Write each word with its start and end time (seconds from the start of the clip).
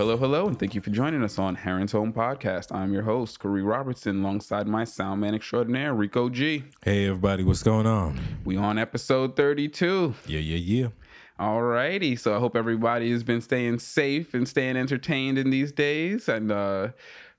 Hello, 0.00 0.16
hello, 0.16 0.46
and 0.46 0.58
thank 0.58 0.74
you 0.74 0.80
for 0.80 0.88
joining 0.88 1.22
us 1.22 1.38
on 1.38 1.56
Heron's 1.56 1.92
Home 1.92 2.10
Podcast. 2.10 2.74
I'm 2.74 2.90
your 2.90 3.02
host, 3.02 3.38
Corey 3.38 3.62
Robertson, 3.62 4.20
alongside 4.20 4.66
my 4.66 4.82
sound 4.82 5.20
man 5.20 5.34
extraordinaire, 5.34 5.92
Rico 5.92 6.30
G. 6.30 6.64
Hey 6.82 7.04
everybody, 7.04 7.44
what's 7.44 7.62
going 7.62 7.86
on? 7.86 8.18
We 8.42 8.56
on 8.56 8.78
episode 8.78 9.36
32. 9.36 10.14
Yeah, 10.26 10.38
yeah, 10.38 10.56
yeah. 10.56 10.88
Alrighty, 11.38 12.18
so 12.18 12.34
I 12.34 12.38
hope 12.38 12.56
everybody 12.56 13.10
has 13.10 13.22
been 13.22 13.42
staying 13.42 13.80
safe 13.80 14.32
and 14.32 14.48
staying 14.48 14.78
entertained 14.78 15.36
in 15.36 15.50
these 15.50 15.70
days, 15.70 16.30
and 16.30 16.50
uh, 16.50 16.88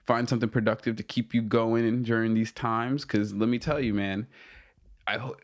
find 0.06 0.30
something 0.30 0.48
productive 0.48 0.98
to 0.98 1.04
keep 1.04 1.34
you 1.34 1.42
going 1.42 2.04
during 2.04 2.36
these 2.36 2.52
times. 2.52 3.06
Because 3.06 3.34
let 3.34 3.50
me 3.50 3.58
tell 3.58 3.80
you, 3.80 3.96
man, 3.96 4.28
I 5.08 5.18
hope 5.18 5.42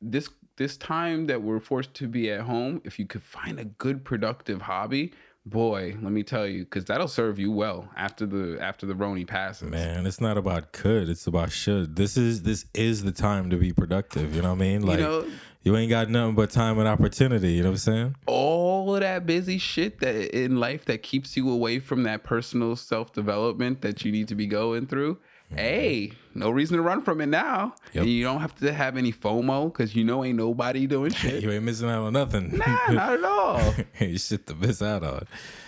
this 0.00 0.28
this 0.56 0.76
time 0.76 1.26
that 1.26 1.42
we're 1.42 1.58
forced 1.58 1.94
to 1.94 2.06
be 2.06 2.30
at 2.30 2.42
home, 2.42 2.80
if 2.84 3.00
you 3.00 3.06
could 3.06 3.24
find 3.24 3.58
a 3.58 3.64
good 3.64 4.04
productive 4.04 4.62
hobby, 4.62 5.12
boy, 5.46 5.96
let 6.02 6.12
me 6.12 6.22
tell 6.22 6.46
you, 6.46 6.64
because 6.64 6.84
that'll 6.86 7.08
serve 7.08 7.38
you 7.38 7.52
well 7.52 7.88
after 7.96 8.26
the 8.26 8.58
after 8.60 8.86
the 8.86 8.94
Roni 8.94 9.26
passes. 9.26 9.70
Man, 9.70 10.06
it's 10.06 10.20
not 10.20 10.36
about 10.38 10.72
could, 10.72 11.08
it's 11.08 11.26
about 11.26 11.52
should. 11.52 11.96
This 11.96 12.16
is 12.16 12.42
this 12.42 12.66
is 12.74 13.02
the 13.04 13.12
time 13.12 13.50
to 13.50 13.56
be 13.56 13.72
productive. 13.72 14.34
You 14.34 14.42
know 14.42 14.50
what 14.50 14.62
I 14.62 14.66
mean? 14.66 14.86
Like 14.86 15.00
know- 15.00 15.26
you 15.62 15.74
ain't 15.76 15.88
got 15.88 16.10
nothing 16.10 16.34
but 16.34 16.50
time 16.50 16.78
and 16.78 16.86
opportunity. 16.86 17.52
You 17.52 17.62
know 17.62 17.70
what 17.70 17.74
I'm 17.74 17.78
saying? 17.78 18.16
all 18.26 18.94
of 18.94 19.00
that 19.00 19.24
busy 19.24 19.56
shit 19.56 20.00
that 20.00 20.14
in 20.38 20.60
life 20.60 20.84
that 20.84 21.02
keeps 21.02 21.38
you 21.38 21.50
away 21.50 21.78
from 21.78 22.02
that 22.02 22.22
personal 22.22 22.76
self 22.76 23.12
development 23.14 23.80
that 23.80 24.04
you 24.04 24.12
need 24.12 24.28
to 24.28 24.34
be 24.34 24.46
going 24.46 24.86
through. 24.86 25.18
Hey, 25.50 26.12
no 26.34 26.50
reason 26.50 26.78
to 26.78 26.82
run 26.82 27.02
from 27.02 27.20
it 27.20 27.26
now. 27.26 27.74
Yep. 27.92 28.02
And 28.02 28.10
you 28.12 28.24
don't 28.24 28.40
have 28.40 28.56
to 28.56 28.72
have 28.72 28.96
any 28.96 29.12
FOMO 29.12 29.72
because 29.72 29.94
you 29.94 30.02
know 30.02 30.24
ain't 30.24 30.36
nobody 30.36 30.86
doing 30.86 31.12
shit. 31.14 31.42
You 31.42 31.52
ain't 31.52 31.62
missing 31.64 31.88
out 31.88 32.02
on 32.04 32.12
nothing. 32.14 32.56
nah, 32.56 32.90
not 32.90 33.12
at 33.14 33.24
all. 33.24 33.74
you 34.00 34.18
shit 34.18 34.46
to 34.48 34.54
miss 34.54 34.82
out 34.82 35.04
on. 35.04 35.26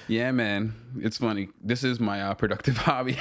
Yeah, 0.08 0.32
man. 0.32 0.74
It's 0.98 1.19
funny. 1.19 1.48
This 1.62 1.84
is 1.84 2.00
my 2.00 2.20
uh, 2.22 2.34
productive 2.34 2.77
hobby. 2.78 3.16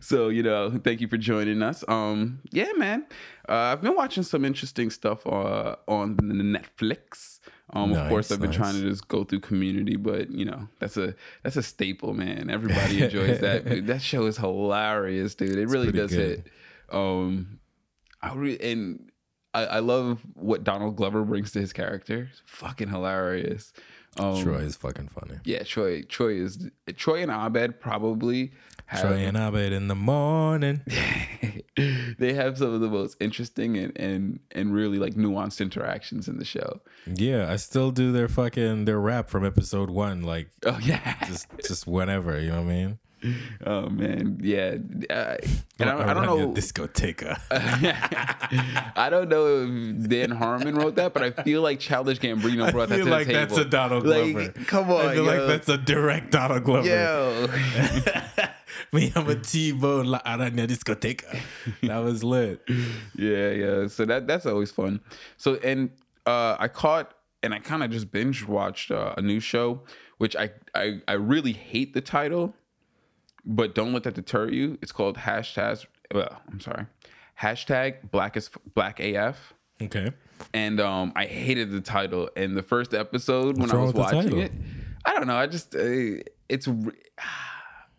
so, 0.00 0.28
you 0.28 0.42
know, 0.42 0.78
thank 0.82 1.00
you 1.00 1.08
for 1.08 1.16
joining 1.18 1.62
us. 1.62 1.84
Um, 1.88 2.40
yeah, 2.50 2.72
man. 2.76 3.06
Uh, 3.48 3.52
I've 3.54 3.82
been 3.82 3.96
watching 3.96 4.22
some 4.22 4.44
interesting 4.44 4.90
stuff 4.90 5.26
uh, 5.26 5.76
on 5.86 6.16
Netflix. 6.16 7.38
Um, 7.72 7.92
of 7.92 8.08
course, 8.08 8.32
I've 8.32 8.40
been 8.40 8.50
nice. 8.50 8.56
trying 8.56 8.74
to 8.74 8.82
just 8.82 9.06
go 9.08 9.22
through 9.24 9.40
Community, 9.40 9.96
but 9.96 10.30
you 10.30 10.44
know, 10.44 10.68
that's 10.80 10.96
a 10.96 11.14
that's 11.42 11.56
a 11.56 11.62
staple, 11.62 12.14
man. 12.14 12.50
Everybody 12.50 13.02
enjoys 13.04 13.40
that. 13.40 13.64
Dude, 13.68 13.86
that 13.86 14.02
show 14.02 14.26
is 14.26 14.36
hilarious, 14.36 15.34
dude. 15.34 15.56
It 15.56 15.68
really 15.68 15.92
does 15.92 16.10
good. 16.10 16.38
hit. 16.38 16.46
Um, 16.90 17.60
I 18.20 18.34
re- 18.34 18.58
and 18.60 19.10
I, 19.54 19.66
I 19.66 19.78
love 19.78 20.20
what 20.34 20.64
Donald 20.64 20.96
Glover 20.96 21.22
brings 21.24 21.52
to 21.52 21.60
his 21.60 21.72
character. 21.72 22.28
It's 22.30 22.42
fucking 22.46 22.88
hilarious. 22.88 23.72
Um, 24.16 24.42
Troy 24.42 24.56
is 24.58 24.74
fucking 24.76 25.08
funny. 25.08 25.38
yeah, 25.44 25.62
Troy. 25.62 26.02
Troy 26.02 26.34
is 26.34 26.68
Troy 26.96 27.22
and 27.22 27.30
Abed 27.30 27.80
probably 27.80 28.50
have 28.90 29.02
Troy 29.02 29.18
and 29.18 29.72
in 29.72 29.86
the 29.86 29.94
morning. 29.94 30.80
they 32.18 32.34
have 32.34 32.58
some 32.58 32.74
of 32.74 32.80
the 32.80 32.88
most 32.88 33.16
interesting 33.20 33.76
and, 33.78 33.96
and 33.96 34.40
and 34.50 34.74
really 34.74 34.98
like 34.98 35.14
nuanced 35.14 35.60
interactions 35.60 36.26
in 36.26 36.38
the 36.38 36.44
show. 36.44 36.80
Yeah, 37.06 37.50
I 37.50 37.56
still 37.56 37.92
do 37.92 38.10
their 38.10 38.28
fucking 38.28 38.86
their 38.86 38.98
rap 38.98 39.30
from 39.30 39.44
episode 39.46 39.90
one, 39.90 40.22
like 40.22 40.48
Oh 40.66 40.78
yeah. 40.82 41.24
just 41.26 41.46
just 41.66 41.86
whenever. 41.86 42.40
You 42.40 42.50
know 42.50 42.62
what 42.62 42.72
I 42.72 42.74
mean? 42.74 42.98
oh 43.66 43.88
man. 43.88 44.38
Yeah. 44.42 44.76
Uh, 45.08 45.36
and 45.78 45.90
I, 45.90 46.10
I 46.10 46.14
don't 46.14 46.26
know. 46.26 46.52
discoteca. 46.52 47.40
I 48.96 49.08
don't 49.10 49.28
know 49.28 49.66
if 49.68 50.08
Dan 50.08 50.30
Harmon 50.30 50.74
wrote 50.74 50.96
that, 50.96 51.12
but 51.14 51.22
I 51.22 51.30
feel 51.42 51.62
like 51.62 51.80
Childish 51.80 52.18
Gambino 52.18 52.70
brought 52.72 52.88
that 52.88 52.96
to 52.96 53.04
feel 53.04 53.12
like 53.12 53.26
the 53.26 53.34
table. 53.34 53.56
that's 53.56 53.66
a 53.66 53.68
Donald 53.68 54.04
Glover. 54.04 54.40
Like, 54.44 54.66
come 54.66 54.90
on, 54.90 55.06
I 55.06 55.14
feel 55.14 55.24
yo. 55.24 55.30
like 55.38 55.46
that's 55.46 55.68
a 55.68 55.78
direct 55.78 56.30
Donald 56.32 56.64
Glover. 56.64 56.88
Yo. 56.88 57.46
Me, 58.92 59.12
I'm 59.14 59.28
a 59.28 59.36
T-bone 59.36 60.06
la 60.06 60.20
araña 60.22 60.66
discoteca. 60.66 61.38
That 61.82 61.98
was 61.98 62.24
lit. 62.24 62.60
yeah, 63.16 63.50
yeah. 63.50 63.86
So 63.86 64.04
that 64.04 64.26
that's 64.26 64.46
always 64.46 64.72
fun. 64.72 65.00
So 65.36 65.56
and 65.56 65.90
uh 66.26 66.56
I 66.58 66.68
caught 66.68 67.14
and 67.42 67.54
I 67.54 67.58
kind 67.60 67.82
of 67.82 67.90
just 67.90 68.10
binge 68.10 68.46
watched 68.46 68.90
uh, 68.90 69.14
a 69.16 69.22
new 69.22 69.40
show, 69.40 69.82
which 70.18 70.36
I, 70.36 70.50
I 70.74 71.00
I 71.08 71.12
really 71.12 71.52
hate 71.52 71.94
the 71.94 72.00
title, 72.00 72.54
but 73.44 73.74
don't 73.74 73.92
let 73.92 74.02
that 74.04 74.14
deter 74.14 74.48
you. 74.50 74.78
It's 74.82 74.92
called 74.92 75.16
hashtag. 75.16 75.86
Well, 76.12 76.40
I'm 76.50 76.60
sorry, 76.60 76.86
hashtag 77.40 78.10
Black 78.10 78.36
is 78.36 78.50
Black 78.74 79.00
AF. 79.00 79.54
Okay. 79.82 80.12
And 80.52 80.80
um, 80.80 81.12
I 81.16 81.26
hated 81.26 81.70
the 81.70 81.80
title. 81.80 82.30
And 82.36 82.56
the 82.56 82.62
first 82.62 82.94
episode 82.94 83.58
when 83.58 83.70
I 83.70 83.76
was 83.76 83.94
watching 83.94 84.38
it, 84.38 84.52
I 85.04 85.14
don't 85.14 85.26
know. 85.26 85.36
I 85.36 85.46
just 85.46 85.74
uh, 85.74 86.22
it's 86.48 86.68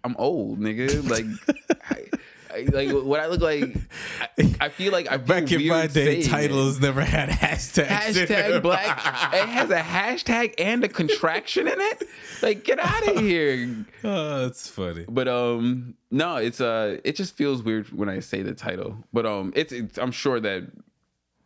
I'm 0.04 0.16
old, 0.18 0.60
nigga. 0.60 1.08
Like. 1.10 1.26
I, 1.90 2.06
I, 2.54 2.64
like 2.70 2.92
what 3.06 3.22
I 3.22 3.28
look 3.28 3.40
like, 3.40 3.78
I, 4.38 4.56
I 4.60 4.68
feel 4.70 4.92
like 4.92 5.08
I 5.10 5.18
feel 5.18 5.26
Back 5.26 5.52
in 5.54 5.68
my 5.70 5.88
day, 5.88 5.94
saying 6.06 6.22
it. 6.24 6.28
titles 6.28 6.82
never 6.82 7.00
had 7.02 7.30
hashtags. 7.30 7.86
hashtag 7.88 8.62
black. 8.62 8.98
it 9.34 9.48
has 9.48 9.70
a 9.70 9.80
hashtag 9.80 10.56
and 10.58 10.84
a 10.84 10.90
contraction 10.90 11.66
in 11.70 11.80
it. 11.80 12.04
Like, 12.42 12.66
get 12.66 12.78
out 12.78 13.08
of 13.16 13.20
here. 13.22 13.86
oh, 14.04 14.40
that's 14.42 14.68
funny. 14.68 15.06
But 15.08 15.30
um, 15.30 15.96
no, 16.12 16.36
it's 16.36 16.60
uh, 16.60 16.98
it 17.06 17.16
just 17.16 17.38
feels 17.38 17.64
weird 17.64 17.90
when 17.94 18.10
I 18.10 18.20
say 18.20 18.42
the 18.42 18.54
title. 18.54 18.98
But 19.14 19.26
um, 19.26 19.54
it's, 19.56 19.72
it's 19.72 19.98
I'm 19.98 20.12
sure 20.12 20.42
that 20.42 20.64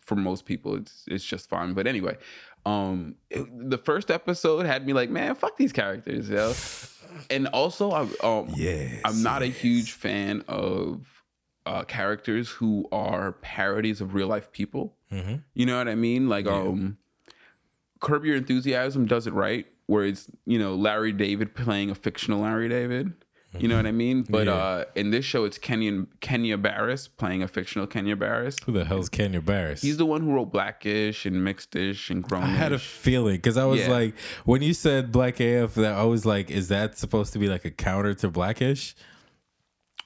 for 0.01 0.15
most 0.15 0.45
people 0.45 0.75
it's 0.75 1.03
it's 1.07 1.23
just 1.23 1.47
fine. 1.49 1.73
But 1.75 1.85
anyway, 1.85 2.17
um, 2.65 3.13
it- 3.29 3.69
the 3.69 3.77
first 3.77 4.09
episode 4.09 4.65
had 4.65 4.87
me 4.87 4.93
like, 4.93 5.11
man, 5.11 5.35
fuck 5.35 5.55
these 5.55 5.71
characters, 5.71 6.29
yo. 6.31 6.51
And 7.29 7.47
also, 7.47 7.91
I 7.91 8.01
um, 8.25 8.49
Yes, 8.55 9.01
I'm 9.05 9.23
not 9.23 9.41
a 9.41 9.47
huge 9.47 9.91
fan 9.93 10.43
of 10.47 11.05
uh, 11.65 11.83
characters 11.83 12.49
who 12.49 12.87
are 12.91 13.33
parodies 13.33 14.01
of 14.01 14.13
real 14.13 14.27
life 14.27 14.51
people. 14.51 14.95
Mhm. 15.11 15.43
You 15.53 15.65
know 15.65 15.77
what 15.77 15.87
I 15.87 15.95
mean? 15.95 16.29
Like, 16.29 16.45
um, 16.47 16.97
Curb 18.01 18.25
Your 18.25 18.35
Enthusiasm 18.35 19.05
does 19.05 19.25
it 19.27 19.33
right, 19.33 19.65
where 19.87 20.05
it's 20.05 20.29
you 20.45 20.59
know 20.59 20.75
Larry 20.75 21.11
David 21.11 21.55
playing 21.55 21.89
a 21.89 21.95
fictional 21.95 22.41
Larry 22.41 22.69
David. 22.69 23.13
You 23.59 23.67
know 23.67 23.77
what 23.77 23.85
I 23.85 23.91
mean? 23.91 24.23
But 24.29 24.47
Yeah. 24.47 24.53
uh, 24.53 24.83
in 24.95 25.11
this 25.11 25.25
show, 25.25 25.45
it's 25.45 25.57
Kenya 25.57 26.05
Kenya 26.21 26.57
Barris 26.57 27.07
playing 27.07 27.43
a 27.43 27.47
fictional 27.47 27.87
Kenya 27.87 28.15
Barris. 28.15 28.55
Who 28.65 28.71
the 28.71 28.85
hell's 28.85 29.09
Kenya 29.09 29.41
Barris? 29.41 29.81
He's 29.81 29.97
the 29.97 30.05
one 30.05 30.21
who 30.21 30.33
wrote 30.33 30.51
Blackish 30.51 31.25
and 31.25 31.37
Mixedish 31.37 32.09
and 32.09 32.23
Grownish. 32.23 32.43
I 32.43 32.47
had 32.47 32.71
a 32.73 32.79
feeling 32.79 33.35
because 33.37 33.57
I 33.57 33.65
was 33.65 33.81
Yeah. 33.81 33.89
like, 33.91 34.15
when 34.45 34.61
you 34.61 34.73
said 34.73 35.11
Black 35.11 35.39
AF, 35.39 35.75
that 35.75 35.93
I 35.93 36.03
was 36.03 36.25
like, 36.25 36.49
is 36.51 36.67
that 36.69 36.97
supposed 36.97 37.33
to 37.33 37.39
be 37.39 37.47
like 37.47 37.65
a 37.65 37.71
counter 37.71 38.13
to 38.15 38.29
Blackish? 38.29 38.95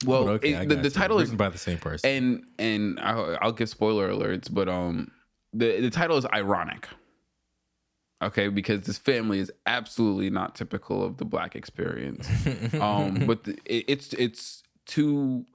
well, 0.05 0.25
But 0.25 0.31
okay, 0.35 0.53
it- 0.53 0.69
the, 0.69 0.75
the 0.75 0.89
title 0.89 1.19
is 1.19 1.31
by 1.31 1.49
the 1.49 1.57
same 1.57 1.77
person. 1.77 2.09
and 2.09 2.43
and 2.57 2.99
I'll, 3.01 3.37
I'll 3.41 3.51
give 3.51 3.67
spoiler 3.69 4.09
alerts, 4.09 4.47
but 4.53 4.69
um, 4.69 5.11
the 5.53 5.81
the 5.81 5.89
title 5.89 6.17
is 6.17 6.25
ironic. 6.33 6.87
Okay, 8.21 8.49
because 8.49 8.81
this 8.81 8.97
family 8.97 9.39
is 9.39 9.51
absolutely 9.65 10.29
not 10.29 10.55
typical 10.55 11.03
of 11.03 11.17
the 11.17 11.25
black 11.25 11.55
experience. 11.55 12.27
um, 12.81 13.23
but 13.25 13.45
the, 13.45 13.57
it, 13.65 13.85
it's 13.87 14.13
it's 14.13 14.63
two 14.85 15.45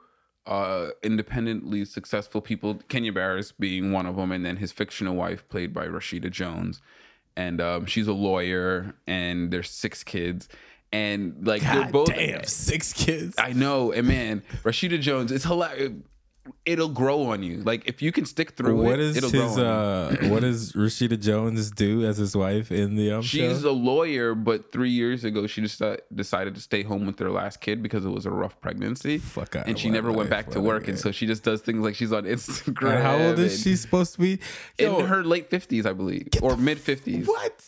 uh 0.46 0.88
independently 1.02 1.84
successful 1.84 2.40
people, 2.40 2.80
Kenya 2.88 3.12
Barris 3.12 3.52
being 3.52 3.92
one 3.92 4.06
of 4.06 4.16
them, 4.16 4.32
and 4.32 4.46
then 4.46 4.56
his 4.56 4.72
fictional 4.72 5.14
wife, 5.14 5.46
played 5.48 5.74
by 5.74 5.86
Rashida 5.86 6.30
Jones, 6.30 6.80
and 7.36 7.60
um, 7.60 7.86
she's 7.86 8.06
a 8.06 8.12
lawyer, 8.14 8.94
and 9.06 9.50
there's 9.50 9.70
six 9.70 10.02
kids, 10.02 10.48
and 10.90 11.46
like 11.46 11.60
they're 11.60 11.90
both 11.90 12.08
damn, 12.08 12.44
six 12.44 12.94
kids. 12.94 13.34
I 13.36 13.52
know, 13.52 13.92
and 13.92 14.08
man, 14.08 14.42
Rashida 14.62 15.00
Jones, 15.00 15.32
it's 15.32 15.44
hilarious. 15.44 15.92
It'll 16.66 16.88
grow 16.90 17.22
on 17.22 17.42
you. 17.42 17.62
Like 17.62 17.86
if 17.86 18.02
you 18.02 18.12
can 18.12 18.26
stick 18.26 18.52
through 18.52 18.82
What 18.82 18.94
it, 18.94 19.00
is 19.00 19.16
it'll 19.16 19.30
his? 19.30 19.54
grow 19.54 19.64
uh 19.64 20.16
What 20.28 20.40
does 20.40 20.72
Rashida 20.72 21.18
Jones 21.20 21.70
do 21.70 22.04
as 22.04 22.18
his 22.18 22.36
wife 22.36 22.70
in 22.70 22.96
the 22.96 23.12
um. 23.12 23.22
She's 23.22 23.62
show? 23.62 23.70
a 23.70 23.72
lawyer, 23.72 24.34
but 24.34 24.70
three 24.72 24.90
years 24.90 25.24
ago 25.24 25.46
she 25.46 25.62
just 25.62 25.80
uh, 25.80 25.96
decided 26.14 26.54
to 26.54 26.60
stay 26.60 26.82
home 26.82 27.06
with 27.06 27.16
their 27.16 27.30
last 27.30 27.60
kid 27.60 27.82
because 27.82 28.04
it 28.04 28.10
was 28.10 28.26
a 28.26 28.30
rough 28.30 28.60
pregnancy. 28.60 29.18
Fuck 29.18 29.56
and 29.66 29.78
she 29.78 29.88
never 29.88 30.12
went 30.12 30.28
back 30.28 30.50
to 30.50 30.60
work, 30.60 30.88
and 30.88 30.98
so 30.98 31.10
she 31.12 31.26
just 31.26 31.42
does 31.44 31.60
things 31.62 31.82
like 31.82 31.94
she's 31.94 32.12
on 32.12 32.24
Instagram. 32.36 32.94
And 32.94 33.02
how 33.02 33.16
old 33.18 33.38
is 33.38 33.62
she 33.62 33.74
supposed 33.76 34.14
to 34.14 34.20
be? 34.20 34.38
In 34.78 35.06
her 35.06 35.22
late 35.24 35.48
fifties, 35.50 35.86
I 35.86 35.92
believe, 35.92 36.28
or 36.42 36.56
mid 36.56 36.78
fifties. 36.78 37.26
what? 37.26 37.62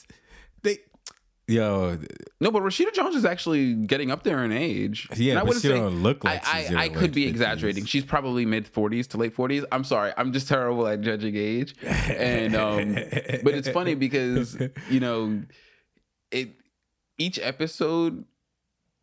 Yo, 1.48 1.96
No, 2.40 2.50
but 2.50 2.62
Rashida 2.62 2.93
Jones 2.93 3.14
is 3.14 3.25
actually 3.25 3.75
getting 3.75 4.10
up 4.10 4.25
there 4.25 4.44
in 4.44 4.50
age. 4.50 5.08
Yeah, 5.16 5.32
And 5.32 5.38
I 5.38 5.43
but 5.43 5.46
wouldn't 5.48 5.62
she 5.62 5.69
don't 5.69 6.02
look 6.02 6.25
like 6.25 6.44
I, 6.46 6.66
I, 6.75 6.76
I 6.84 6.88
could 6.88 7.12
be 7.12 7.26
50s. 7.26 7.28
exaggerating. 7.28 7.84
She's 7.84 8.04
probably 8.04 8.44
mid 8.44 8.66
forties 8.66 9.06
to 9.08 9.16
late 9.16 9.32
forties. 9.34 9.64
I'm 9.70 9.84
sorry. 9.84 10.12
I'm 10.16 10.32
just 10.32 10.48
terrible 10.48 10.88
at 10.88 11.02
judging 11.02 11.37
age. 11.37 11.76
And 11.84 12.56
um, 12.56 12.94
but 13.44 13.54
it's 13.54 13.69
funny 13.69 13.94
because 13.94 14.58
you 14.90 14.98
know, 15.00 15.43
it 16.32 16.50
each 17.19 17.38
episode 17.38 18.25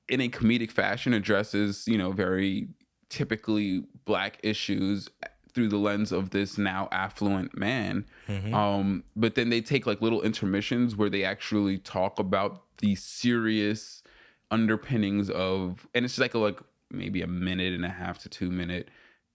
in 0.09 0.19
a 0.19 0.27
comedic 0.27 0.69
fashion 0.71 1.13
addresses 1.13 1.87
you 1.87 1.97
know 1.97 2.11
very 2.11 2.67
typically 3.09 3.85
black 4.05 4.37
issues 4.43 5.07
through 5.53 5.69
the 5.69 5.77
lens 5.77 6.11
of 6.11 6.31
this 6.31 6.57
now 6.57 6.89
affluent 6.91 7.57
man. 7.57 8.05
Mm-hmm. 8.27 8.53
Um, 8.53 9.03
but 9.15 9.35
then 9.35 9.49
they 9.49 9.61
take 9.61 9.85
like 9.85 10.01
little 10.01 10.21
intermissions 10.21 10.95
where 10.95 11.09
they 11.09 11.23
actually 11.23 11.77
talk 11.77 12.19
about 12.19 12.63
the 12.79 12.95
serious 12.95 14.03
underpinnings 14.51 15.29
of, 15.29 15.87
and 15.93 16.05
it's 16.05 16.15
just 16.15 16.21
like 16.21 16.33
a, 16.33 16.39
like 16.39 16.59
maybe 16.91 17.21
a 17.21 17.27
minute 17.27 17.73
and 17.73 17.85
a 17.85 17.89
half 17.89 18.19
to 18.19 18.29
two 18.29 18.49
minute 18.49 18.89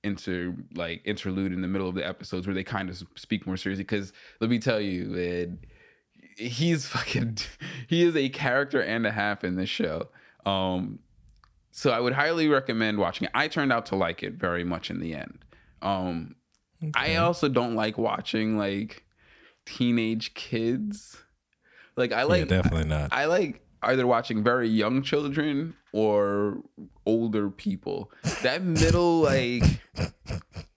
inter 0.05 0.55
like 0.77 1.03
interlude 1.05 1.53
in 1.53 1.61
the 1.61 1.69
middle 1.69 1.89
of 1.89 1.95
the 1.95 2.07
episodes 2.07 2.47
where 2.47 2.55
they 2.55 2.63
kind 2.65 2.89
of 2.89 3.03
speak 3.17 3.47
more 3.47 3.57
seriously. 3.57 3.85
Because 3.85 4.13
let 4.41 4.51
me 4.51 4.59
tell 4.59 4.81
you, 4.81 5.05
man, 5.07 5.59
he's 6.37 6.87
fucking 6.87 7.39
he 7.89 8.03
is 8.03 8.17
a 8.17 8.29
character 8.29 8.81
and 8.81 9.07
a 9.07 9.13
half 9.13 9.45
in 9.45 9.57
this 9.57 9.69
show. 9.69 10.09
Um, 10.47 11.01
so 11.71 11.91
I 11.91 12.01
would 12.01 12.13
highly 12.13 12.49
recommend 12.49 12.99
watching 12.99 13.27
it. 13.27 13.31
I 13.35 13.47
turned 13.49 13.73
out 13.73 13.87
to 13.87 13.97
like 13.97 14.23
it 14.23 14.35
very 14.35 14.65
much 14.65 14.91
in 14.91 15.01
the 15.01 15.15
end. 15.15 15.45
Um, 15.83 16.37
I 16.95 17.17
also 17.17 17.49
don't 17.49 17.75
like 17.75 17.99
watching 17.99 18.57
like 18.57 19.05
teenage 19.67 20.35
kids. 20.35 21.17
Like 21.97 22.13
I 22.13 22.23
like 22.23 22.49
yeah, 22.49 22.63
definitely 22.63 22.89
not. 22.89 23.13
I 23.13 23.27
like 23.27 23.61
either 23.83 24.07
watching 24.07 24.43
very 24.43 24.69
young 24.69 25.03
children 25.03 25.75
or 25.93 26.59
older 27.07 27.51
people. 27.51 28.11
That 28.43 28.63
middle 28.63 29.21
like 29.23 29.63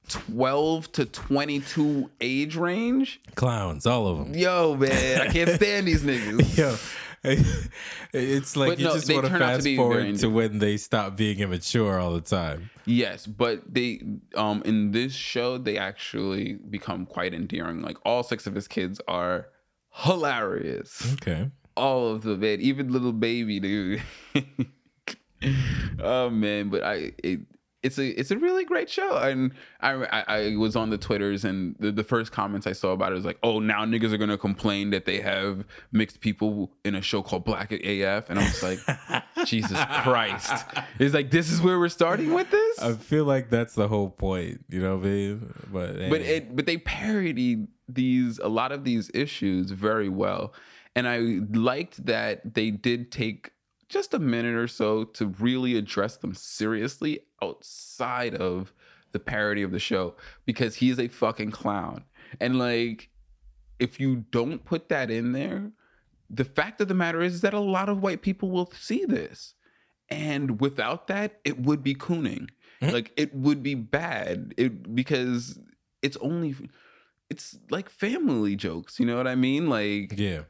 12 0.10 0.92
to 0.94 1.06
22 1.06 2.10
age 2.20 2.56
range. 2.56 3.22
Clowns, 3.36 3.86
all 3.86 4.08
of 4.08 4.18
them. 4.18 4.34
Yo, 4.34 4.76
man, 4.76 5.22
I 5.22 5.28
can't 5.28 5.50
stand 5.52 5.88
these 5.88 6.04
niggas. 6.04 6.58
Yo, 6.58 6.76
it's 8.14 8.56
like 8.56 8.70
But 8.70 8.80
you 8.80 8.86
no, 8.86 8.94
just 8.94 9.12
want 9.12 9.28
to 9.28 9.34
out 9.34 9.38
to 9.38 9.46
fast 9.64 9.76
forward 9.76 10.16
to 10.18 10.28
when 10.28 10.58
they 10.58 10.78
stop 10.78 11.16
being 11.16 11.40
immature 11.40 12.00
all 12.00 12.14
the 12.14 12.22
time. 12.22 12.72
Yes, 12.86 13.28
but 13.28 13.62
they 13.72 14.02
um 14.36 14.64
in 14.66 14.92
this 14.92 15.14
show 15.14 15.60
they 15.60 15.78
actually 15.78 16.54
become 16.54 17.06
quite 17.06 17.34
endearing. 17.34 17.84
Like 17.84 17.98
all 18.06 18.24
six 18.24 18.48
of 18.48 18.56
his 18.56 18.68
kids 18.68 19.00
are 19.08 19.48
hilarious. 19.92 21.14
Okay. 21.14 21.52
All 21.78 22.08
of 22.08 22.24
them, 22.24 22.40
man. 22.40 22.60
Even 22.60 22.92
little 22.92 23.14
baby, 23.14 23.60
dude. 23.60 24.02
oh 26.00 26.32
man, 26.32 26.70
but 26.70 26.84
I 26.84 27.12
it 27.24 27.42
it's 27.84 27.98
a 27.98 28.08
it's 28.20 28.30
a 28.32 28.38
really 28.38 28.64
great 28.64 28.90
show, 28.90 29.18
and 29.18 29.54
I 29.80 29.94
I, 29.94 30.24
I 30.28 30.56
was 30.56 30.76
on 30.76 30.92
the 30.92 30.98
twitters, 30.98 31.44
and 31.44 31.76
the, 31.80 31.92
the 31.92 32.04
first 32.04 32.32
comments 32.32 32.68
I 32.68 32.74
saw 32.74 32.92
about 32.92 33.12
it 33.12 33.16
was 33.16 33.26
like, 33.26 33.40
oh, 33.42 33.60
now 33.60 33.86
niggas 33.86 34.14
are 34.14 34.18
gonna 34.18 34.38
complain 34.38 34.92
that 34.92 35.06
they 35.06 35.20
have 35.20 35.66
mixed 35.92 36.22
people 36.22 36.72
in 36.86 36.96
a 36.96 37.02
show 37.02 37.24
called 37.24 37.44
Black 37.44 37.72
AF, 37.72 38.30
and 38.30 38.40
I 38.40 38.44
was 38.44 38.64
like, 38.64 38.80
Jesus 39.46 39.80
Christ, 40.04 40.66
it's 41.00 41.14
like 41.14 41.32
this 41.32 41.52
is 41.52 41.62
where 41.62 41.80
we're 41.80 41.90
starting 41.90 42.34
with 42.34 42.52
this. 42.52 42.80
I 42.80 42.94
feel 42.94 43.26
like 43.26 43.50
that's 43.50 43.74
the 43.74 43.88
whole 43.88 44.10
point, 44.10 44.64
you 44.70 44.82
know 44.82 44.98
what 44.98 45.06
I 45.06 45.10
mean? 45.10 45.54
But 45.72 46.10
but 46.10 46.22
it 46.22 46.56
but 46.56 46.68
they 46.68 46.78
parodied 46.78 47.68
these 47.90 48.38
a 48.40 48.48
lot 48.48 48.72
of 48.72 48.84
these 48.84 49.10
issues 49.14 49.72
very 49.72 50.10
well. 50.10 50.54
And 50.94 51.08
i 51.08 51.20
liked 51.58 52.06
that 52.06 52.54
they 52.54 52.70
did 52.70 53.14
take 53.14 53.52
just 53.92 54.14
a 54.14 54.20
minute 54.20 54.56
or 54.56 54.68
so 54.68 55.04
to 55.04 55.28
really 55.40 55.76
address 55.78 56.18
them 56.18 56.34
seriously 56.34 57.20
outside 57.44 58.34
of 58.36 58.74
the 59.12 59.20
parody 59.20 59.62
of 59.62 59.72
the 59.72 59.80
show 59.80 60.16
because 60.46 60.76
he's 60.76 61.00
a 61.00 61.08
fucking 61.08 61.52
clown. 61.52 62.04
And 62.40 62.58
like 62.58 63.10
if 63.80 64.00
you 64.00 64.26
don't 64.32 64.64
put 64.64 64.90
that 64.90 65.12
in 65.12 65.32
there 65.34 65.72
the 66.34 66.46
fact 66.46 66.80
of 66.80 66.88
the 66.88 66.94
matter 66.94 67.22
is 67.22 67.42
that 67.42 67.54
a 67.54 67.60
lot 67.60 67.90
of 67.90 68.02
white 68.02 68.22
people 68.22 68.50
will 68.52 68.72
see 68.72 69.04
this. 69.04 69.54
And 70.10 70.62
without 70.62 71.08
that 71.08 71.40
it 71.44 71.60
would 71.60 71.84
be 71.84 71.94
cooning. 71.94 72.50
Mhm. 72.82 72.94
like 72.94 73.12
it 73.18 73.36
would 73.36 73.62
be 73.62 73.76
bad. 73.76 74.54
It 74.58 74.96
because 74.96 75.60
it's 76.02 76.18
only 76.18 76.56
it's 77.30 77.58
like 77.70 77.90
family 77.90 78.56
jokes 78.56 79.00
you 79.00 79.06
know 79.06 79.16
what 79.18 79.28
i 79.28 79.36
mean? 79.36 79.70
Like 79.70 80.14
yeah. 80.18 80.42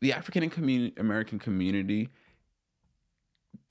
the 0.00 0.12
african 0.12 0.42
and 0.42 0.52
community 0.52 0.94
american 0.98 1.38
community 1.38 2.10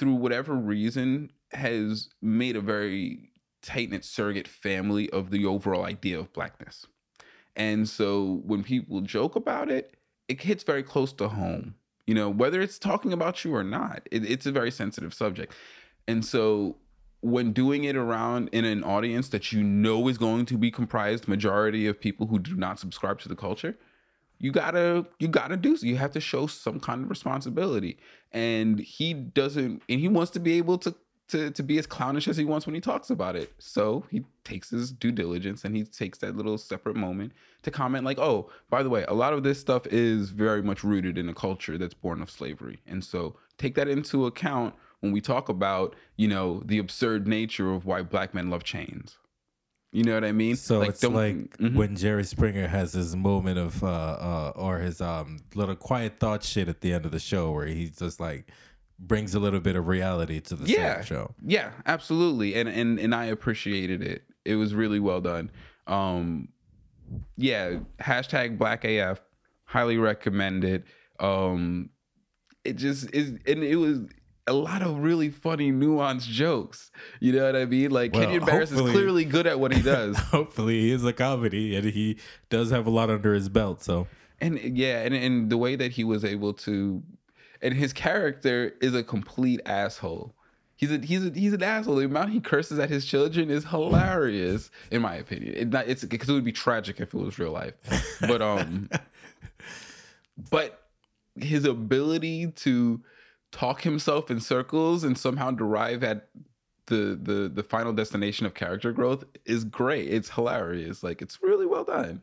through 0.01 0.15
whatever 0.15 0.55
reason 0.55 1.31
has 1.51 2.09
made 2.23 2.55
a 2.55 2.59
very 2.59 3.29
tight-knit 3.61 4.03
surrogate 4.03 4.47
family 4.47 5.07
of 5.11 5.29
the 5.29 5.45
overall 5.45 5.85
idea 5.85 6.19
of 6.19 6.33
blackness. 6.33 6.87
And 7.55 7.87
so 7.87 8.41
when 8.43 8.63
people 8.63 9.01
joke 9.01 9.35
about 9.35 9.69
it 9.69 9.95
it 10.27 10.41
hits 10.41 10.63
very 10.63 10.81
close 10.81 11.13
to 11.13 11.27
home 11.27 11.75
you 12.07 12.15
know 12.15 12.29
whether 12.29 12.61
it's 12.61 12.79
talking 12.79 13.13
about 13.13 13.43
you 13.43 13.53
or 13.53 13.63
not 13.63 14.01
it, 14.09 14.25
it's 14.25 14.47
a 14.47 14.51
very 14.51 14.71
sensitive 14.71 15.13
subject. 15.13 15.53
And 16.07 16.25
so 16.25 16.77
when 17.19 17.53
doing 17.53 17.83
it 17.83 17.95
around 17.95 18.49
in 18.51 18.65
an 18.65 18.83
audience 18.83 19.29
that 19.29 19.51
you 19.51 19.61
know 19.61 20.07
is 20.07 20.17
going 20.17 20.47
to 20.47 20.57
be 20.57 20.71
comprised 20.71 21.27
majority 21.27 21.85
of 21.85 21.99
people 21.99 22.25
who 22.25 22.39
do 22.39 22.55
not 22.55 22.79
subscribe 22.79 23.19
to 23.19 23.29
the 23.29 23.35
culture 23.35 23.77
you 24.41 24.51
gotta 24.51 25.05
you 25.19 25.27
gotta 25.27 25.55
do 25.55 25.77
so. 25.77 25.85
You 25.85 25.97
have 25.97 26.11
to 26.13 26.19
show 26.19 26.47
some 26.47 26.79
kind 26.79 27.03
of 27.03 27.09
responsibility. 27.09 27.97
And 28.31 28.79
he 28.79 29.13
doesn't 29.13 29.83
and 29.87 29.99
he 29.99 30.07
wants 30.07 30.31
to 30.31 30.39
be 30.39 30.57
able 30.57 30.79
to 30.79 30.95
to, 31.27 31.51
to 31.51 31.63
be 31.63 31.77
as 31.77 31.87
clownish 31.87 32.27
as 32.27 32.35
he 32.35 32.43
wants 32.43 32.65
when 32.65 32.75
he 32.75 32.81
talks 32.81 33.09
about 33.11 33.35
it. 33.35 33.53
So 33.59 34.03
he 34.09 34.25
takes 34.43 34.71
his 34.71 34.91
due 34.91 35.11
diligence 35.11 35.63
and 35.63 35.75
he 35.75 35.83
takes 35.83 36.17
that 36.17 36.35
little 36.35 36.57
separate 36.57 36.95
moment 36.95 37.33
to 37.61 37.71
comment 37.71 38.03
like 38.03 38.17
oh 38.17 38.49
by 38.71 38.81
the 38.81 38.89
way 38.89 39.05
a 39.07 39.13
lot 39.13 39.31
of 39.31 39.43
this 39.43 39.59
stuff 39.59 39.85
is 39.87 40.31
very 40.31 40.63
much 40.63 40.83
rooted 40.83 41.19
in 41.19 41.29
a 41.29 41.33
culture 41.35 41.77
that's 41.77 41.93
born 41.93 42.21
of 42.21 42.31
slavery. 42.31 42.81
And 42.87 43.03
so 43.03 43.35
take 43.59 43.75
that 43.75 43.87
into 43.87 44.25
account 44.25 44.73
when 45.01 45.11
we 45.11 45.21
talk 45.21 45.49
about 45.49 45.95
you 46.17 46.27
know 46.27 46.63
the 46.65 46.79
absurd 46.79 47.27
nature 47.27 47.71
of 47.71 47.85
why 47.85 48.01
black 48.01 48.33
men 48.33 48.49
love 48.49 48.63
chains 48.63 49.17
you 49.91 50.03
know 50.03 50.13
what 50.13 50.23
i 50.23 50.31
mean 50.31 50.55
So 50.55 50.81
it's 50.83 50.99
don't- 51.01 51.13
like 51.13 51.57
Mhm. 51.57 51.75
when 51.75 51.95
Jerry 51.95 52.23
Springer 52.23 52.67
has 52.67 52.93
his 52.93 53.15
moment 53.15 53.57
of 53.59 53.83
uh 53.83 53.87
uh 53.87 54.53
or 54.55 54.79
his 54.79 55.01
um 55.01 55.39
little 55.55 55.75
quiet 55.75 56.19
thought 56.19 56.43
shit 56.43 56.67
at 56.69 56.81
the 56.81 56.93
end 56.93 57.05
of 57.05 57.11
the 57.11 57.19
show 57.19 57.51
where 57.51 57.67
he 57.67 57.89
just 57.89 58.19
like 58.19 58.49
brings 58.99 59.33
a 59.35 59.39
little 59.39 59.59
bit 59.59 59.75
of 59.75 59.87
reality 59.87 60.39
to 60.39 60.55
the 60.55 60.69
Yeah. 60.69 61.01
show. 61.03 61.33
Yeah, 61.45 61.71
absolutely. 61.85 62.53
And 62.55 62.69
and 62.69 62.99
and 62.99 63.13
I 63.15 63.25
appreciated 63.25 64.01
it. 64.01 64.23
It 64.45 64.55
was 64.55 64.73
really 64.73 64.99
well 64.99 65.19
done. 65.21 65.51
Um 65.87 66.47
yeah, 67.35 67.79
hashtag 67.99 68.57
black 68.57 68.85
AF. 68.85 69.19
Highly 69.65 69.97
recommend 69.97 70.63
it. 70.63 70.85
Um 71.19 71.89
it 72.63 72.73
just 72.77 73.13
is 73.13 73.29
and 73.47 73.63
it 73.63 73.75
was 73.77 73.99
a 74.47 74.53
lot 74.53 74.81
of 74.81 74.97
really 74.99 75.29
funny 75.29 75.71
nuanced 75.71 76.27
jokes. 76.27 76.91
You 77.19 77.33
know 77.33 77.45
what 77.45 77.55
I 77.55 77.65
mean? 77.65 77.91
Like 77.91 78.13
Well, 78.13 78.23
Kenya 78.23 78.41
Barris 78.41 78.71
is 78.71 78.81
clearly 78.81 79.25
good 79.25 79.47
at 79.47 79.59
what 79.59 79.73
he 79.73 79.81
does. 79.83 80.17
Hopefully 80.17 80.81
he 80.81 80.91
is 80.91 81.05
a 81.05 81.13
comedy 81.13 81.75
and 81.75 81.85
he 81.85 82.17
does 82.49 82.71
have 82.71 82.87
a 82.87 82.89
lot 82.89 83.09
under 83.09 83.33
his 83.33 83.49
belt, 83.49 83.81
so 83.83 84.07
and 84.39 84.59
yeah, 84.59 85.03
and, 85.03 85.13
and 85.13 85.49
the 85.49 85.57
way 85.57 85.75
that 85.75 85.91
he 85.91 86.03
was 86.03 86.25
able 86.25 86.53
to 86.53 87.03
and 87.61 87.73
his 87.73 87.93
character 87.93 88.73
is 88.81 88.95
a 88.95 89.03
complete 89.03 89.61
asshole. 89.65 90.33
He's 90.75 90.91
a 90.91 90.97
he's 90.97 91.23
a 91.23 91.29
he's 91.29 91.53
an 91.53 91.61
asshole. 91.61 91.97
The 91.97 92.05
amount 92.05 92.31
he 92.31 92.39
curses 92.39 92.79
at 92.79 92.89
his 92.89 93.05
children 93.05 93.51
is 93.51 93.65
hilarious, 93.65 94.71
in 94.89 95.03
my 95.03 95.15
opinion. 95.15 95.53
It 95.55 95.69
not 95.69 95.87
it's 95.87 96.03
because 96.03 96.27
it 96.27 96.33
would 96.33 96.43
be 96.43 96.51
tragic 96.51 96.99
if 96.99 97.13
it 97.13 97.17
was 97.17 97.37
real 97.37 97.51
life. 97.51 97.75
But 98.21 98.41
um 98.41 98.89
but 100.49 100.81
his 101.35 101.65
ability 101.65 102.47
to 102.47 102.99
talk 103.51 103.81
himself 103.81 104.31
in 104.31 104.39
circles 104.39 105.03
and 105.03 105.17
somehow 105.17 105.51
derive 105.51 106.03
at 106.03 106.29
the 106.87 107.17
the 107.21 107.49
the 107.53 107.63
final 107.63 107.93
destination 107.93 108.45
of 108.45 108.53
character 108.53 108.91
growth 108.91 109.23
is 109.45 109.63
great. 109.63 110.09
It's 110.11 110.29
hilarious. 110.31 111.03
Like 111.03 111.21
it's 111.21 111.39
really 111.41 111.65
well 111.65 111.83
done. 111.83 112.21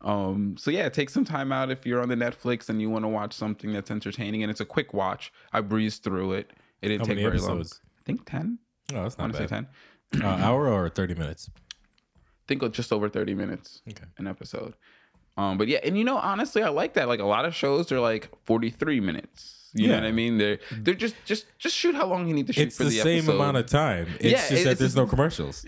Um 0.00 0.56
so 0.56 0.70
yeah, 0.70 0.88
take 0.88 1.10
some 1.10 1.24
time 1.24 1.52
out 1.52 1.70
if 1.70 1.84
you're 1.86 2.00
on 2.00 2.08
the 2.08 2.14
Netflix 2.16 2.68
and 2.68 2.80
you 2.80 2.90
want 2.90 3.04
to 3.04 3.08
watch 3.08 3.32
something 3.32 3.72
that's 3.72 3.90
entertaining 3.90 4.42
and 4.42 4.50
it's 4.50 4.60
a 4.60 4.64
quick 4.64 4.94
watch. 4.94 5.32
I 5.52 5.60
breezed 5.60 6.02
through 6.04 6.32
it. 6.32 6.52
It 6.82 6.88
didn't 6.88 7.00
How 7.00 7.04
take 7.06 7.16
many 7.16 7.22
very 7.24 7.36
episodes? 7.38 7.80
long. 7.84 7.90
I 7.98 8.02
think 8.04 8.24
10. 8.30 8.58
oh, 8.94 9.02
that's 9.02 9.16
I 9.18 9.22
not 9.22 9.24
want 9.24 9.32
to 9.34 9.38
say 9.38 9.46
bad. 9.46 9.66
10. 10.12 10.22
Uh, 10.24 10.26
hour 10.44 10.68
or 10.68 10.88
30 10.88 11.14
minutes. 11.14 11.50
I 11.56 11.60
think 12.46 12.72
just 12.72 12.92
over 12.92 13.08
30 13.08 13.34
minutes 13.34 13.82
Okay. 13.90 14.04
an 14.16 14.26
episode. 14.26 14.74
Um, 15.36 15.58
but 15.58 15.68
yeah, 15.68 15.78
and 15.84 15.98
you 15.98 16.04
know, 16.04 16.16
honestly, 16.16 16.62
I 16.62 16.70
like 16.70 16.94
that. 16.94 17.06
Like 17.08 17.20
a 17.20 17.24
lot 17.26 17.44
of 17.44 17.54
shows, 17.54 17.88
they're 17.88 18.00
like 18.00 18.30
43 18.44 19.00
minutes. 19.00 19.57
You 19.74 19.88
know 19.88 19.94
what 19.94 20.04
I 20.04 20.12
mean? 20.12 20.38
They're 20.38 20.58
they're 20.72 20.94
just 20.94 21.14
just 21.24 21.46
just 21.58 21.76
shoot 21.76 21.94
how 21.94 22.06
long 22.06 22.26
you 22.26 22.34
need 22.34 22.46
to 22.46 22.52
shoot 22.52 22.68
It's 22.68 22.76
for 22.76 22.84
the, 22.84 22.90
the, 22.90 22.96
same 22.96 23.18
episode. 23.18 23.34
amount 23.34 23.56
of 23.58 23.66
time. 23.66 24.06
It's 24.20 24.24
Yeah, 24.24 24.48
just 24.48 24.64
that 24.64 24.78
there's 24.78 24.96
no 24.96 25.06
commercials. 25.06 25.64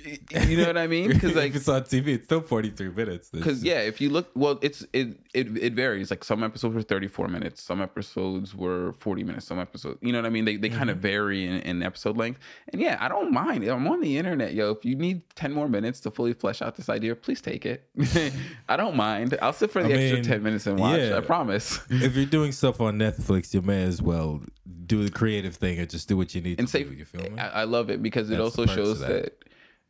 You 0.49 0.57
know 0.57 0.67
what 0.67 0.79
I 0.79 0.87
mean? 0.87 1.09
Because 1.09 1.35
like 1.41 1.51
if 1.51 1.57
it's 1.57 1.69
on 1.69 1.83
TV, 1.83 2.09
it's 2.09 2.25
still 2.25 2.41
43 2.41 2.91
minutes. 2.91 3.31
Because 3.31 3.63
yeah, 3.63 3.81
if 3.81 4.01
you 4.01 4.09
look, 4.11 4.31
well, 4.35 4.59
it's 4.63 4.85
it 4.93 5.19
it 5.35 5.49
it 5.59 5.73
varies. 5.75 6.11
Like 6.11 6.25
some 6.25 6.43
episodes 6.43 6.75
were 6.75 6.83
34 6.83 7.29
minutes, 7.29 7.63
some 7.63 7.81
episodes 7.83 8.55
were 8.55 8.95
40 9.01 9.25
minutes, 9.25 9.47
some 9.47 9.59
episodes, 9.59 9.99
you 10.03 10.13
know 10.13 10.19
what 10.19 10.27
I 10.27 10.31
mean? 10.31 10.45
They 10.45 10.57
they 10.57 10.69
kind 10.69 10.89
of 10.91 10.97
Mm-hmm. 10.97 11.01
vary 11.03 11.47
in, 11.47 11.61
in 11.61 11.83
episode 11.83 12.17
length. 12.17 12.41
And 12.73 12.81
yeah, 12.83 12.97
I 13.01 13.09
don't 13.09 13.33
mind. 13.33 13.65
I'm 13.65 13.87
on 13.89 14.01
the 14.01 14.19
internet, 14.19 14.55
yo. 14.55 14.71
If 14.73 14.85
you 14.85 14.97
need 14.97 15.23
10 15.37 15.53
more 15.53 15.69
minutes 15.69 16.01
to 16.01 16.11
fully 16.11 16.33
flesh 16.35 16.61
out 16.63 16.77
this 16.77 16.89
idea, 16.89 17.15
please 17.15 17.41
take 17.41 17.65
it. 17.65 17.85
I 18.69 18.77
don't 18.77 18.97
mind. 18.97 19.37
I'll 19.41 19.53
sit 19.53 19.71
for 19.71 19.83
the 19.83 19.89
I 19.91 19.93
extra 19.97 20.17
mean, 20.17 20.25
10 20.25 20.43
minutes 20.43 20.67
and 20.67 20.79
watch. 20.79 21.01
yeah. 21.01 21.17
I 21.17 21.21
promise. 21.21 21.81
if 21.91 22.17
you're 22.17 22.27
doing 22.27 22.53
stuff 22.53 22.81
on 22.81 22.99
Netflix, 22.99 23.55
you 23.55 23.63
may 23.63 23.85
as 23.91 24.01
well 24.01 24.41
do 24.87 25.05
the 25.05 25.11
creative 25.11 25.55
thing 25.57 25.79
and 25.79 25.91
just 25.91 26.09
do 26.09 26.17
what 26.17 26.35
you 26.35 26.41
need 26.41 26.59
and 26.59 26.67
to 26.69 26.73
say 26.73 26.85
do. 26.85 26.93
You 26.95 27.05
feel 27.05 27.31
me? 27.31 27.39
I, 27.39 27.63
I 27.63 27.65
love 27.65 27.91
it 27.91 28.03
because 28.03 28.31
it 28.31 28.39
That's 28.39 28.57
also 28.59 28.65
shows 28.67 29.01
that. 29.01 29.09
that. 29.09 29.45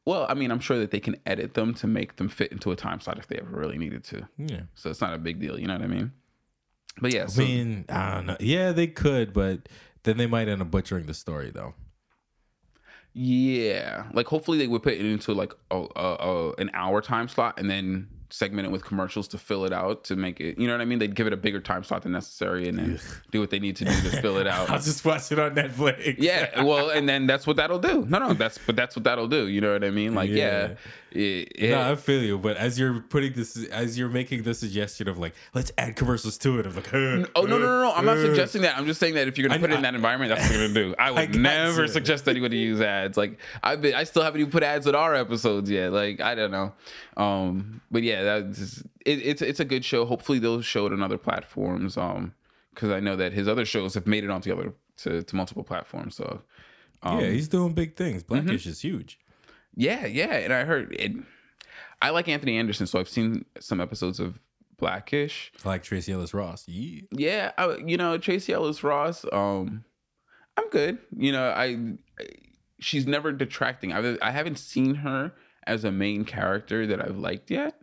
Well, 0.04 0.26
I 0.28 0.34
mean, 0.34 0.50
I'm 0.50 0.58
sure 0.60 0.78
that 0.78 0.90
they 0.90 0.98
can 0.98 1.16
edit 1.26 1.54
them 1.54 1.74
to 1.74 1.86
make 1.86 2.16
them 2.16 2.28
fit 2.28 2.50
into 2.50 2.72
a 2.72 2.76
time 2.76 3.00
slot 3.00 3.18
if 3.18 3.28
they 3.28 3.36
ever 3.36 3.50
really 3.50 3.78
needed 3.78 4.02
to. 4.04 4.26
Yeah. 4.38 4.62
So 4.74 4.90
it's 4.90 5.00
not 5.00 5.14
a 5.14 5.18
big 5.18 5.38
deal. 5.38 5.58
You 5.60 5.66
know 5.68 5.74
what 5.74 5.82
I 5.82 5.86
mean? 5.86 6.12
But 7.00 7.14
yeah, 7.14 7.24
I 7.24 7.26
so, 7.26 7.42
mean, 7.42 7.84
I 7.88 8.14
don't 8.14 8.26
know. 8.26 8.36
Yeah, 8.40 8.72
they 8.72 8.88
could, 8.88 9.32
but 9.32 9.68
then 10.02 10.16
they 10.16 10.26
might 10.26 10.48
end 10.48 10.60
up 10.62 10.70
butchering 10.70 11.06
the 11.06 11.14
story 11.14 11.50
though. 11.50 11.74
yeah, 13.12 14.04
like 14.12 14.26
hopefully 14.26 14.58
they 14.58 14.66
would 14.66 14.82
put 14.82 14.94
it 14.94 15.04
into 15.04 15.32
like 15.34 15.52
a, 15.70 15.76
a, 15.96 16.00
a 16.02 16.52
an 16.54 16.70
hour 16.74 17.00
time 17.00 17.28
slot 17.28 17.58
and 17.58 17.70
then 17.70 18.08
segment 18.30 18.66
it 18.66 18.70
with 18.70 18.84
commercials 18.84 19.28
to 19.28 19.38
fill 19.38 19.64
it 19.64 19.72
out 19.72 20.04
to 20.04 20.16
make 20.16 20.40
it. 20.40 20.58
You 20.58 20.66
know 20.66 20.74
what 20.74 20.80
I 20.80 20.84
mean? 20.84 20.98
They'd 20.98 21.14
give 21.14 21.26
it 21.26 21.32
a 21.32 21.36
bigger 21.36 21.60
time 21.60 21.84
slot 21.84 22.02
than 22.02 22.12
necessary 22.12 22.68
and 22.68 22.78
then 22.78 23.00
do 23.30 23.40
what 23.40 23.50
they 23.50 23.58
need 23.58 23.76
to 23.76 23.84
do 23.84 23.90
to 23.90 24.22
fill 24.22 24.38
it 24.38 24.46
out. 24.48 24.70
I'll 24.70 24.80
just 24.80 25.04
watch 25.04 25.30
it 25.32 25.38
on 25.38 25.54
Netflix. 25.54 26.16
Yeah, 26.18 26.62
well, 26.62 26.90
and 26.90 27.08
then 27.08 27.26
that's 27.26 27.46
what 27.46 27.56
that'll 27.56 27.78
do. 27.78 28.06
No, 28.08 28.18
no, 28.18 28.34
that's 28.34 28.58
but 28.58 28.76
that's 28.76 28.96
what 28.96 29.04
that'll 29.04 29.28
do. 29.28 29.48
You 29.48 29.60
know 29.60 29.72
what 29.72 29.84
I 29.84 29.90
mean? 29.90 30.14
Like, 30.14 30.30
yeah, 30.30 30.74
it, 31.12 31.52
it- 31.56 31.70
No, 31.70 31.90
I 31.92 31.94
feel 31.96 32.22
you, 32.22 32.38
but 32.38 32.56
as 32.56 32.78
you're 32.78 33.00
putting 33.00 33.32
this, 33.32 33.56
as 33.68 33.98
you're 33.98 34.08
making 34.08 34.42
the 34.44 34.54
suggestion 34.54 35.08
of 35.08 35.18
like, 35.18 35.34
let's 35.54 35.72
add 35.78 35.96
commercials 35.96 36.38
to 36.38 36.58
it, 36.58 36.66
I'm 36.66 36.74
like, 36.74 36.92
Oh 36.92 37.42
no 37.42 37.46
no 37.46 37.58
no 37.58 37.82
no! 37.82 37.92
I'm 37.94 38.04
not 38.04 38.18
suggesting 38.18 38.62
that. 38.62 38.76
I'm 38.78 38.86
just 38.86 39.00
saying 39.00 39.14
that 39.14 39.28
if 39.28 39.36
you're 39.38 39.48
gonna 39.48 39.58
I- 39.58 39.60
put 39.62 39.70
it 39.72 39.74
in 39.76 39.82
that 39.82 39.94
environment, 39.94 40.30
that's 40.30 40.42
what 40.48 40.58
you're 40.58 40.68
gonna 40.68 40.74
do. 40.88 40.94
I 40.98 41.10
would 41.12 41.36
I 41.36 41.38
never 41.38 41.82
you. 41.82 41.88
suggest 41.88 42.28
anybody 42.28 42.58
use 42.58 42.80
ads. 42.80 43.16
Like 43.16 43.38
I've 43.62 43.80
been, 43.82 43.94
I 43.94 44.04
still 44.04 44.22
haven't 44.22 44.40
even 44.40 44.50
put 44.52 44.62
ads 44.62 44.86
with 44.86 44.94
our 44.94 45.14
episodes 45.14 45.70
yet. 45.70 45.92
Like 45.92 46.20
I 46.20 46.34
don't 46.34 46.50
know, 46.50 46.72
um, 47.16 47.80
but 47.90 48.02
yeah, 48.02 48.22
that's 48.22 48.80
it, 49.04 49.20
it's 49.26 49.42
it's 49.42 49.60
a 49.60 49.64
good 49.64 49.84
show. 49.84 50.04
Hopefully 50.04 50.38
they'll 50.38 50.62
show 50.62 50.86
it 50.86 50.92
on 50.92 51.02
other 51.02 51.18
platforms. 51.18 51.96
Um, 51.96 52.34
because 52.74 52.90
I 52.92 53.00
know 53.00 53.16
that 53.16 53.32
his 53.32 53.48
other 53.48 53.64
shows 53.64 53.94
have 53.94 54.06
made 54.06 54.22
it 54.22 54.30
onto 54.30 54.52
other 54.52 54.72
to, 54.98 55.22
to 55.24 55.36
multiple 55.36 55.64
platforms. 55.64 56.14
So 56.14 56.40
um, 57.02 57.18
yeah, 57.20 57.26
he's 57.30 57.48
doing 57.48 57.72
big 57.72 57.96
things. 57.96 58.22
mm-hmm. 58.22 58.48
Is 58.50 58.80
huge. 58.80 59.18
Yeah, 59.74 60.06
yeah, 60.06 60.34
and 60.34 60.52
I 60.52 60.64
heard 60.64 60.94
it. 60.94 61.12
I 62.02 62.10
like 62.10 62.28
Anthony 62.28 62.56
Anderson, 62.56 62.86
so 62.86 62.98
I've 62.98 63.08
seen 63.08 63.44
some 63.58 63.80
episodes 63.80 64.20
of 64.20 64.38
Blackish. 64.78 65.52
I 65.64 65.68
like 65.68 65.82
Tracee 65.82 66.12
Ellis 66.12 66.32
Ross. 66.34 66.64
Yeah. 66.66 67.02
yeah 67.12 67.52
I, 67.58 67.76
you 67.76 67.96
know 67.96 68.16
tracee 68.18 68.52
ellis 68.52 68.82
ross 68.82 69.24
um 69.32 69.84
i'm 70.56 70.68
good 70.70 70.98
you 71.16 71.32
know 71.32 71.50
i 71.50 71.76
she's 72.78 73.06
never 73.06 73.30
detracting 73.32 73.92
i 73.92 74.16
i 74.22 74.30
haven't 74.30 74.58
seen 74.58 74.94
her 74.96 75.32
as 75.66 75.84
a 75.84 75.92
main 75.92 76.24
character 76.24 76.86
that 76.86 77.04
i've 77.04 77.18
liked 77.18 77.50
yet 77.50 77.74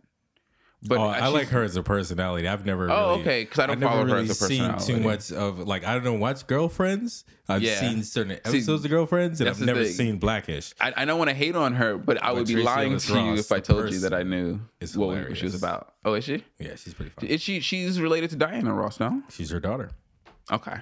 but 0.82 0.98
oh, 0.98 1.02
I 1.08 1.26
like 1.28 1.48
her 1.48 1.62
as 1.64 1.76
a 1.76 1.82
personality. 1.82 2.46
I've 2.46 2.64
never. 2.64 2.90
Oh, 2.90 3.10
really, 3.10 3.20
okay, 3.22 3.44
'cause 3.46 3.58
I 3.58 3.66
don't 3.66 3.72
I've 3.74 3.80
never 3.80 3.92
follow 3.92 4.06
her 4.06 4.14
really 4.16 4.28
as 4.30 4.42
a 4.42 4.46
seen 4.46 4.78
too 4.78 5.00
much 5.00 5.32
of 5.32 5.58
like 5.60 5.84
I 5.84 5.94
don't 5.94 6.04
know 6.04 6.14
watch 6.14 6.46
Girlfriends. 6.46 7.24
I've 7.48 7.62
Yeah. 7.62 7.80
seen 7.80 8.02
certain 8.04 8.32
episodes 8.32 8.84
of 8.84 8.90
Girlfriends, 8.90 9.40
and 9.40 9.48
I've 9.50 9.60
never 9.60 9.82
thing. 9.84 9.92
seen 9.92 10.18
Blackish. 10.18 10.74
I, 10.80 10.92
I 10.98 11.04
don't 11.04 11.18
want 11.18 11.30
to 11.30 11.34
hate 11.36 11.56
on 11.56 11.74
her, 11.74 11.96
but 11.98 12.22
I 12.22 12.32
would 12.32 12.46
be 12.46 12.56
lying 12.56 12.98
to 12.98 13.20
you 13.20 13.34
if 13.34 13.50
I 13.50 13.58
told 13.60 13.90
you 13.92 14.00
that 14.00 14.12
I 14.14 14.22
knew 14.22 14.60
what, 14.94 15.36
she 15.36 15.44
was 15.44 15.54
about. 15.54 15.94
Oh, 16.04 16.14
is 16.14 16.24
she? 16.24 16.44
Yeah, 16.58 16.76
she's 16.76 16.94
pretty 16.94 17.10
fun. 17.10 17.26
Is 17.28 17.40
she? 17.40 17.60
She's 17.60 18.00
related 18.00 18.30
to 18.30 18.36
Diana 18.36 18.72
Ross, 18.72 19.00
now. 19.00 19.22
She's 19.30 19.50
her 19.50 19.60
daughter. 19.60 19.90
Okay. 20.52 20.76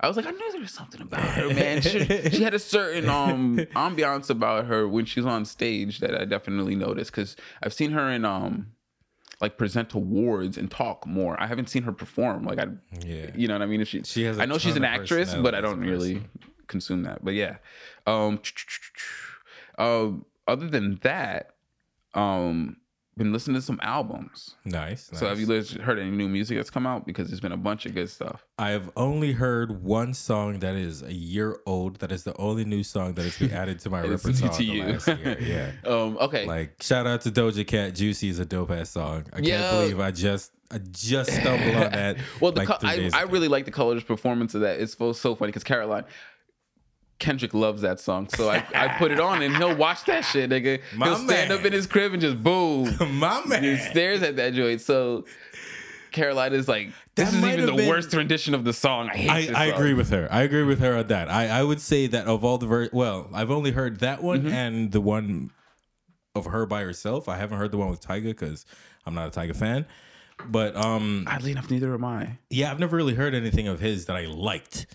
I 0.00 0.08
was 0.08 0.16
like, 0.18 0.26
I 0.26 0.30
knew 0.32 0.52
there 0.52 0.60
was 0.60 0.70
something 0.72 1.00
about 1.00 1.22
her, 1.22 1.48
man. 1.54 1.80
She, 1.80 2.04
she 2.30 2.42
had 2.42 2.52
a 2.52 2.58
certain 2.76 3.08
um 3.08 3.56
ambiance 3.74 4.28
about 4.28 4.66
her 4.66 4.86
when 4.86 5.06
she's 5.06 5.24
on 5.24 5.44
stage 5.46 6.00
that 6.00 6.14
I 6.20 6.24
definitely 6.26 6.74
noticed 6.74 7.10
because 7.10 7.36
I've 7.62 7.72
seen 7.72 7.92
her 7.92 8.10
in 8.10 8.24
um 8.26 8.66
like 9.40 9.58
present 9.58 9.90
to 9.90 9.98
awards 9.98 10.56
and 10.56 10.70
talk 10.70 11.06
more. 11.06 11.40
I 11.40 11.46
haven't 11.46 11.68
seen 11.68 11.82
her 11.84 11.92
perform. 11.92 12.44
Like 12.44 12.58
I, 12.58 12.66
Yeah. 13.04 13.30
you 13.34 13.48
know 13.48 13.54
what 13.54 13.62
I 13.62 13.66
mean. 13.66 13.80
If 13.80 13.88
she, 13.88 14.02
She 14.02 14.24
has 14.24 14.38
I 14.38 14.46
know 14.46 14.58
she's 14.58 14.76
an 14.76 14.84
actress, 14.84 15.34
but 15.34 15.54
I 15.54 15.60
don't 15.60 15.80
really 15.80 16.22
consume 16.66 17.02
that. 17.02 17.24
But 17.24 17.34
yeah, 17.34 17.56
um, 18.06 18.40
um, 19.78 20.24
other 20.46 20.68
than 20.68 20.98
that, 21.02 21.54
um, 22.14 22.76
been 23.16 23.32
listening 23.32 23.54
to 23.56 23.62
some 23.62 23.78
albums. 23.82 24.56
Nice. 24.64 25.10
So 25.12 25.26
have 25.28 25.38
you 25.38 25.46
heard 25.82 25.98
any 25.98 26.10
new 26.10 26.28
music 26.28 26.56
that's 26.56 26.70
come 26.70 26.86
out? 26.86 27.06
Because 27.06 27.28
there's 27.28 27.40
been 27.40 27.52
a 27.52 27.56
bunch 27.56 27.86
of 27.86 27.94
good 27.94 28.10
stuff. 28.10 28.44
I've 28.58 28.90
only 28.96 29.32
heard 29.32 29.82
one 29.84 30.14
song 30.14 30.58
that 30.60 30.74
is 30.74 31.02
a 31.02 31.12
year 31.12 31.58
old. 31.66 32.00
That 32.00 32.10
is 32.12 32.24
the 32.24 32.36
only 32.38 32.64
new 32.64 32.82
song 32.82 33.14
that 33.14 33.22
has 33.22 33.38
been 33.38 33.50
added 33.62 33.78
to 33.80 33.90
my 33.90 34.00
repertoire 34.02 34.52
to 34.52 34.64
you. 34.64 34.84
last 34.84 35.08
year. 35.08 35.36
Yeah. 35.44 35.70
Um, 35.90 36.16
okay. 36.18 36.46
Like 36.46 36.82
shout 36.82 37.06
out 37.06 37.20
to 37.22 37.30
Doja 37.30 37.66
Cat. 37.66 37.94
Juicy 37.94 38.28
is 38.28 38.38
a 38.38 38.44
dope 38.44 38.70
ass 38.70 38.90
song. 38.90 39.24
I 39.32 39.38
Yo. 39.38 39.44
can't 39.58 39.70
believe 39.80 40.00
I 40.00 40.10
just 40.10 40.52
I 40.70 40.78
just 40.90 41.30
stumbled 41.30 41.74
on 41.76 41.92
that. 41.92 42.16
well, 42.40 42.50
the 42.52 42.60
like 42.64 42.68
co- 42.68 42.78
I, 42.82 43.10
I 43.12 43.22
really 43.22 43.48
like 43.48 43.64
the 43.64 43.70
colors 43.70 44.02
performance 44.02 44.54
of 44.54 44.62
that. 44.62 44.80
It's 44.80 44.96
so, 44.96 45.12
so 45.12 45.34
funny 45.36 45.50
because 45.50 45.62
Caroline 45.64 46.04
Kendrick 47.18 47.54
loves 47.54 47.82
that 47.82 48.00
song, 48.00 48.28
so 48.28 48.50
I, 48.50 48.64
I 48.74 48.88
put 48.98 49.10
it 49.12 49.20
on 49.20 49.40
and 49.42 49.56
he'll 49.56 49.76
watch 49.76 50.04
that 50.06 50.22
shit, 50.24 50.50
nigga. 50.50 50.80
My 50.94 51.06
he'll 51.06 51.16
stand 51.16 51.48
man. 51.50 51.58
up 51.58 51.64
in 51.64 51.72
his 51.72 51.86
crib 51.86 52.12
and 52.12 52.20
just 52.20 52.42
boom, 52.42 52.94
my 53.18 53.40
he 53.60 53.76
stares 53.76 54.22
at 54.22 54.36
that 54.36 54.52
joint. 54.54 54.80
So 54.80 55.24
Caroline 56.12 56.52
is 56.52 56.68
like, 56.68 56.90
this 57.14 57.30
That 57.30 57.36
is 57.38 57.44
even 57.44 57.66
the 57.66 57.72
been- 57.74 57.88
worst 57.88 58.12
rendition 58.12 58.54
of 58.54 58.64
the 58.64 58.72
song. 58.72 59.08
I 59.10 59.16
hate. 59.16 59.54
I, 59.54 59.66
I 59.66 59.70
song. 59.70 59.78
agree 59.78 59.94
with 59.94 60.10
her. 60.10 60.28
I 60.30 60.42
agree 60.42 60.64
with 60.64 60.80
her 60.80 60.96
on 60.96 61.06
that. 61.06 61.30
I, 61.30 61.48
I 61.48 61.62
would 61.62 61.80
say 61.80 62.06
that 62.08 62.26
of 62.26 62.44
all 62.44 62.58
the 62.58 62.66
ver- 62.66 62.90
well, 62.92 63.30
I've 63.32 63.50
only 63.50 63.70
heard 63.70 64.00
that 64.00 64.22
one 64.22 64.40
Mm-hmm. 64.42 64.48
and 64.52 64.92
the 64.92 65.00
one 65.00 65.50
of 66.34 66.46
her 66.46 66.66
by 66.66 66.82
herself. 66.82 67.28
I 67.28 67.36
haven't 67.36 67.58
heard 67.58 67.70
the 67.70 67.78
one 67.78 67.90
with 67.90 68.00
Tyga 68.04 68.24
because 68.24 68.66
I'm 69.06 69.14
not 69.14 69.28
a 69.36 69.40
Tyga 69.40 69.54
fan. 69.54 69.86
But 70.46 70.74
um, 70.74 71.28
Oddly 71.30 71.52
enough, 71.52 71.70
neither 71.70 71.94
am 71.94 72.04
I. 72.04 72.38
yeah, 72.50 72.72
I've 72.72 72.80
never 72.80 72.96
really 72.96 73.14
heard 73.14 73.34
anything 73.36 73.68
of 73.68 73.78
his 73.78 74.06
that 74.06 74.16
I 74.16 74.26
liked. 74.26 74.86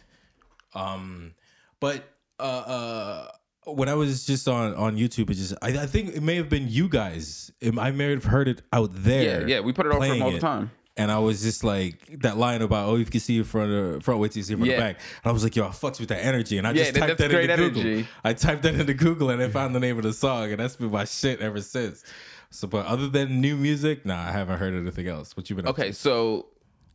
Um, 0.76 1.34
but 1.80 2.04
uh, 2.40 2.44
uh, 2.44 3.32
when 3.74 3.90
I 3.90 3.94
was 3.94 4.26
just 4.26 4.48
on 4.48 4.74
on 4.76 4.98
YouTube, 4.98 5.30
it 5.30 5.36
just 5.36 5.54
I, 5.62 5.70
I 5.70 5.86
think 5.86 6.16
it 6.16 6.24
may 6.24 6.36
have 6.36 6.50
been 6.50 6.68
you 6.68 6.88
guys. 6.90 7.52
It- 7.62 7.78
I 7.78 7.92
may 7.92 8.10
have 8.12 8.24
heard 8.26 8.48
it 8.48 8.62
out 8.74 8.90
there. 8.94 9.42
Yeah, 9.48 9.56
yeah, 9.56 9.60
we 9.62 9.74
put 9.74 9.86
it 9.86 9.92
on 9.92 10.00
for 10.00 10.06
him 10.06 10.22
all 10.22 10.32
the 10.32 10.38
it. 10.38 10.42
time. 10.42 10.72
And 10.98 11.10
I 11.12 11.20
was 11.20 11.42
just 11.42 11.64
like 11.64 12.20
that 12.24 12.36
line 12.38 12.62
about 12.62 12.90
oh 12.90 12.96
if 12.96 13.00
you 13.00 13.06
can 13.06 13.20
see 13.22 13.40
it 13.40 13.46
front 13.46 13.72
of 13.72 14.04
front 14.04 14.20
wait 14.20 14.34
till 14.34 14.40
you 14.40 14.44
see 14.44 14.54
it 14.54 14.58
from 14.58 14.66
Yeah. 14.66 14.76
the 14.76 14.82
back. 14.82 14.96
And 15.24 15.30
I 15.30 15.32
was 15.32 15.44
like 15.44 15.56
yo 15.56 15.66
I 15.66 15.70
fucks 15.70 15.98
with 16.00 16.10
that 16.10 16.26
energy 16.26 16.58
and 16.58 16.68
I 16.68 16.72
Yeah, 16.72 16.84
just 16.84 16.96
typed 16.96 17.18
that 17.20 17.32
into 17.32 17.36
great 17.48 17.56
Google. 17.56 17.82
energy. 17.82 18.08
I 18.24 18.34
typed 18.34 18.64
that 18.64 18.76
into 18.76 18.94
Google 18.94 19.30
and 19.30 19.42
I 19.42 19.48
found 19.48 19.74
the 19.74 19.80
name 19.80 19.96
of 19.98 20.04
the 20.04 20.12
song 20.12 20.52
and 20.52 20.60
that's 20.60 20.76
been 20.76 20.92
my 20.92 21.06
shit 21.06 21.40
ever 21.40 21.62
since. 21.62 22.04
So 22.50 22.68
but 22.68 22.86
other 22.86 23.08
than 23.08 23.40
new 23.40 23.56
music, 23.56 24.06
nah, 24.06 24.20
I 24.28 24.32
haven't 24.34 24.58
heard 24.60 24.74
anything 24.74 25.08
else. 25.08 25.38
What 25.38 25.50
you 25.50 25.56
been 25.56 25.68
up 25.68 25.80
Okay, 25.80 25.94
so 25.94 26.48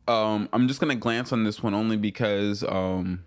um, 0.07 0.49
I'm 0.53 0.67
just 0.67 0.79
gonna 0.79 0.93
glance 0.95 1.31
on 1.33 1.43
this 1.43 1.63
one 1.63 1.73
only 1.73 1.97
because 1.97 2.63
um, 2.63 3.23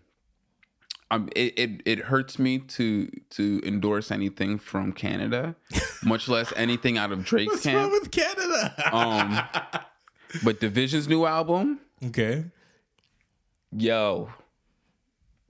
I'm, 1.11 1.29
it, 1.35 1.59
it 1.59 1.83
it 1.87 1.99
hurts 2.01 2.39
me 2.39 2.59
to 2.59 3.09
to 3.31 3.61
endorse 3.65 4.11
anything 4.11 4.59
from 4.59 4.93
Canada, 4.93 5.57
much 6.05 6.29
less 6.29 6.53
anything 6.57 6.99
out 6.99 7.13
of 7.13 7.25
Drake's 7.25 7.53
What's 7.53 7.67
wrong 7.67 7.91
camp. 7.91 7.93
with 7.93 8.11
Canada? 8.11 8.75
Um, 8.95 9.41
but 10.45 10.61
dvsn's 10.61 11.09
new 11.09 11.25
album, 11.25 11.81
okay. 12.09 12.45
yo, 13.75 14.29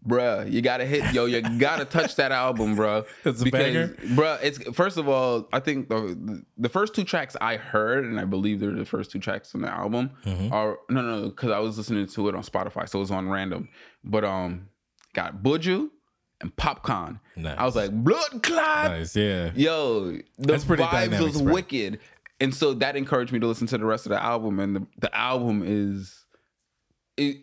bruh, 0.07 0.50
you 0.50 0.62
gotta 0.62 0.85
hit, 0.85 1.12
yo, 1.12 1.25
you 1.27 1.41
gotta 1.59 1.85
touch 1.85 2.17
that 2.17 2.31
album, 2.33 2.77
bruh. 2.77 3.05
That's 3.25 3.43
a 3.43 3.47
banger? 3.47 3.88
bruh. 4.15 4.38
It's 4.43 4.59
first 4.77 4.97
of 4.97 5.09
all, 5.09 5.49
I 5.53 5.61
think 5.61 5.88
the 5.88 6.45
the 6.57 6.69
first 6.69 6.95
two 6.95 7.05
tracks 7.05 7.37
I 7.41 7.57
heard, 7.57 8.05
and 8.05 8.21
I 8.21 8.25
believe 8.25 8.61
they're 8.61 8.71
the 8.73 8.85
first 8.85 9.11
two 9.11 9.19
tracks 9.19 9.55
on 9.55 9.62
the 9.62 9.69
album, 9.71 10.11
Mm-hmm. 10.25 10.53
are 10.53 10.79
no, 10.88 11.03
no, 11.03 11.29
because 11.31 11.50
I 11.50 11.59
was 11.59 11.77
listening 11.79 12.07
to 12.07 12.29
it 12.29 12.35
on 12.35 12.43
Spotify, 12.43 12.88
so 12.88 12.99
it 12.99 13.03
was 13.03 13.11
on 13.11 13.29
random. 13.29 13.69
But 14.05 14.25
um, 14.25 14.69
got 15.15 15.43
Buju 15.43 15.91
and 16.41 16.55
Popcaan. 16.57 17.21
Nice. 17.37 17.59
I 17.59 17.65
was 17.65 17.77
like, 17.77 17.91
blood 17.93 18.43
clot. 18.43 18.91
Nice, 18.93 19.17
yeah. 19.17 19.50
Yo, 19.55 20.12
the 20.12 20.23
That's 20.38 20.65
pretty 20.65 20.83
vibes 20.83 20.91
dynamic 20.93 21.21
was 21.21 21.35
spread. 21.37 21.55
wicked, 21.55 21.99
and 22.41 22.55
so 22.55 22.75
that 22.75 22.97
encouraged 22.97 23.33
me 23.33 23.38
to 23.41 23.47
listen 23.47 23.67
to 23.69 23.79
the 23.79 23.85
rest 23.85 24.07
of 24.07 24.11
the 24.11 24.23
album. 24.23 24.61
And 24.61 24.77
the, 24.77 24.87
the 24.99 25.17
album 25.17 25.62
is, 25.67 26.25
it, 27.17 27.38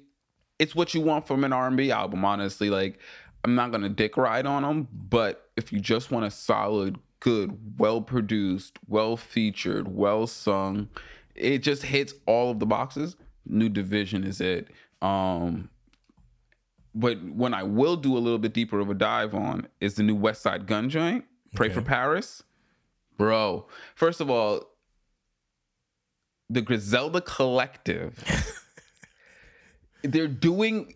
it's 0.59 0.73
what 0.75 0.93
you 0.93 1.01
want 1.01 1.27
from 1.27 1.43
an 1.43 1.51
R 1.51 1.67
and 1.67 1.75
B 1.75 1.91
album. 1.91 2.23
Honestly, 2.23 2.69
like 2.69 2.99
I'm 3.43 3.55
not 3.55 3.71
gonna 3.71 3.89
dick 3.89 4.15
ride 4.17 4.45
on 4.45 4.63
them, 4.63 4.87
but 4.93 5.49
if 5.57 5.73
you 5.73 5.79
just 5.79 6.11
want 6.11 6.25
a 6.25 6.31
solid, 6.31 6.97
good, 7.19 7.57
well 7.77 8.01
produced, 8.01 8.79
well 8.87 9.17
featured, 9.17 9.93
well 9.93 10.27
sung, 10.27 10.87
it 11.35 11.59
just 11.59 11.83
hits 11.83 12.13
all 12.25 12.51
of 12.51 12.59
the 12.59 12.65
boxes. 12.65 13.17
New 13.45 13.69
dvsn 13.69 14.25
is 14.25 14.39
it. 14.41 14.69
Um, 15.01 15.69
but 16.95 17.21
when 17.23 17.53
I 17.53 17.63
will 17.63 17.97
do 17.97 18.17
a 18.17 18.19
little 18.19 18.39
bit 18.39 18.53
deeper 18.53 18.79
of 18.79 18.89
a 18.89 18.93
dive 18.93 19.35
on 19.35 19.67
is 19.81 19.95
the 19.95 20.03
new 20.03 20.17
Westside 20.17 20.65
Gunn 20.65 20.89
joint, 20.89 21.25
Pray 21.53 21.69
for 21.69 21.81
Paris. 21.81 22.43
Bro, 23.17 23.67
first 23.95 24.19
of 24.19 24.29
all, 24.29 24.61
the 26.49 26.61
Griselda 26.61 27.21
Collective, 27.21 28.23
they're 30.03 30.27
doing 30.27 30.95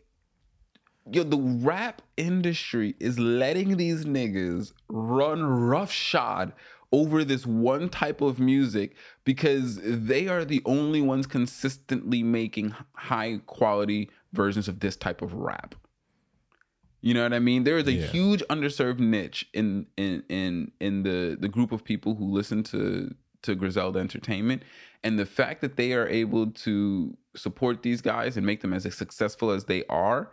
yo, 1.12 1.24
the 1.24 1.38
rap 1.38 2.02
industry 2.18 2.96
is 3.00 3.18
letting 3.18 3.78
these 3.78 4.06
niggas 4.06 4.74
run 4.90 5.44
roughshod 5.44 6.54
over 6.92 7.24
this 7.24 7.46
one 7.46 7.90
type 7.90 8.22
of 8.22 8.40
music 8.40 8.96
because 9.24 9.80
they 9.84 10.28
are 10.28 10.44
the 10.44 10.62
only 10.66 11.02
ones 11.02 11.28
consistently 11.28 12.24
making 12.24 12.76
high 12.94 13.40
quality 13.46 14.10
versions 14.34 14.68
of 14.68 14.80
this 14.80 14.96
type 14.96 15.22
of 15.22 15.34
rap. 15.34 15.76
You 17.02 17.14
know 17.14 17.24
what 17.24 17.34
I 17.34 17.40
mean? 17.40 17.64
There 17.64 17.78
is 17.78 17.88
a 17.88 17.94
Yeah. 17.94 18.08
huge 18.08 18.44
underserved 18.50 19.00
niche 19.00 19.48
in 19.54 19.88
in 19.98 20.24
in 20.30 20.72
in 20.80 21.04
the 21.04 21.38
the 21.40 21.48
group 21.48 21.72
of 21.72 21.84
people 21.84 22.16
who 22.16 22.26
listen 22.26 22.64
to 22.64 23.16
to 23.44 23.56
Griselda 23.56 24.00
Entertainment, 24.00 24.64
and 25.04 25.18
the 25.18 25.26
fact 25.26 25.62
that 25.62 25.78
they 25.78 25.94
are 25.94 26.08
able 26.08 26.48
to 26.52 27.18
support 27.36 27.84
these 27.84 28.02
guys 28.02 28.36
and 28.36 28.46
make 28.46 28.60
them 28.62 28.74
as 28.74 28.84
successful 28.94 29.50
as 29.52 29.66
they 29.66 29.86
are 29.88 30.30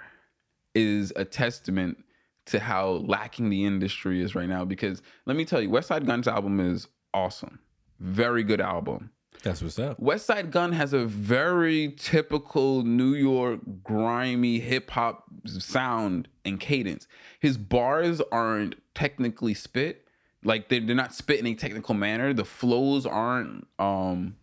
is 0.74 1.12
a 1.14 1.24
testament 1.24 2.02
to 2.46 2.58
how 2.58 2.90
lacking 2.90 3.48
the 3.50 3.64
industry 3.64 4.20
is 4.20 4.34
right 4.34 4.48
now. 4.48 4.64
Because 4.64 5.02
let 5.24 5.36
me 5.36 5.44
tell 5.44 5.60
you, 5.60 5.68
Westside 5.68 6.04
Gunn's 6.04 6.26
album 6.28 6.58
is 6.58 6.88
awesome, 7.14 7.60
very 8.00 8.42
good 8.42 8.60
album. 8.60 9.10
That's 9.42 9.62
what's 9.62 9.78
up. 9.78 10.00
Westside 10.00 10.50
Gunn 10.50 10.72
has 10.72 10.92
a 10.92 11.04
very 11.04 11.94
typical 11.98 12.82
New 12.82 13.14
York 13.14 13.60
grimy 13.82 14.60
hip 14.60 14.90
hop 14.90 15.24
sound 15.46 16.28
and 16.44 16.58
cadence. 16.58 17.06
His 17.40 17.56
bars 17.56 18.20
aren't 18.32 18.76
technically 18.94 19.54
spit, 19.54 20.06
like 20.44 20.68
they're, 20.68 20.80
they're 20.80 20.96
not 20.96 21.14
spit 21.14 21.40
in 21.40 21.46
a 21.46 21.54
technical 21.54 21.94
manner. 21.94 22.32
The 22.32 22.44
flows 22.44 23.06
aren't 23.06 23.66
um 23.78 24.36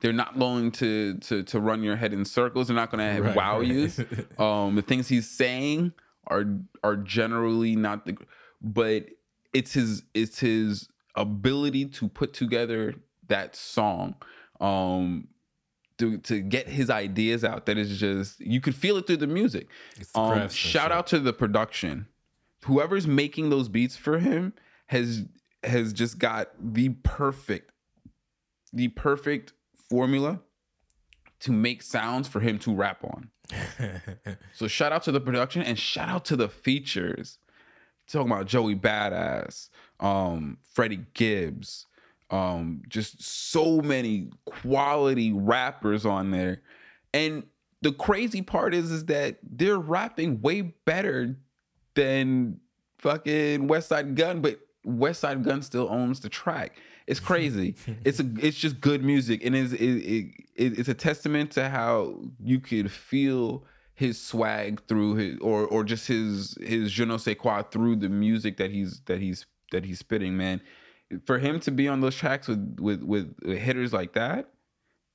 they're 0.00 0.12
not 0.12 0.38
going 0.38 0.70
to 0.72 1.14
to 1.14 1.42
to 1.44 1.60
run 1.60 1.82
your 1.82 1.96
head 1.96 2.12
in 2.12 2.24
circles. 2.24 2.68
They're 2.68 2.76
not 2.76 2.90
going 2.90 3.22
to 3.22 3.32
wow 3.32 3.60
right. 3.60 3.66
you. 3.66 3.90
Um, 4.38 4.74
the 4.74 4.82
things 4.82 5.08
he's 5.08 5.30
saying 5.30 5.92
are 6.26 6.44
are 6.82 6.96
generally 6.96 7.76
not 7.76 8.04
the, 8.04 8.16
but 8.60 9.06
it's 9.54 9.72
his 9.72 10.02
it's 10.12 10.40
his 10.40 10.88
ability 11.14 11.86
to 11.86 12.08
put 12.08 12.34
together 12.34 12.94
that 13.28 13.56
song, 13.56 14.14
um, 14.60 15.28
to 15.98 16.18
to 16.18 16.40
get 16.40 16.68
his 16.68 16.90
ideas 16.90 17.44
out. 17.44 17.66
That 17.66 17.78
is 17.78 17.98
just 17.98 18.40
you 18.40 18.60
could 18.60 18.74
feel 18.74 18.96
it 18.96 19.06
through 19.06 19.18
the 19.18 19.26
music. 19.26 19.68
It's 19.96 20.10
Um, 20.14 20.48
shout 20.48 20.92
out 20.92 21.06
to 21.08 21.18
the 21.18 21.32
production. 21.32 22.06
Whoever's 22.64 23.06
making 23.06 23.50
those 23.50 23.68
beats 23.68 23.96
for 23.96 24.18
him 24.18 24.52
has 24.86 25.24
has 25.62 25.92
just 25.92 26.18
got 26.18 26.50
the 26.58 26.90
perfect 27.02 27.70
the 28.72 28.88
perfect 28.88 29.52
formula 29.88 30.40
to 31.40 31.52
make 31.52 31.82
sounds 31.82 32.26
for 32.26 32.40
him 32.40 32.58
to 32.60 32.74
rap 32.74 33.04
on. 33.04 33.30
So 34.54 34.66
shout 34.68 34.92
out 34.92 35.02
to 35.04 35.12
the 35.12 35.20
production 35.20 35.62
and 35.62 35.78
shout 35.78 36.08
out 36.08 36.24
to 36.26 36.36
the 36.36 36.48
features. 36.48 37.38
Talking 38.06 38.30
about 38.32 38.46
Joey 38.46 38.74
Badass, 38.76 39.68
um, 40.00 40.58
Freddie 40.72 41.06
Gibbs, 41.14 41.86
um, 42.30 42.82
just 42.88 43.22
so 43.22 43.80
many 43.80 44.30
quality 44.46 45.32
rappers 45.32 46.06
on 46.06 46.30
there. 46.30 46.62
And 47.12 47.44
the 47.82 47.92
crazy 47.92 48.42
part 48.42 48.74
is, 48.74 48.90
is 48.90 49.06
that 49.06 49.38
they're 49.42 49.78
rapping 49.78 50.40
way 50.40 50.62
better 50.62 51.36
than 51.94 52.60
fucking 52.98 53.68
Westside 53.68 54.14
Gunn, 54.14 54.40
but 54.40 54.58
Westside 54.86 55.42
Gunn 55.42 55.62
still 55.62 55.88
owns 55.90 56.20
the 56.20 56.28
track. 56.28 56.76
It's 57.06 57.20
crazy. 57.20 57.76
it's 58.04 58.20
a, 58.20 58.30
it's 58.40 58.56
just 58.56 58.80
good 58.80 59.04
music, 59.04 59.44
and 59.44 59.54
it's 59.54 59.72
it, 59.72 59.78
it, 59.80 60.34
it, 60.56 60.78
it's 60.78 60.88
a 60.88 60.94
testament 60.94 61.50
to 61.52 61.68
how 61.68 62.22
you 62.42 62.60
could 62.60 62.90
feel 62.90 63.64
his 63.94 64.20
swag 64.20 64.82
through 64.88 65.14
his 65.14 65.38
or 65.40 65.66
or 65.66 65.84
just 65.84 66.06
his 66.08 66.56
his 66.60 66.90
je 66.90 67.04
ne 67.04 67.16
sais 67.18 67.36
quoi 67.36 67.62
through 67.62 67.96
the 67.96 68.08
music 68.08 68.56
that 68.56 68.70
he's 68.70 69.00
that 69.06 69.20
he's 69.20 69.46
that 69.70 69.84
he's 69.84 69.98
spitting. 69.98 70.36
Man, 70.36 70.60
for 71.26 71.38
him 71.38 71.60
to 71.60 71.70
be 71.70 71.88
on 71.88 72.00
those 72.00 72.16
tracks 72.16 72.48
with 72.48 72.78
with 72.80 73.02
with 73.02 73.36
hitters 73.42 73.92
like 73.92 74.14
that. 74.14 74.50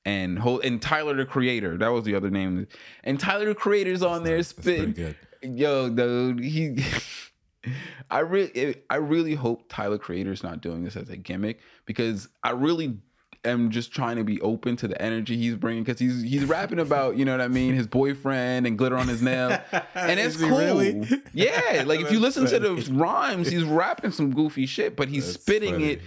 And 0.06 0.38
whole 0.38 0.60
and 0.60 0.80
Tyler 0.80 1.14
the 1.14 1.26
Creator, 1.26 1.76
that 1.78 1.88
was 1.88 2.04
the 2.04 2.14
other 2.14 2.30
name. 2.30 2.66
And 3.04 3.20
Tyler 3.20 3.46
the 3.46 3.54
Creator's 3.54 4.02
on 4.02 4.24
there 4.24 4.42
spitting 4.42 5.14
yo 5.42 5.88
dude 5.88 6.40
he 6.40 6.76
i 8.10 8.20
really 8.20 8.76
i 8.90 8.96
really 8.96 9.34
hope 9.34 9.64
tyler 9.68 9.98
creator's 9.98 10.42
not 10.42 10.60
doing 10.60 10.84
this 10.84 10.96
as 10.96 11.08
a 11.08 11.16
gimmick 11.16 11.60
because 11.86 12.28
i 12.42 12.50
really 12.50 12.98
am 13.44 13.70
just 13.70 13.92
trying 13.92 14.16
to 14.16 14.24
be 14.24 14.40
open 14.40 14.76
to 14.76 14.86
the 14.88 15.00
energy 15.00 15.36
he's 15.36 15.54
bringing 15.54 15.82
because 15.82 15.98
he's 15.98 16.22
he's 16.22 16.44
rapping 16.44 16.78
about 16.78 17.16
you 17.16 17.24
know 17.24 17.32
what 17.32 17.40
i 17.40 17.48
mean 17.48 17.74
his 17.74 17.86
boyfriend 17.86 18.66
and 18.66 18.76
glitter 18.76 18.96
on 18.96 19.08
his 19.08 19.22
nail 19.22 19.58
and 19.94 20.20
it's 20.20 20.36
cool 20.36 20.58
really? 20.58 21.08
yeah 21.32 21.82
like 21.86 22.00
if 22.00 22.12
you 22.12 22.20
listen 22.20 22.44
to 22.44 22.60
funny. 22.60 22.82
the 22.82 22.92
rhymes 22.92 23.48
he's 23.48 23.64
rapping 23.64 24.10
some 24.10 24.34
goofy 24.34 24.66
shit 24.66 24.96
but 24.96 25.08
he's 25.08 25.26
That's 25.26 25.42
spitting 25.42 25.72
funny. 25.74 26.00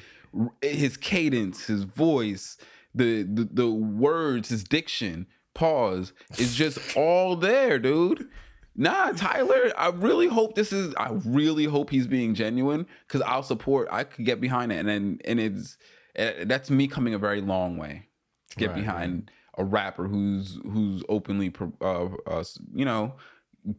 it 0.62 0.76
his 0.76 0.98
cadence 0.98 1.65
his 1.65 1.84
voice 1.84 2.58
the, 2.96 3.24
the 3.24 3.50
the 3.52 3.69
words 3.69 4.50
his 4.50 4.63
diction 4.63 5.26
pause 5.56 6.13
is 6.38 6.56
just 6.56 6.96
all 6.96 7.36
there 7.36 7.80
dude 7.80 8.28
Nah, 8.76 9.12
Tyler, 9.12 9.72
I 9.78 9.89
really 9.89 10.26
hope 10.26 10.56
this 10.56 10.74
is 10.74 10.96
I 10.96 11.12
really 11.26 11.65
hope 11.65 11.91
he's 11.91 12.08
being 12.08 12.34
genuine 12.34 12.88
cuz 13.08 13.22
I'll 13.22 13.43
support 13.43 13.88
I 13.91 14.04
could 14.04 14.26
get 14.26 14.41
behind 14.41 14.72
it 14.72 14.78
and 14.78 14.88
then 14.88 15.19
and 15.26 15.39
it's 15.39 15.78
that's 16.15 16.69
me 16.69 16.88
coming 16.88 17.13
a 17.13 17.17
very 17.17 17.41
long 17.41 17.78
way 17.78 18.08
to 18.52 18.58
get 18.58 18.69
Right, 18.69 18.76
behind 18.78 19.32
a 19.58 19.63
rapper 19.63 20.08
who's 20.08 20.60
who's 20.63 21.04
openly 21.10 21.54
uh, 21.82 22.08
uh 22.28 22.43
you 22.73 22.86
know 22.86 23.13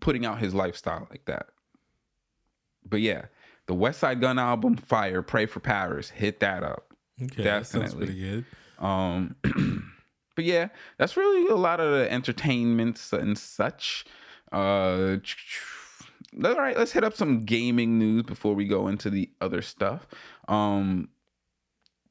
putting 0.00 0.24
out 0.24 0.38
his 0.38 0.54
lifestyle 0.54 1.06
like 1.10 1.24
that. 1.26 1.46
But 2.88 3.00
yeah, 3.00 3.26
the 3.66 3.74
Westside 3.74 4.20
Gunn 4.20 4.38
album 4.38 4.76
Fire 4.76 5.22
Pray 5.22 5.46
for 5.46 5.60
Paris 5.60 6.10
hit 6.10 6.40
that 6.40 6.62
up. 6.62 6.94
Okay, 7.22 7.44
that 7.44 7.60
Definitely. 7.60 8.06
pretty 8.06 8.20
good. 8.20 8.44
Um, 8.78 9.36
but 10.34 10.44
yeah, 10.44 10.68
that's 10.98 11.16
really 11.16 11.48
a 11.48 11.54
lot 11.54 11.80
of 11.80 11.92
the 11.92 12.10
entertainments 12.12 13.12
and 13.12 13.38
such. 13.38 14.04
Uh, 14.52 15.16
all 16.44 16.54
right, 16.56 16.76
let's 16.76 16.92
hit 16.92 17.04
up 17.04 17.14
some 17.14 17.40
gaming 17.40 17.98
news 17.98 18.24
before 18.24 18.54
we 18.54 18.66
go 18.66 18.88
into 18.88 19.10
the 19.10 19.30
other 19.40 19.62
stuff. 19.62 20.06
Um, 20.48 21.08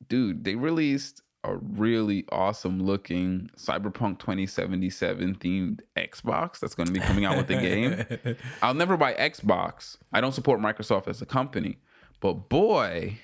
dude, 0.09 0.43
they 0.43 0.55
released 0.55 1.21
a 1.45 1.57
really 1.57 2.23
awesome 2.31 2.81
looking 2.81 3.49
Cyberpunk 3.57 4.19
2077 4.19 5.35
themed 5.35 5.81
Xbox 5.97 6.59
that's 6.59 6.73
going 6.73 6.87
to 6.87 6.93
be 6.93 7.01
coming 7.01 7.25
out 7.25 7.35
with 7.35 7.47
the 7.47 7.55
game. 7.55 8.35
I'll 8.61 8.73
never 8.73 8.95
buy 8.95 9.13
Xbox. 9.13 9.97
I 10.13 10.21
don't 10.21 10.31
support 10.31 10.61
Microsoft 10.61 11.07
as 11.09 11.21
a 11.21 11.25
company. 11.25 11.79
But 12.21 12.47
boy, 12.47 13.17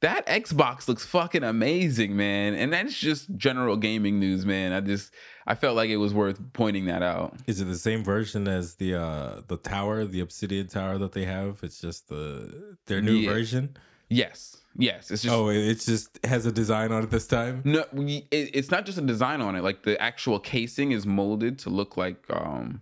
that 0.00 0.26
Xbox 0.26 0.88
looks 0.88 1.06
fucking 1.06 1.44
amazing, 1.44 2.16
man. 2.16 2.54
And 2.54 2.72
that's 2.72 2.94
just 2.98 3.34
general 3.36 3.76
gaming 3.76 4.18
news, 4.18 4.44
man. 4.44 4.72
I 4.72 4.80
just 4.80 5.14
I 5.46 5.54
felt 5.54 5.76
like 5.76 5.88
it 5.88 5.96
was 5.96 6.12
worth 6.12 6.40
pointing 6.52 6.86
that 6.86 7.02
out. 7.02 7.36
Is 7.46 7.60
it 7.60 7.66
the 7.66 7.76
same 7.78 8.02
version 8.04 8.48
as 8.48 8.74
the 8.74 8.96
uh 9.00 9.42
the 9.46 9.56
tower, 9.56 10.04
the 10.04 10.20
Obsidian 10.20 10.66
Tower 10.66 10.98
that 10.98 11.12
they 11.12 11.24
have? 11.24 11.60
It's 11.62 11.80
just 11.80 12.08
the 12.08 12.76
their 12.86 13.00
new 13.00 13.14
Yeah. 13.14 13.30
version. 13.32 13.76
Yes. 14.10 14.58
Yes. 14.76 15.10
It's 15.10 15.22
just 15.22 15.34
Oh, 15.34 15.48
it 15.50 15.56
it's 15.58 15.86
just 15.86 16.18
has 16.24 16.46
a 16.46 16.52
design 16.52 16.92
on 16.92 17.02
it 17.04 17.10
this 17.10 17.26
time. 17.26 17.62
no 17.64 17.84
we- 17.92 18.26
it, 18.30 18.50
it's 18.54 18.70
not 18.70 18.86
just 18.86 18.98
a 18.98 19.02
design 19.02 19.40
on 19.40 19.56
it. 19.56 19.62
Like 19.62 19.82
the 19.82 20.00
actual 20.00 20.38
casing 20.38 20.92
is 20.92 21.06
molded 21.06 21.58
to 21.60 21.70
look 21.70 21.96
like 21.96 22.18
um 22.30 22.80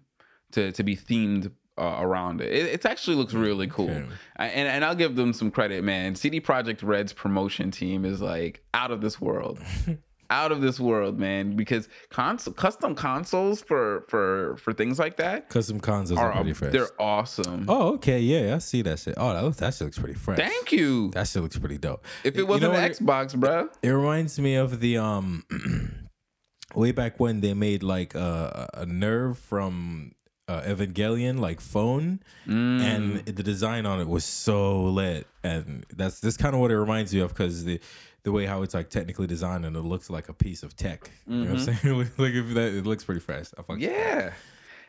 to 0.53 0.73
to 0.73 0.83
be 0.83 0.97
themed 0.97 1.51
uh, 1.79 1.97
around 2.01 2.41
it. 2.43 2.53
it. 2.53 2.67
It 2.75 2.85
actually 2.87 3.17
looks 3.17 3.33
really 3.33 3.67
cool. 3.67 3.89
Okay. 3.91 4.05
I- 4.37 4.47
and 4.49 4.69
and 4.69 4.85
I'll 4.85 4.95
give 4.95 5.17
them 5.17 5.33
some 5.33 5.51
credit, 5.51 5.83
man. 5.85 6.15
CD 6.15 6.41
Projekt 6.41 6.83
Red's 6.83 7.13
promotion 7.13 7.71
team 7.71 8.05
is 8.05 8.21
like 8.21 8.63
out 8.75 8.91
of 8.91 9.01
this 9.01 9.21
world. 9.21 9.59
out 10.31 10.53
of 10.53 10.61
this 10.61 10.79
world, 10.81 11.19
man, 11.19 11.57
because 11.57 11.89
console 12.09 12.55
custom 12.55 12.95
consoles 12.95 13.61
for 13.61 14.05
for 14.09 14.57
for 14.59 14.73
things 14.73 14.99
like 14.99 15.17
that 15.17 15.49
Custom 15.49 15.81
consoles 15.81 16.19
are, 16.21 16.31
are 16.31 16.37
pretty 16.37 16.53
fresh. 16.55 16.73
they're 16.73 16.89
awesome. 17.01 17.67
Oh, 17.69 17.95
okay, 17.95 18.21
yeah, 18.21 18.55
I 18.55 18.59
see 18.59 18.83
that 18.83 18.99
shit. 19.01 19.15
Oh, 19.17 19.33
that 19.33 19.43
looks, 19.43 19.57
that 19.59 19.75
shit 19.75 19.87
looks 19.87 19.99
pretty 19.99 20.15
fresh. 20.15 20.39
Thank 20.39 20.73
you. 20.73 21.11
That 21.11 21.27
shit 21.29 21.43
looks 21.43 21.59
pretty 21.59 21.79
dope. 21.79 22.05
If 22.25 22.37
it 22.39 22.45
wasn't 22.47 22.73
know 22.73 22.79
an? 22.79 22.91
Xbox, 22.91 23.35
bruh. 23.35 23.69
It 23.83 23.91
reminds 23.91 24.39
me 24.39 24.55
of 24.55 24.81
the 24.81 24.99
um 24.99 25.45
way 26.75 26.93
back 26.93 27.19
when 27.19 27.41
they 27.41 27.55
made 27.55 27.83
like 27.83 28.15
a, 28.15 28.71
a 28.75 28.87
NERV 28.87 29.37
from 29.37 30.13
uh, 30.49 30.63
Evangelion 30.63 31.39
like 31.39 31.61
phone 31.61 32.21
Mm. 32.49 32.81
and 32.81 33.19
the 33.27 33.43
design 33.43 33.87
on 33.87 34.01
it 34.01 34.09
was 34.09 34.25
so 34.25 34.83
lit 34.85 35.27
and 35.45 35.87
that's 35.95 36.19
this 36.21 36.37
kind 36.37 36.55
of 36.55 36.61
what 36.61 36.71
it 36.73 36.79
reminds 36.79 37.15
me 37.15 37.21
of 37.21 37.29
because 37.31 37.65
the 37.65 37.79
the 38.23 38.33
way 38.33 38.47
how 38.47 38.63
it's 38.63 38.75
like 38.75 38.91
technically 38.91 39.27
designed 39.27 39.65
and 39.65 39.77
it 39.77 39.83
looks 39.83 40.11
like 40.11 40.29
a 40.29 40.35
piece 40.35 40.63
of 40.63 40.77
tech 40.77 41.11
you 41.27 41.37
know 41.45 41.53
what 41.53 41.69
I'm 41.69 41.75
saying 41.75 41.97
like 42.19 42.35
if 42.35 42.55
that 42.55 42.75
it 42.75 42.87
looks 42.87 43.05
pretty 43.05 43.21
fresh 43.21 43.47
I 43.59 43.63
fuck 43.63 43.79
Mm-hmm. 43.79 43.83
Yeah. 43.91 44.33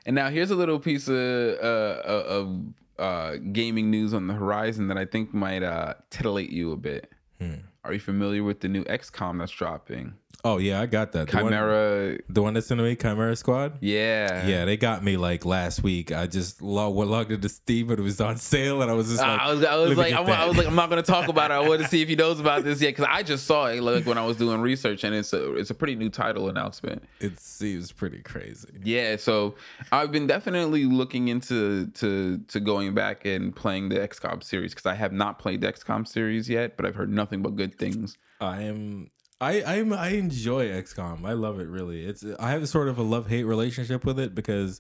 And 0.06 0.16
now 0.16 0.30
here's 0.30 0.52
a 0.52 0.56
little 0.56 0.80
piece 0.80 1.08
of 1.08 1.16
uh, 1.16 1.62
uh, 1.64 2.26
of 2.28 2.60
uh, 2.98 3.36
gaming 3.52 3.92
news 3.92 4.14
on 4.14 4.28
the 4.28 4.34
horizon 4.34 4.88
that 4.88 4.98
I 4.98 5.06
think 5.06 5.34
might 5.34 5.64
uh, 5.64 5.94
titillate 6.10 6.50
you 6.50 6.72
a 6.72 6.78
bit. 6.78 7.12
Hmm. 7.40 7.56
Are 7.84 7.94
you 7.94 8.00
familiar 8.00 8.44
with 8.44 8.62
the 8.62 8.68
new 8.68 8.84
XCOM 8.86 9.40
that's 9.40 9.52
dropping? 9.52 10.14
Oh 10.44 10.58
yeah, 10.58 10.82
I 10.82 10.88
got 10.88 11.12
that. 11.12 11.28
The 11.28 11.38
one- 11.38 11.52
Chimera. 11.52 12.18
the 12.28 12.42
one 12.42 12.54
that's 12.56 12.72
in 12.72 12.78
the 12.80 12.84
way, 12.84 12.96
Chimera 12.96 13.36
Squad. 13.36 13.78
yeah. 13.82 14.48
Yeah, 14.48 14.66
they 14.66 14.76
got 14.76 15.04
me 15.04 15.16
like 15.18 15.46
last 15.46 15.84
week. 15.84 16.12
I 16.12 16.26
just 16.28 16.62
log, 16.62 16.96
logged 16.96 17.32
into 17.32 17.48
Steam, 17.50 17.88
but 17.88 18.00
it 18.00 18.02
was 18.02 18.20
on 18.20 18.38
sale, 18.38 18.82
and 18.82 18.90
I 18.90 18.94
was 18.96 19.08
just 19.10 19.22
like, 19.22 19.40
I 19.40 19.52
was, 19.54 19.64
I 19.64 19.76
was 19.76 19.98
like, 19.98 20.14
I'm. 20.14 20.28
I 20.28 20.46
was 20.46 20.58
like, 20.58 20.68
I'm 20.68 20.76
not 20.76 20.90
gonna 20.90 21.04
talk 21.04 21.28
about 21.28 21.52
it. 21.52 21.54
I 21.54 21.60
want 21.68 21.82
to 21.82 21.88
see 21.90 22.02
if 22.02 22.08
he 22.10 22.16
knows 22.16 22.40
about 22.40 22.64
this 22.64 22.82
yet 22.82 22.90
because 22.96 23.06
I 23.10 23.22
just 23.24 23.46
saw 23.46 23.66
it 23.68 23.82
like 23.84 24.06
when 24.06 24.18
I 24.18 24.26
was 24.26 24.38
doing 24.38 24.62
research, 24.62 25.04
and 25.04 25.14
it's 25.14 25.32
a 25.34 25.54
it's 25.56 25.70
a 25.70 25.76
pretty 25.76 25.96
new 25.96 26.10
title 26.10 26.50
announcement. 26.50 27.04
it 27.20 27.40
seems 27.40 27.92
pretty 27.92 28.22
crazy. 28.24 28.70
Yeah, 28.84 29.18
so 29.18 29.56
I've 29.92 30.12
been 30.12 30.26
definitely 30.28 30.86
looking 30.86 31.28
into 31.28 31.88
to 31.88 32.40
to 32.48 32.60
going 32.60 32.94
back 32.96 33.26
and 33.26 33.56
playing 33.56 33.90
the 33.90 33.96
XCOM 34.00 34.44
series 34.44 34.72
because 34.74 34.88
I 34.88 34.96
have 34.96 35.14
not 35.14 35.38
played 35.38 35.62
the 35.62 35.72
XCOM 35.72 36.08
series 36.08 36.50
yet, 36.50 36.78
but 36.78 36.86
I've 36.88 36.96
heard 36.96 37.12
nothing 37.12 37.42
but 37.44 37.56
good 37.56 37.78
things. 37.78 38.18
I 38.40 38.64
am. 38.64 39.10
I 39.42 39.64
I'm, 39.64 39.92
I 39.92 40.10
enjoy 40.10 40.70
XCOM. 40.70 41.26
I 41.26 41.34
love 41.34 41.60
it 41.60 41.68
really. 41.68 42.06
It's 42.06 42.24
I 42.40 42.52
have 42.52 42.68
sort 42.70 42.88
of 42.88 42.98
a 43.00 43.04
love 43.04 43.28
hate 43.28 43.44
relationship 43.44 44.06
with 44.06 44.20
it 44.20 44.36
because 44.36 44.80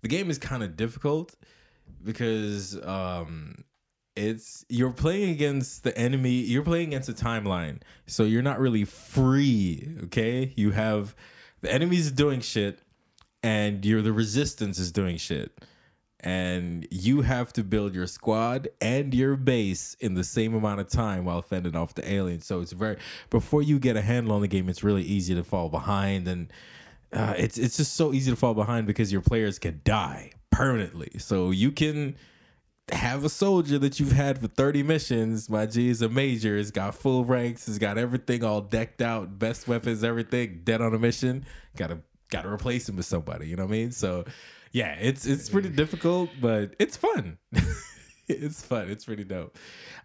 the 0.00 0.08
game 0.08 0.30
is 0.30 0.38
kind 0.38 0.62
of 0.62 0.76
difficult 0.76 1.36
because 2.02 2.82
um 2.84 3.64
it's 4.16 4.64
you're 4.68 4.92
playing 4.92 5.30
against 5.30 5.84
the 5.84 5.96
enemy. 5.96 6.32
You're 6.32 6.64
playing 6.64 6.88
against 6.88 7.08
a 7.08 7.12
timeline, 7.12 7.82
so 8.06 8.24
you're 8.24 8.42
not 8.42 8.58
really 8.58 8.84
free. 8.84 9.96
Okay, 10.04 10.54
you 10.56 10.72
have 10.72 11.14
the 11.60 11.72
enemies 11.72 12.10
doing 12.10 12.40
shit, 12.40 12.80
and 13.42 13.84
you're 13.84 14.02
the 14.02 14.12
resistance 14.12 14.78
is 14.78 14.90
doing 14.90 15.18
shit. 15.18 15.52
And 16.20 16.86
you 16.90 17.22
have 17.22 17.52
to 17.52 17.62
build 17.62 17.94
your 17.94 18.08
squad 18.08 18.68
and 18.80 19.14
your 19.14 19.36
base 19.36 19.94
in 20.00 20.14
the 20.14 20.24
same 20.24 20.52
amount 20.52 20.80
of 20.80 20.88
time 20.88 21.24
while 21.24 21.42
fending 21.42 21.76
off 21.76 21.94
the 21.94 22.10
aliens. 22.12 22.44
So 22.44 22.60
it's 22.60 22.72
very 22.72 22.96
before 23.30 23.62
you 23.62 23.78
get 23.78 23.96
a 23.96 24.02
handle 24.02 24.34
on 24.34 24.40
the 24.40 24.48
game, 24.48 24.68
it's 24.68 24.82
really 24.82 25.04
easy 25.04 25.34
to 25.36 25.44
fall 25.44 25.68
behind, 25.68 26.26
and 26.26 26.52
uh, 27.12 27.34
it's 27.36 27.56
it's 27.56 27.76
just 27.76 27.94
so 27.94 28.12
easy 28.12 28.32
to 28.32 28.36
fall 28.36 28.54
behind 28.54 28.86
because 28.86 29.12
your 29.12 29.20
players 29.20 29.60
can 29.60 29.80
die 29.84 30.32
permanently. 30.50 31.12
So 31.18 31.52
you 31.52 31.70
can 31.70 32.16
have 32.90 33.24
a 33.24 33.28
soldier 33.28 33.78
that 33.78 34.00
you've 34.00 34.12
had 34.12 34.40
for 34.40 34.48
30 34.48 34.82
missions. 34.82 35.48
My 35.48 35.66
G 35.66 35.88
is 35.88 36.02
a 36.02 36.08
major. 36.08 36.56
It's 36.56 36.70
got 36.70 36.94
full 36.94 37.24
ranks. 37.24 37.68
It's 37.68 37.78
got 37.78 37.98
everything 37.98 38.42
all 38.44 38.60
decked 38.60 39.02
out, 39.02 39.38
best 39.38 39.68
weapons, 39.68 40.02
everything. 40.02 40.62
Dead 40.64 40.80
on 40.80 40.94
a 40.94 40.98
mission. 40.98 41.44
Gotta 41.76 41.98
gotta 42.30 42.48
replace 42.48 42.88
him 42.88 42.96
with 42.96 43.06
somebody. 43.06 43.48
You 43.48 43.56
know 43.56 43.64
what 43.64 43.74
I 43.74 43.78
mean? 43.78 43.92
So 43.92 44.24
yeah, 44.72 44.94
it's 45.00 45.26
it's 45.26 45.48
pretty 45.48 45.68
difficult, 45.70 46.30
but 46.40 46.74
it's 46.78 46.96
fun. 46.96 47.38
it's 48.28 48.62
fun. 48.62 48.90
It's 48.90 49.04
pretty 49.04 49.24
dope. 49.24 49.56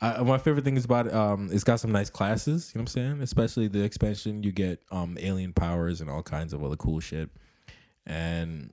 Uh, 0.01 0.23
my 0.23 0.37
favorite 0.37 0.65
thing 0.65 0.77
is 0.77 0.85
about 0.85 1.07
it, 1.07 1.13
um, 1.13 1.49
it's 1.51 1.63
got 1.63 1.79
some 1.79 1.91
nice 1.91 2.09
classes. 2.09 2.71
You 2.73 2.79
know 2.79 2.83
what 2.83 2.89
I'm 2.89 2.93
saying? 2.93 3.21
Especially 3.21 3.67
the 3.67 3.83
expansion, 3.83 4.43
you 4.43 4.51
get 4.51 4.81
um 4.91 5.17
alien 5.19 5.53
powers 5.53 6.01
and 6.01 6.09
all 6.09 6.23
kinds 6.23 6.53
of 6.53 6.63
other 6.63 6.75
cool 6.75 6.99
shit. 6.99 7.29
And 8.05 8.71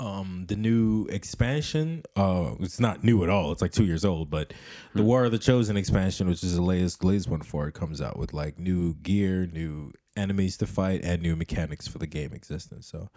um 0.00 0.46
the 0.48 0.56
new 0.56 1.06
expansion 1.10 2.02
uh 2.16 2.54
it's 2.58 2.80
not 2.80 3.04
new 3.04 3.22
at 3.22 3.28
all 3.30 3.52
it's 3.52 3.62
like 3.62 3.70
two 3.70 3.84
years 3.84 4.04
old 4.04 4.30
but 4.30 4.52
the 4.94 5.02
war 5.02 5.24
of 5.24 5.30
the 5.30 5.38
chosen 5.38 5.76
expansion 5.76 6.28
which 6.28 6.42
is 6.42 6.56
the 6.56 6.62
latest 6.62 7.04
latest 7.04 7.28
one 7.28 7.40
for 7.42 7.68
it 7.68 7.74
comes 7.74 8.00
out 8.00 8.18
with 8.18 8.32
like 8.32 8.58
new 8.58 8.94
gear 8.94 9.46
new 9.46 9.92
enemies 10.16 10.56
to 10.56 10.66
fight 10.66 11.02
and 11.04 11.22
new 11.22 11.36
mechanics 11.36 11.86
for 11.86 11.98
the 11.98 12.06
game 12.06 12.32
existence 12.32 12.86
so 12.86 13.10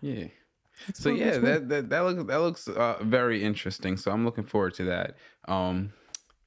Yeah. 0.00 0.24
So 0.94 1.10
yeah, 1.10 1.38
that 1.38 1.68
that 1.68 1.90
that 1.90 2.00
looks 2.00 2.24
that 2.24 2.40
looks 2.40 2.68
uh, 2.68 2.96
very 3.02 3.42
interesting. 3.42 3.96
So 3.96 4.10
I'm 4.10 4.24
looking 4.24 4.44
forward 4.44 4.74
to 4.74 4.84
that. 4.84 5.16
Um, 5.46 5.92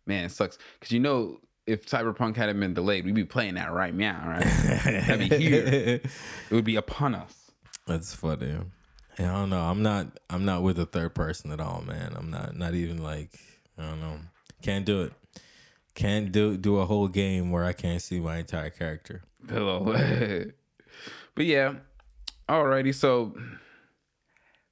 man, 0.06 0.26
it 0.26 0.32
sucks 0.32 0.58
because 0.80 0.91
you 0.91 1.00
know 1.00 1.39
if 1.67 1.86
Cyberpunk 1.86 2.36
hadn't 2.36 2.60
been 2.60 2.74
delayed, 2.74 3.06
we'd 3.06 3.15
be 3.15 3.26
playing 3.26 3.56
that 3.56 3.71
right 3.71 3.93
now, 3.93 4.24
right? 4.28 4.43
That'd 4.84 5.30
be 5.30 5.38
here. 5.38 6.02
It 6.50 6.54
would 6.54 6.65
be 6.65 6.76
upon 6.76 7.15
us. 7.15 7.52
that's 7.88 8.13
funny 8.13 8.58
yeah, 9.19 9.32
i 9.32 9.39
don't 9.39 9.50
know 9.50 9.62
i'm 9.62 9.82
not 9.82 10.08
i'm 10.30 10.43
not 10.43 10.62
with 10.62 10.78
a 10.78 10.86
third 10.86 11.13
person 11.15 11.52
at 11.52 11.60
all 11.62 11.82
man 11.86 12.13
i'm 12.17 12.30
not 12.30 12.56
not 12.58 12.74
even 12.74 13.02
like 13.02 13.30
i 13.78 13.84
don't 13.84 14.02
know 14.02 14.17
can't 14.62 14.86
do 14.86 15.04
it 15.04 15.13
can't 15.93 16.32
do 16.32 16.58
do 16.58 16.78
a 16.80 16.86
whole 16.86 17.08
game 17.08 17.52
where 17.52 17.63
i 17.63 17.71
can't 17.74 18.02
see 18.02 18.19
my 18.19 18.38
entire 18.38 18.69
character 18.69 19.24
Pillow. 19.48 19.84
but 21.36 21.45
yeah, 21.45 21.76
alrighty. 22.50 22.93
So 22.95 23.36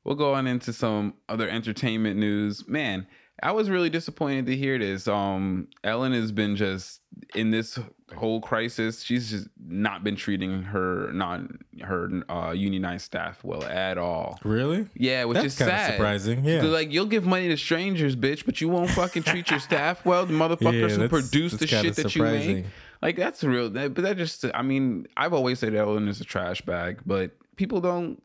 we'll 0.04 0.16
go 0.16 0.34
on 0.34 0.48
into 0.48 0.74
some 0.74 1.14
other 1.30 1.48
entertainment 1.50 2.18
news. 2.18 2.68
Man, 2.68 3.08
I 3.42 3.52
was 3.52 3.70
really 3.70 3.90
disappointed 3.90 4.46
to 4.46 4.56
hear 4.56 4.78
this. 4.78 5.08
Um, 5.08 5.68
Ellen 5.84 6.14
has 6.14 6.32
been 6.32 6.56
just 6.56 7.02
in 7.36 7.52
this 7.52 7.80
whole 8.16 8.40
crisis. 8.42 9.02
She's 9.02 9.30
just 9.32 9.48
not 9.60 10.04
been 10.04 10.16
treating 10.16 10.64
her 10.64 11.12
non 11.14 11.60
her 11.82 12.10
uh, 12.30 12.52
unionized 12.52 13.06
staff 13.06 13.44
well 13.44 13.64
at 13.64 13.98
all. 13.98 14.40
really 14.44 14.88
Yeah, 14.96 15.26
which 15.26 15.36
That's 15.36 15.48
is 15.48 15.54
sad. 15.56 15.94
surprising, 15.94 16.46
yeah. 16.46 16.62
like 16.62 16.92
you'll 16.92 17.08
give 17.08 17.26
money 17.26 17.48
to 17.50 17.58
strangers, 17.58 18.16
bitch, 18.16 18.46
but 18.46 18.62
you 18.62 18.70
won't 18.70 18.92
fucking 18.92 19.24
treat 19.24 19.50
your 19.50 19.60
staff 19.60 20.06
well. 20.06 20.26
The 20.26 20.34
motherfuckers 20.34 20.90
Yeah, 20.92 20.96
who 20.98 21.10
produce 21.10 21.54
the 21.54 21.68
shit 21.68 21.96
that 21.96 22.16
you 22.16 22.24
make. 22.24 22.66
Like 23.02 23.18
that's 23.18 23.44
real. 23.44 23.70
That, 23.72 23.94
but 23.94 24.04
that 24.04 24.16
just, 24.16 24.46
I 24.54 24.62
mean, 24.62 25.08
I've 25.18 25.34
always 25.34 25.60
said 25.60 25.76
Ellen 25.76 26.08
is 26.08 26.22
a 26.22 26.24
trash 26.24 26.62
bag, 26.62 27.02
but 27.06 27.32
people 27.58 27.82
don't. 27.82 28.22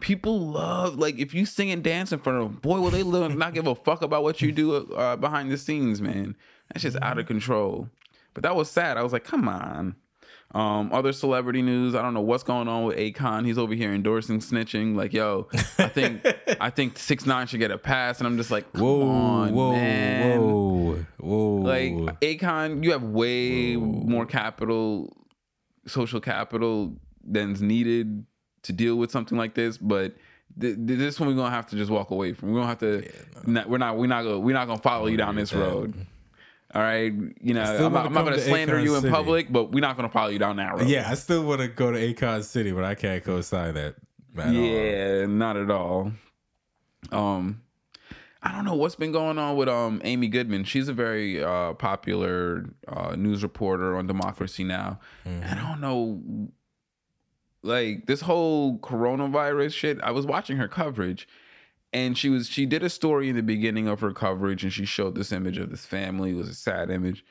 People 0.00 0.38
love 0.40 0.96
like 0.96 1.18
if 1.18 1.34
you 1.34 1.44
sing 1.44 1.70
and 1.70 1.82
dance 1.82 2.12
in 2.12 2.18
front 2.20 2.38
of 2.38 2.44
them, 2.44 2.54
boy, 2.60 2.80
will 2.80 2.90
they 2.90 3.02
live, 3.02 3.36
not 3.36 3.54
give 3.54 3.66
a 3.66 3.74
fuck 3.74 4.02
about 4.02 4.22
what 4.22 4.40
you 4.40 4.52
do 4.52 4.74
uh, 4.74 5.16
behind 5.16 5.50
the 5.50 5.58
scenes, 5.58 6.00
man. 6.00 6.36
That's 6.68 6.82
just 6.82 6.96
out 7.02 7.18
of 7.18 7.26
control. 7.26 7.88
But 8.34 8.42
that 8.44 8.56
was 8.56 8.70
sad. 8.70 8.96
I 8.96 9.02
was 9.02 9.12
like, 9.12 9.24
come 9.24 9.48
on. 9.48 9.96
Um, 10.54 10.90
other 10.92 11.12
celebrity 11.12 11.60
news. 11.60 11.94
I 11.94 12.00
don't 12.00 12.14
know 12.14 12.22
what's 12.22 12.42
going 12.42 12.68
on 12.68 12.84
with 12.84 12.96
Akon. 12.96 13.44
He's 13.44 13.58
over 13.58 13.74
here 13.74 13.92
endorsing 13.92 14.38
snitching. 14.38 14.96
Like, 14.96 15.12
yo, 15.12 15.48
I 15.78 15.88
think 15.88 16.26
I 16.60 16.70
think 16.70 16.98
six 16.98 17.26
nine 17.26 17.46
should 17.46 17.60
get 17.60 17.70
a 17.70 17.76
pass, 17.76 18.18
and 18.18 18.26
I'm 18.26 18.38
just 18.38 18.50
like, 18.50 18.72
come 18.72 18.82
Whoa, 18.82 19.08
on, 19.08 19.54
whoa, 19.54 19.72
man. 19.72 20.40
whoa, 20.40 21.06
whoa! 21.18 21.54
Like 21.56 21.92
Akon, 22.20 22.82
you 22.82 22.92
have 22.92 23.02
way 23.02 23.76
more 23.76 24.24
capital, 24.24 25.14
social 25.86 26.20
capital 26.20 26.94
than's 27.30 27.60
needed 27.60 28.24
to 28.68 28.72
deal 28.72 28.96
with 28.96 29.10
something 29.10 29.36
like 29.36 29.54
this. 29.54 29.76
But 29.76 30.14
th- 30.60 30.76
th- 30.76 30.98
this 30.98 31.18
one 31.18 31.28
we're 31.28 31.34
gonna 31.34 31.50
have 31.50 31.66
to 31.70 31.76
just 31.76 31.90
walk 31.90 32.10
away 32.10 32.32
from. 32.32 32.52
We're 32.52 32.60
gonna 32.60 32.68
have 32.68 32.78
to. 32.78 33.10
not, 33.50 33.68
we're 33.68 33.78
not. 33.78 33.98
We're 33.98 34.06
not 34.06 34.22
gonna. 34.22 34.38
We're 34.38 34.54
not 34.54 34.68
gonna 34.68 34.80
follow 34.80 35.06
you 35.06 35.16
down 35.16 35.34
this 35.36 35.50
that. 35.50 35.58
road. 35.58 35.94
All 36.74 36.82
right, 36.82 37.12
you 37.40 37.54
know, 37.54 37.62
I'm 37.62 37.96
I'm 37.96 38.12
not 38.12 38.24
gonna 38.24 38.36
to 38.36 38.42
slander 38.42 38.78
you 38.78 38.94
in 38.94 39.00
City. 39.00 39.12
public, 39.12 39.50
but 39.50 39.72
we're 39.72 39.80
not 39.80 39.96
gonna 39.96 40.10
follow 40.10 40.28
you 40.28 40.38
down 40.38 40.56
that 40.56 40.76
road. 40.78 40.86
yeah, 40.88 41.08
I 41.10 41.14
still 41.14 41.42
want 41.42 41.62
to 41.62 41.68
go 41.68 41.90
to 41.90 41.98
Akon 41.98 42.44
City, 42.44 42.72
but 42.72 42.84
I 42.84 42.94
can't 42.94 43.24
co-sign 43.24 43.72
that. 43.74 43.94
at 44.36 44.46
all. 44.46 44.52
Yeah, 44.52 45.24
not 45.26 45.56
at 45.56 45.70
all. 45.70 46.12
Um, 47.10 47.62
I 48.42 48.52
don't 48.52 48.66
know 48.66 48.74
what's 48.74 48.96
been 48.96 49.12
going 49.12 49.38
on 49.38 49.56
with 49.56 49.70
um 49.70 50.02
Amy 50.04 50.28
Goodman. 50.28 50.64
She's 50.64 50.88
a 50.88 50.92
very 50.92 51.42
uh, 51.42 51.72
popular 51.72 52.66
uh, 52.86 53.16
news 53.16 53.42
reporter 53.42 53.96
on 53.96 54.06
Democracy 54.06 54.62
Now. 54.62 55.00
And 55.24 55.44
I 55.44 55.54
don't 55.54 55.80
know, 55.80 56.20
like 57.62 58.06
this 58.06 58.22
whole 58.22 58.78
coronavirus 58.78 59.72
shit. 59.72 60.00
I 60.02 60.10
was 60.10 60.26
watching 60.26 60.56
her 60.58 60.68
coverage, 60.68 61.28
and 61.92 62.16
she 62.16 62.28
was 62.28 62.48
she 62.48 62.66
did 62.66 62.82
a 62.82 62.90
story 62.90 63.28
in 63.28 63.36
the 63.36 63.42
beginning 63.42 63.88
of 63.88 64.00
her 64.00 64.12
coverage, 64.12 64.62
and 64.62 64.72
she 64.72 64.84
showed 64.84 65.14
this 65.14 65.32
image 65.32 65.58
of 65.58 65.70
this 65.70 65.86
family. 65.86 66.30
It 66.30 66.36
was 66.36 66.48
a 66.48 66.54
sad 66.54 66.90
image. 66.90 67.24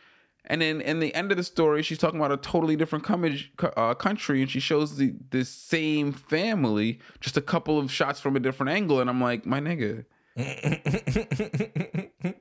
And 0.50 0.62
then 0.62 0.80
in 0.80 1.00
the 1.02 1.14
end 1.14 1.32
of 1.32 1.38
the 1.38 1.44
story, 1.44 1.84
she's 1.84 1.98
talking 1.98 2.20
about 2.20 2.32
a 2.32 2.38
totally 2.38 2.78
different 2.78 3.04
comage, 3.04 3.50
uh, 3.76 3.94
country, 3.94 4.42
and 4.42 4.50
she 4.50 4.62
shows 4.62 4.96
the 4.96 5.14
the 5.30 5.44
same 5.44 6.14
family, 6.14 7.00
just 7.20 7.38
a 7.38 7.42
couple 7.42 7.78
of 7.78 7.92
shots 7.92 8.20
from 8.22 8.36
a 8.36 8.40
different 8.40 8.72
angle. 8.72 9.02
And 9.02 9.10
I'm 9.10 9.22
like, 9.22 9.46
my 9.46 9.60
nigga, 9.60 10.06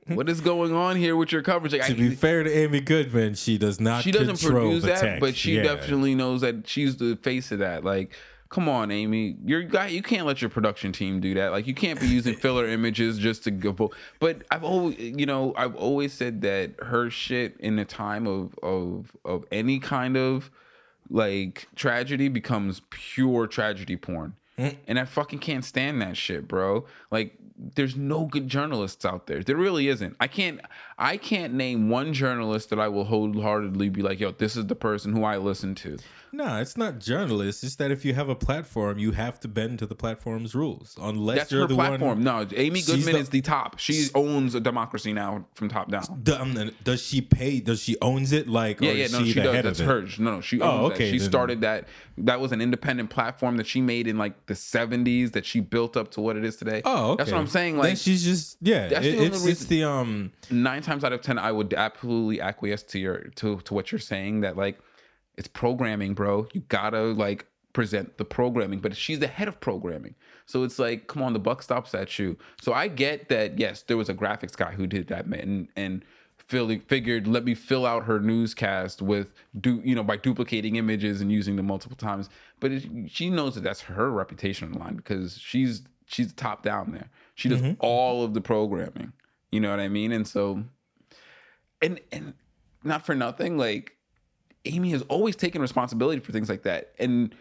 what 0.07 0.29
is 0.29 0.41
going 0.41 0.73
on 0.73 0.95
here 0.95 1.15
with 1.15 1.31
your 1.31 1.41
coverage? 1.41 1.73
Like, 1.73 1.85
to 1.85 1.93
I- 1.93 1.95
be 1.95 2.15
fair 2.15 2.43
to 2.43 2.51
Amy 2.51 2.79
Goodman, 2.81 3.35
she 3.35 3.57
does 3.57 3.79
not. 3.79 4.03
she 4.03 4.11
doesn't 4.11 4.39
produce 4.41 4.83
that, 4.83 4.99
tech. 5.01 5.19
but 5.19 5.35
she 5.35 5.55
Yeah. 5.57 5.63
definitely 5.63 6.15
knows 6.15 6.41
that 6.41 6.67
she's 6.67 6.97
the 6.97 7.15
face 7.17 7.51
of 7.51 7.59
that. 7.59 7.83
Like, 7.83 8.11
come 8.49 8.69
on, 8.69 8.91
Amy, 8.91 9.35
you're 9.45 9.63
guy. 9.63 9.87
You 9.87 10.01
can't 10.01 10.25
let 10.25 10.41
your 10.41 10.49
production 10.49 10.91
team 10.91 11.19
do 11.19 11.33
that. 11.35 11.51
Like, 11.51 11.67
you 11.67 11.73
can't 11.73 11.99
be 11.99 12.07
using 12.07 12.35
filler 12.39 12.67
images 12.67 13.17
just 13.19 13.43
to 13.45 13.51
go. 13.51 13.91
But 14.19 14.43
I've 14.51 14.63
always, 14.63 14.97
you 14.99 15.25
know, 15.25 15.53
I've 15.57 15.75
always 15.75 16.13
said 16.13 16.41
that 16.41 16.71
her 16.81 17.09
shit 17.09 17.55
in 17.59 17.75
the 17.75 17.85
time 17.85 18.27
of 18.27 18.57
of 18.63 19.11
of 19.25 19.45
any 19.51 19.79
kind 19.79 20.15
of 20.17 20.49
like 21.09 21.67
tragedy 21.75 22.27
becomes 22.27 22.81
pure 22.89 23.47
tragedy 23.47 23.95
porn. 23.95 24.33
Mm. 24.57 24.75
And 24.87 24.99
I 24.99 25.05
fucking 25.05 25.39
can't 25.39 25.63
stand 25.63 26.01
that 26.01 26.17
shit, 26.17 26.47
bro. 26.47 26.85
Like 27.11 27.37
there's 27.75 27.95
no 27.95 28.25
good 28.25 28.47
journalists 28.47 29.05
out 29.05 29.27
there. 29.27 29.43
There 29.43 29.55
really 29.55 29.87
isn't. 29.87 30.15
I 30.19 30.27
can't 30.27 30.61
I 30.99 31.17
can't 31.17 31.53
name 31.53 31.89
one 31.89 32.11
journalist 32.13 32.69
that 32.71 32.79
I 32.79 32.87
will 32.87 33.03
wholeheartedly 33.05 33.89
be 33.89 34.01
like, 34.01 34.19
yo, 34.19 34.31
this 34.31 34.55
is 34.55 34.65
the 34.65 34.75
person 34.75 35.13
who 35.15 35.23
I 35.23 35.37
listen 35.37 35.75
to. 35.75 35.97
No, 36.33 36.57
it's 36.59 36.75
not 36.75 36.99
journalists. 36.99 37.63
It's 37.63 37.75
that 37.77 37.89
if 37.89 38.03
you 38.03 38.13
have 38.13 38.27
a 38.29 38.35
platform, 38.35 38.99
you 38.99 39.11
have 39.13 39.39
to 39.39 39.47
bend 39.47 39.79
to 39.79 39.85
the 39.85 39.95
platform's 39.95 40.53
rules. 40.53 40.97
Unless 41.01 41.37
That's 41.37 41.51
you're 41.53 41.67
the 41.67 41.75
platform. 41.75 42.01
one. 42.01 42.23
No, 42.23 42.45
Amy 42.55 42.81
Goodman 42.81 43.13
the- 43.13 43.19
is 43.19 43.29
the 43.29 43.41
top. 43.41 43.79
She 43.79 44.07
owns 44.13 44.53
a 44.53 44.59
democracy 44.59 45.13
now 45.13 45.45
from 45.55 45.69
top 45.69 45.89
down. 45.89 46.03
Um, 46.37 46.71
Does 46.83 47.01
she 47.01 47.21
pay? 47.21 47.59
Does 47.61 47.81
she 47.81 47.95
owns 48.01 48.33
it? 48.33 48.47
Like, 48.49 48.81
Yeah, 48.81 48.89
or 48.89 48.93
yeah, 48.93 49.07
no, 49.07 49.19
she, 49.19 49.27
she 49.31 49.33
the 49.39 49.43
does. 49.43 49.63
That's 49.63 49.79
hers. 49.79 50.19
No, 50.19 50.35
no, 50.35 50.41
she 50.41 50.59
Oh, 50.59 50.87
okay, 50.87 51.05
that. 51.05 51.11
She 51.11 51.17
then- 51.19 51.29
started 51.29 51.61
that. 51.61 51.87
That 52.19 52.39
was 52.41 52.51
an 52.51 52.61
independent 52.61 53.09
platform 53.11 53.57
that 53.57 53.67
she 53.67 53.79
made 53.79 54.07
in 54.07 54.17
like 54.17 54.47
the 54.47 54.55
'70s 54.55 55.31
that 55.33 55.45
she 55.45 55.59
built 55.59 55.95
up 55.95 56.09
to 56.11 56.21
what 56.21 56.35
it 56.35 56.43
is 56.43 56.55
today. 56.57 56.81
Oh, 56.83 57.11
okay. 57.11 57.17
That's 57.19 57.31
what 57.31 57.39
I'm 57.39 57.47
saying. 57.47 57.75
Then 57.75 57.83
Like 57.91 57.97
she's 57.97 58.23
just 58.23 58.57
yeah. 58.59 58.87
That's 58.89 59.05
it- 59.05 59.11
the 59.11 59.17
only 59.17 59.27
it's 59.27 59.45
it's 59.45 59.65
the 59.65 59.83
um. 59.83 60.31
nine 60.49 60.81
times 60.87 61.03
out 61.03 61.13
of 61.13 61.21
ten, 61.21 61.37
I 61.37 61.51
would 61.51 61.73
absolutely 61.73 62.41
acquiesce 62.41 62.83
to 62.83 62.99
your 62.99 63.17
to 63.35 63.59
to 63.59 63.73
what 63.73 63.91
you're 63.91 63.99
saying. 63.99 64.41
That 64.41 64.57
like 64.57 64.79
it's 65.35 65.47
programming, 65.47 66.13
bro. 66.13 66.47
You 66.53 66.61
gotta 66.61 67.01
like 67.01 67.45
present 67.73 68.17
the 68.17 68.25
programming, 68.25 68.79
but 68.79 68.95
she's 68.95 69.19
the 69.19 69.27
head 69.27 69.47
of 69.47 69.59
programming. 69.59 70.15
So 70.47 70.63
it's 70.63 70.79
like, 70.79 71.07
come 71.07 71.21
on, 71.21 71.33
the 71.33 71.39
buck 71.39 71.61
stops 71.61 71.93
at 71.93 72.17
you. 72.17 72.37
So 72.59 72.73
I 72.73 72.87
get 72.87 73.29
that. 73.29 73.59
Yes, 73.59 73.83
there 73.83 73.97
was 73.97 74.09
a 74.09 74.13
graphics 74.13 74.55
guy 74.55 74.71
who 74.71 74.87
did 74.87 75.07
that, 75.09 75.27
man, 75.27 75.41
and, 75.41 75.67
and 75.75 76.05
Philly 76.37 76.79
figured 76.79 77.27
let 77.27 77.43
me 77.43 77.53
fill 77.53 77.85
out 77.85 78.05
her 78.05 78.19
newscast 78.19 79.01
with 79.01 79.27
do 79.59 79.81
you 79.83 79.95
know 79.95 80.03
by 80.03 80.17
duplicating 80.17 80.77
images 80.77 81.21
and 81.21 81.31
using 81.31 81.55
them 81.55 81.67
multiple 81.67 81.97
times. 81.97 82.29
But 82.59 82.71
it, 82.71 82.83
she 83.07 83.29
knows 83.29 83.55
that 83.55 83.63
that's 83.63 83.81
her 83.81 84.09
reputation 84.11 84.67
on 84.67 84.73
the 84.73 84.79
line 84.79 84.95
because 84.95 85.37
she's 85.37 85.83
she's 86.05 86.33
top 86.33 86.63
down 86.63 86.91
there. 86.91 87.09
She 87.35 87.49
does 87.49 87.61
mm-hmm. 87.61 87.73
all 87.79 88.23
of 88.23 88.33
the 88.33 88.41
programming. 88.41 89.13
You 89.51 89.59
know 89.59 89.69
what 89.69 89.79
I 89.79 89.87
mean? 89.87 90.11
And 90.11 90.27
so, 90.27 90.63
and 91.81 91.99
and 92.11 92.33
not 92.83 93.05
for 93.05 93.15
nothing, 93.15 93.57
like 93.57 93.93
Amy 94.65 94.91
has 94.91 95.01
always 95.03 95.35
taken 95.35 95.61
responsibility 95.61 96.19
for 96.19 96.31
things 96.31 96.49
like 96.49 96.63
that. 96.63 96.93
And 96.99 97.33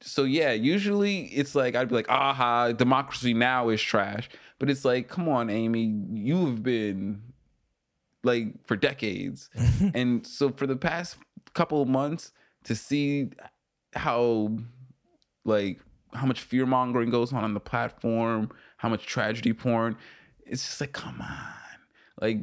so 0.00 0.24
yeah, 0.24 0.52
usually 0.52 1.26
it's 1.26 1.54
like 1.54 1.74
I'd 1.74 1.88
be 1.88 1.94
like, 1.94 2.08
aha, 2.08 2.72
democracy 2.72 3.34
now 3.34 3.68
is 3.68 3.80
trash. 3.80 4.28
But 4.58 4.70
it's 4.70 4.84
like, 4.84 5.08
come 5.08 5.28
on, 5.28 5.50
Amy, 5.50 5.94
you 6.12 6.46
have 6.46 6.62
been 6.62 7.22
like 8.22 8.66
for 8.66 8.76
decades. 8.76 9.50
and 9.94 10.26
so 10.26 10.50
for 10.50 10.66
the 10.66 10.76
past 10.76 11.16
couple 11.54 11.80
of 11.80 11.88
months 11.88 12.32
to 12.64 12.74
see 12.74 13.30
how 13.94 14.56
like 15.44 15.80
how 16.12 16.26
much 16.26 16.40
fear 16.40 16.66
mongering 16.66 17.10
goes 17.10 17.32
on 17.32 17.44
on 17.44 17.54
the 17.54 17.60
platform, 17.60 18.50
how 18.78 18.88
much 18.88 19.06
tragedy 19.06 19.52
porn, 19.52 19.96
it's 20.44 20.64
just 20.64 20.80
like, 20.80 20.92
come 20.92 21.20
on. 21.20 21.54
Like 22.20 22.38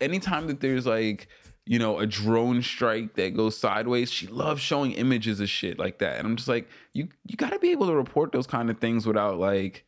anytime 0.00 0.46
that 0.46 0.60
there's 0.60 0.86
like 0.86 1.28
you 1.64 1.78
know 1.78 1.98
a 1.98 2.06
drone 2.06 2.62
strike 2.62 3.14
that 3.16 3.34
goes 3.36 3.56
sideways 3.56 4.10
she 4.10 4.26
loves 4.28 4.60
showing 4.60 4.92
images 4.92 5.40
of 5.40 5.48
shit 5.48 5.78
like 5.78 5.98
that. 5.98 6.18
And 6.18 6.26
i'm 6.26 6.36
just 6.36 6.48
like 6.48 6.68
you 6.92 7.08
you 7.26 7.36
got 7.36 7.50
to 7.50 7.58
be 7.58 7.70
able 7.72 7.86
to 7.88 7.94
report 7.94 8.32
those 8.32 8.46
kind 8.46 8.70
of 8.70 8.78
things 8.78 9.06
without 9.06 9.38
like 9.38 9.84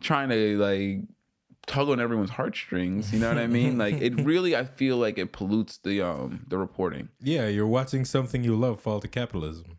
trying 0.00 0.28
to 0.28 0.58
like 0.58 0.98
tug 1.66 1.88
on 1.88 1.98
everyone's 1.98 2.28
heartstrings 2.28 3.10
you 3.10 3.18
know 3.18 3.28
what 3.28 3.38
i 3.38 3.46
mean? 3.46 3.78
Like 3.84 3.94
it 3.94 4.20
really 4.20 4.54
i 4.54 4.64
feel 4.64 4.98
like 4.98 5.16
it 5.16 5.32
pollutes 5.32 5.78
the 5.78 6.02
um 6.02 6.44
the 6.46 6.58
reporting. 6.58 7.08
Yeah, 7.22 7.48
you're 7.48 7.66
watching 7.66 8.04
something 8.04 8.44
you 8.44 8.54
love 8.54 8.80
fall 8.80 9.00
to 9.00 9.08
capitalism. 9.08 9.78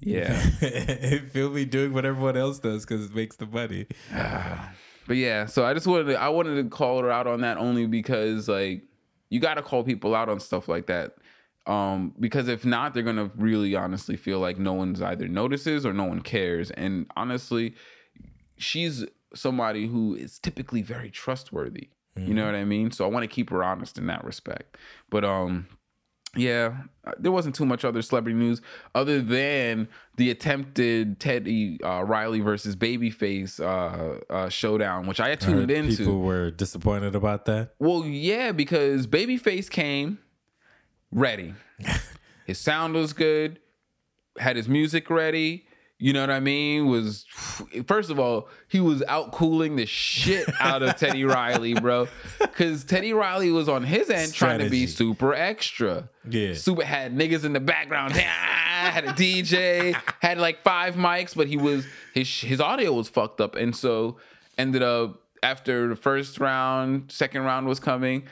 yeah. 0.00 0.36
Feel 1.32 1.50
me 1.50 1.64
doing 1.64 1.92
what 1.92 2.04
everyone 2.04 2.36
else 2.36 2.58
does 2.58 2.84
because 2.84 3.06
it 3.06 3.14
makes 3.14 3.36
the 3.36 3.46
money. 3.46 3.86
But 5.10 5.16
yeah, 5.16 5.46
so 5.46 5.64
I 5.64 5.74
just 5.74 5.88
wanted 5.88 6.04
to, 6.04 6.22
I 6.22 6.28
wanted 6.28 6.62
to 6.62 6.68
call 6.70 7.02
her 7.02 7.10
out 7.10 7.26
on 7.26 7.40
that 7.40 7.58
only 7.58 7.84
because 7.84 8.46
like 8.46 8.82
you 9.28 9.40
got 9.40 9.54
to 9.54 9.62
call 9.62 9.82
people 9.82 10.14
out 10.14 10.28
on 10.28 10.38
stuff 10.38 10.68
like 10.68 10.86
that. 10.86 11.16
Um, 11.66 12.14
because 12.20 12.46
if 12.46 12.64
not, 12.64 12.94
they're 12.94 13.02
gonna 13.02 13.28
really 13.34 13.74
honestly 13.74 14.16
feel 14.16 14.38
like 14.38 14.56
no 14.56 14.72
one's 14.72 15.02
either 15.02 15.26
notices 15.26 15.84
or 15.84 15.92
no 15.92 16.04
one 16.04 16.20
cares. 16.20 16.70
And 16.70 17.10
honestly, 17.16 17.74
she's 18.56 19.04
somebody 19.34 19.88
who 19.88 20.14
is 20.14 20.38
typically 20.38 20.80
very 20.80 21.10
trustworthy. 21.10 21.88
You 22.16 22.34
know 22.34 22.46
what 22.46 22.54
I 22.54 22.64
mean? 22.64 22.92
So 22.92 23.04
I 23.04 23.08
want 23.08 23.24
to 23.24 23.28
keep 23.34 23.50
her 23.50 23.64
honest 23.64 23.98
in 23.98 24.06
that 24.06 24.22
respect. 24.22 24.76
But 25.10 25.24
um, 25.24 25.66
yeah, 26.36 26.76
uh, 27.04 27.12
there 27.18 27.32
wasn't 27.32 27.54
too 27.56 27.66
much 27.66 27.84
other 27.84 28.02
celebrity 28.02 28.38
news 28.38 28.60
other 28.94 29.20
than 29.20 29.88
the 30.16 30.30
attempted 30.30 31.18
Teddy 31.18 31.82
uh, 31.82 32.02
Riley 32.02 32.40
versus 32.40 32.76
Babyface 32.76 33.58
uh, 33.58 34.32
uh, 34.32 34.48
showdown, 34.48 35.06
which 35.06 35.18
I 35.18 35.34
tuned 35.34 35.70
into. 35.70 35.96
People 35.96 36.20
were 36.20 36.50
disappointed 36.52 37.16
about 37.16 37.46
that. 37.46 37.74
Well, 37.80 38.04
yeah, 38.04 38.52
because 38.52 39.08
Babyface 39.08 39.68
came 39.68 40.18
ready. 41.10 41.54
his 42.46 42.58
sound 42.58 42.94
was 42.94 43.12
good, 43.12 43.58
had 44.38 44.56
his 44.56 44.68
music 44.68 45.10
ready. 45.10 45.66
You 46.02 46.14
know 46.14 46.22
what 46.22 46.30
I 46.30 46.40
mean? 46.40 46.86
Was 46.86 47.26
first 47.86 48.08
of 48.08 48.18
all, 48.18 48.48
he 48.68 48.80
was 48.80 49.02
out 49.06 49.32
cooling 49.32 49.76
the 49.76 49.84
shit 49.84 50.48
out 50.58 50.82
of 50.82 50.96
Teddy 50.96 51.24
Riley, 51.36 51.74
bro. 51.74 52.08
Cause 52.54 52.84
Teddy 52.84 53.12
Riley 53.12 53.50
was 53.50 53.68
on 53.68 53.84
his 53.84 54.08
end 54.08 54.32
trying 54.32 54.60
to 54.60 54.70
be 54.70 54.86
super 54.86 55.34
extra. 55.34 56.08
Yeah. 56.28 56.54
Super 56.54 56.84
had 56.84 57.14
niggas 57.14 57.44
in 57.44 57.52
the 57.52 57.60
background. 57.60 58.14
had 58.16 59.04
a 59.04 59.12
DJ, 59.12 59.94
had 60.20 60.38
like 60.38 60.62
five 60.62 60.94
mics, 60.94 61.36
but 61.36 61.46
he 61.48 61.58
was 61.58 61.84
his 62.14 62.28
his 62.40 62.62
audio 62.62 62.94
was 62.94 63.10
fucked 63.10 63.42
up. 63.42 63.54
And 63.54 63.76
so 63.76 64.16
ended 64.56 64.82
up 64.82 65.20
after 65.42 65.88
the 65.88 65.96
first 65.96 66.40
round, 66.40 67.12
second 67.12 67.42
round 67.42 67.66
was 67.66 67.78
coming. 67.78 68.24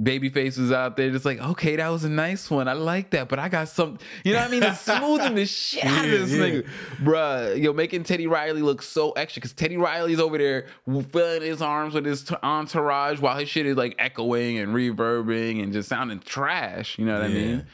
Babyface 0.00 0.58
was 0.58 0.70
out 0.70 0.96
there 0.96 1.10
just 1.10 1.24
like, 1.24 1.40
okay, 1.40 1.74
that 1.74 1.88
was 1.88 2.04
a 2.04 2.08
nice 2.08 2.48
one. 2.50 2.68
I 2.68 2.74
like 2.74 3.10
that, 3.10 3.28
but 3.28 3.40
I 3.40 3.48
got 3.48 3.68
some, 3.68 3.98
you 4.22 4.32
know 4.32 4.38
what 4.38 4.48
I 4.48 4.50
mean? 4.50 4.62
It's 4.62 4.80
smoothing 4.80 5.34
the 5.34 5.46
shit 5.46 5.84
out 5.84 6.04
of 6.04 6.10
this 6.10 6.30
yeah. 6.30 6.38
nigga. 6.38 6.68
Bruh, 7.02 7.60
yo, 7.60 7.72
making 7.72 8.04
Teddy 8.04 8.28
Riley 8.28 8.62
look 8.62 8.82
so 8.82 9.10
extra 9.12 9.40
because 9.40 9.52
Teddy 9.54 9.76
Riley's 9.76 10.20
over 10.20 10.38
there 10.38 10.66
filling 11.10 11.42
his 11.42 11.60
arms 11.60 11.94
with 11.94 12.06
his 12.06 12.22
t- 12.22 12.36
entourage 12.42 13.20
while 13.20 13.36
his 13.36 13.48
shit 13.48 13.66
is 13.66 13.76
like 13.76 13.96
echoing 13.98 14.58
and 14.58 14.72
reverbing 14.72 15.62
and 15.62 15.72
just 15.72 15.88
sounding 15.88 16.20
trash. 16.20 16.96
You 16.98 17.04
know 17.04 17.14
what 17.14 17.24
I 17.24 17.28
mean? 17.28 17.66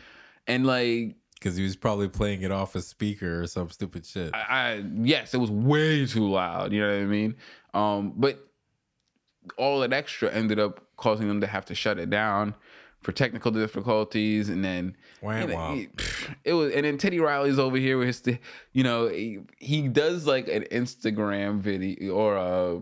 And 0.47 0.67
like, 0.67 1.17
Because 1.35 1.57
he 1.57 1.63
was 1.63 1.77
probably 1.77 2.09
playing 2.09 2.41
it 2.41 2.51
off 2.51 2.75
a 2.75 2.81
speaker 2.81 3.43
or 3.43 3.47
some 3.47 3.69
stupid 3.69 4.07
shit. 4.07 4.35
I, 4.35 4.39
I 4.49 4.85
yes, 5.03 5.35
it 5.35 5.39
was 5.39 5.51
way 5.51 6.07
too 6.07 6.29
loud. 6.31 6.73
You 6.73 6.81
know 6.81 6.89
what 6.89 7.03
I 7.03 7.05
mean? 7.05 7.37
Um, 7.75 8.13
but 8.17 8.39
all 9.59 9.81
that 9.81 9.93
extra 9.93 10.33
ended 10.33 10.59
up 10.59 10.84
causing 10.97 11.29
them 11.29 11.41
to 11.41 11.47
have 11.47 11.65
to 11.67 11.75
shut 11.75 11.99
it 11.99 12.11
down 12.11 12.55
for 13.03 13.13
technical 13.13 13.51
difficulties, 13.51 14.49
and 14.49 14.65
then 14.65 14.97
Wah, 15.21 15.33
and 15.33 15.53
wah. 15.53 15.75
It, 15.75 15.91
it 16.45 16.53
was, 16.55 16.73
and 16.73 16.87
then 16.87 16.97
Teddy 16.97 17.21
Riley's 17.21 17.59
over 17.59 17.77
here 17.77 17.99
with 17.99 18.07
his, 18.09 18.39
you 18.73 18.83
know, 18.83 19.09
he, 19.09 19.41
he 19.59 19.89
does 19.89 20.27
like 20.27 20.49
an 20.49 20.65
Instagram 20.73 21.61
video 21.61 22.15
or 22.15 22.37
a 22.37 22.81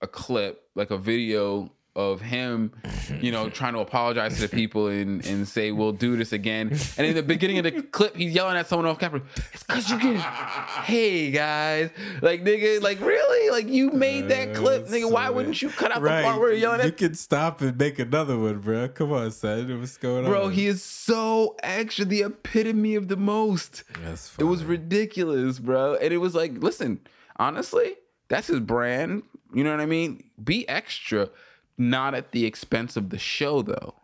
a 0.00 0.06
clip, 0.06 0.62
like 0.74 0.90
a 0.90 0.98
video 0.98 1.72
of 1.96 2.20
him, 2.20 2.72
you 3.20 3.32
know, 3.32 3.48
trying 3.50 3.72
to 3.72 3.80
apologize 3.80 4.36
to 4.36 4.42
the 4.42 4.48
people 4.48 4.86
and 4.86 5.24
and 5.26 5.48
say 5.48 5.72
we'll 5.72 5.92
do 5.92 6.16
this 6.16 6.32
again. 6.32 6.68
And 6.96 7.06
in 7.06 7.14
the 7.14 7.22
beginning 7.22 7.58
of 7.58 7.64
the 7.64 7.82
clip, 7.82 8.16
he's 8.16 8.32
yelling 8.32 8.56
at 8.56 8.68
someone 8.68 8.86
off 8.86 8.98
camera. 8.98 9.22
It's 9.52 9.62
cause 9.64 9.90
you 9.90 9.98
get, 9.98 10.20
hey 10.20 11.30
guys, 11.30 11.90
like 12.22 12.44
nigga, 12.44 12.80
like 12.80 13.00
really, 13.00 13.50
like 13.50 13.68
you 13.68 13.90
made 13.90 14.28
that 14.28 14.50
uh, 14.50 14.54
clip, 14.60 14.86
nigga. 14.86 15.10
Why 15.10 15.30
wouldn't 15.30 15.60
you 15.60 15.70
cut 15.70 15.90
out 15.90 16.02
the 16.02 16.08
part 16.08 16.38
where 16.38 16.50
you're 16.50 16.58
yelling 16.58 16.80
at 16.80 16.86
you 16.86 16.92
can 16.92 17.14
stop 17.14 17.60
and 17.60 17.76
make 17.76 17.98
another 17.98 18.38
one, 18.38 18.60
bro. 18.60 18.88
Come 18.88 19.12
on, 19.12 19.30
son. 19.30 19.80
What's 19.80 19.96
going 19.96 20.24
on? 20.24 20.30
Bro, 20.30 20.48
he 20.48 20.66
is 20.66 20.82
so 20.82 21.56
extra, 21.62 22.04
the 22.04 22.22
epitome 22.22 22.94
of 22.94 23.08
the 23.08 23.16
most. 23.16 23.84
That's 24.02 24.34
It 24.38 24.44
was 24.44 24.64
ridiculous, 24.64 25.58
bro. 25.58 25.94
And 25.94 26.12
it 26.12 26.18
was 26.18 26.34
like, 26.34 26.62
listen, 26.62 27.00
honestly, 27.36 27.94
that's 28.28 28.46
his 28.46 28.60
brand. 28.60 29.22
You 29.52 29.64
know 29.64 29.70
what 29.70 29.80
I 29.80 29.86
mean? 29.86 30.24
Be 30.42 30.68
extra, 30.68 31.30
not 31.78 32.14
at 32.14 32.32
the 32.32 32.44
expense 32.44 32.96
of 32.96 33.10
the 33.10 33.18
show, 33.18 33.62
though. 33.62 33.94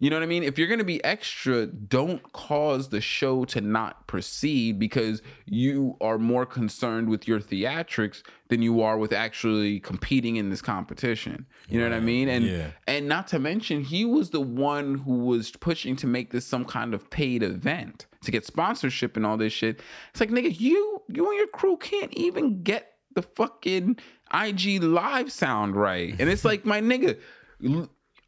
You 0.00 0.08
know 0.08 0.16
what 0.16 0.22
I 0.22 0.26
mean? 0.26 0.42
If 0.42 0.58
you're 0.58 0.66
going 0.66 0.78
to 0.78 0.84
be 0.84 1.04
extra, 1.04 1.66
don't 1.66 2.32
cause 2.32 2.88
the 2.88 3.02
show 3.02 3.44
to 3.46 3.60
not 3.60 4.06
proceed 4.06 4.78
because 4.78 5.20
you 5.44 5.98
are 6.00 6.16
more 6.16 6.46
concerned 6.46 7.10
with 7.10 7.28
your 7.28 7.38
theatrics 7.38 8.22
than 8.48 8.62
you 8.62 8.80
are 8.80 8.96
with 8.96 9.12
actually 9.12 9.78
competing 9.80 10.36
in 10.36 10.48
this 10.48 10.62
competition. 10.62 11.44
You 11.68 11.80
know 11.80 11.90
what 11.90 11.94
I 11.94 12.00
mean? 12.00 12.30
And 12.30 12.46
yeah. 12.46 12.70
and 12.86 13.08
not 13.08 13.28
to 13.28 13.38
mention, 13.38 13.84
he 13.84 14.06
was 14.06 14.30
the 14.30 14.40
one 14.40 14.96
who 14.96 15.18
was 15.18 15.50
pushing 15.50 15.96
to 15.96 16.06
make 16.06 16.30
this 16.30 16.46
some 16.46 16.64
kind 16.64 16.94
of 16.94 17.10
paid 17.10 17.42
event 17.42 18.06
to 18.24 18.30
get 18.30 18.46
sponsorship 18.46 19.18
and 19.18 19.26
all 19.26 19.36
this 19.36 19.52
shit. 19.52 19.80
It's 20.12 20.20
like, 20.20 20.30
nigga, 20.30 20.58
you 20.58 21.02
you 21.08 21.28
and 21.28 21.36
your 21.36 21.48
crew 21.48 21.76
can't 21.76 22.12
even 22.14 22.62
get 22.62 22.94
the 23.14 23.22
fucking 23.22 23.98
IG 24.32 24.82
live 24.82 25.32
sound 25.32 25.76
right. 25.76 26.14
And 26.18 26.28
it's 26.28 26.44
like, 26.44 26.64
my 26.64 26.80
nigga, 26.80 27.18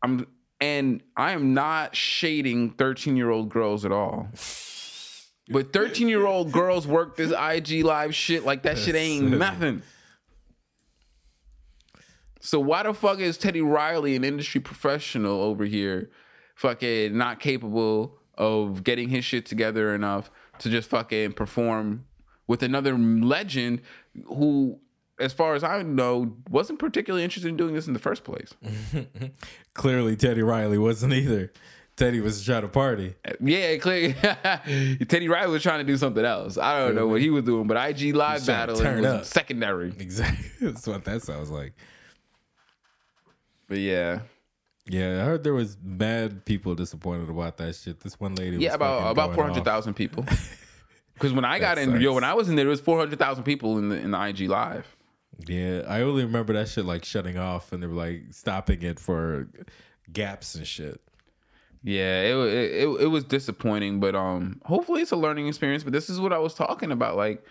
I'm 0.02 0.26
and 0.62 1.02
I 1.16 1.32
am 1.32 1.54
not 1.54 1.96
shading 1.96 2.70
13 2.70 3.16
year 3.16 3.30
old 3.30 3.48
girls 3.48 3.84
at 3.84 3.90
all. 3.90 4.28
But 5.48 5.72
13 5.72 6.08
year 6.08 6.24
old 6.24 6.52
girls 6.52 6.86
work 6.86 7.16
this 7.16 7.32
IG 7.32 7.84
live 7.84 8.14
shit 8.14 8.44
like 8.44 8.62
that 8.62 8.78
shit 8.78 8.94
ain't 8.94 9.36
nothing. 9.38 9.82
So 12.40 12.60
why 12.60 12.84
the 12.84 12.94
fuck 12.94 13.18
is 13.18 13.36
Teddy 13.38 13.60
Riley, 13.60 14.14
an 14.14 14.24
industry 14.24 14.60
professional 14.60 15.42
over 15.42 15.64
here, 15.64 16.10
fucking 16.54 17.16
not 17.16 17.40
capable 17.40 18.18
of 18.38 18.84
getting 18.84 19.08
his 19.08 19.24
shit 19.24 19.46
together 19.46 19.94
enough 19.94 20.30
to 20.60 20.70
just 20.70 20.88
fucking 20.90 21.32
perform 21.32 22.06
with 22.46 22.62
another 22.62 22.96
legend 22.96 23.80
who, 24.26 24.78
as 25.22 25.32
far 25.32 25.54
as 25.54 25.64
I 25.64 25.82
know, 25.82 26.36
wasn't 26.50 26.78
particularly 26.78 27.24
interested 27.24 27.48
in 27.48 27.56
doing 27.56 27.74
this 27.74 27.86
in 27.86 27.92
the 27.92 27.98
first 27.98 28.24
place. 28.24 28.52
Clearly, 29.74 30.16
Teddy 30.16 30.42
Riley 30.42 30.78
wasn't 30.78 31.12
either. 31.14 31.52
Teddy 31.94 32.20
was 32.20 32.42
trying 32.44 32.62
to 32.62 32.68
party. 32.68 33.14
Yeah, 33.38 33.76
clear. 33.76 34.14
Teddy 35.08 35.28
Riley 35.28 35.52
was 35.52 35.62
trying 35.62 35.80
to 35.80 35.84
do 35.84 35.96
something 35.98 36.24
else. 36.24 36.56
I 36.56 36.78
don't 36.80 36.94
know 36.94 37.06
what 37.06 37.20
he 37.20 37.28
was 37.30 37.44
doing, 37.44 37.66
but 37.66 37.76
IG 37.76 38.14
live 38.14 38.46
battling 38.46 38.98
was 38.98 39.06
up. 39.06 39.24
secondary. 39.26 39.88
Exactly. 39.98 40.46
That's 40.70 40.86
what 40.86 41.04
that 41.04 41.22
sounds 41.22 41.50
like. 41.50 41.74
But 43.68 43.78
yeah, 43.78 44.20
Yeah, 44.86 45.22
I 45.22 45.24
heard 45.24 45.44
there 45.44 45.54
was 45.54 45.76
mad 45.82 46.44
people 46.44 46.74
disappointed 46.74 47.28
about 47.30 47.56
that 47.58 47.74
shit. 47.76 48.00
This 48.00 48.18
one 48.18 48.34
lady. 48.34 48.56
yeah, 48.56 48.70
was 48.70 48.74
about 48.76 49.10
about 49.12 49.34
four 49.34 49.44
hundred 49.44 49.64
thousand 49.64 49.94
people. 49.94 50.24
Because 51.14 51.32
when 51.34 51.44
I 51.44 51.58
got 51.58 51.78
in, 51.78 52.00
yo, 52.00 52.14
when 52.14 52.24
I 52.24 52.34
was 52.34 52.48
in 52.48 52.56
there, 52.56 52.64
there 52.64 52.70
was 52.70 52.80
four 52.80 52.98
hundred 52.98 53.18
thousand 53.18 53.44
people 53.44 53.78
in 53.78 53.90
the 53.90 53.96
in 53.96 54.10
the 54.10 54.20
IG 54.26 54.48
live. 54.48 54.86
Yeah, 55.46 55.82
I 55.88 56.02
only 56.02 56.24
remember 56.24 56.52
that 56.52 56.68
shit 56.68 56.84
like 56.84 57.04
shutting 57.04 57.38
off 57.38 57.72
and 57.72 57.82
they 57.82 57.86
were 57.86 57.94
like 57.94 58.26
stopping 58.30 58.82
it 58.82 59.00
for 59.00 59.48
gaps 60.12 60.54
and 60.54 60.66
shit. 60.66 61.00
Yeah, 61.82 62.22
it, 62.22 62.36
it 62.36 62.72
it 62.72 63.00
it 63.02 63.06
was 63.06 63.24
disappointing, 63.24 63.98
but 63.98 64.14
um, 64.14 64.60
hopefully 64.64 65.02
it's 65.02 65.10
a 65.10 65.16
learning 65.16 65.48
experience. 65.48 65.82
But 65.82 65.92
this 65.92 66.08
is 66.08 66.20
what 66.20 66.32
I 66.32 66.38
was 66.38 66.54
talking 66.54 66.92
about. 66.92 67.16
Like, 67.16 67.44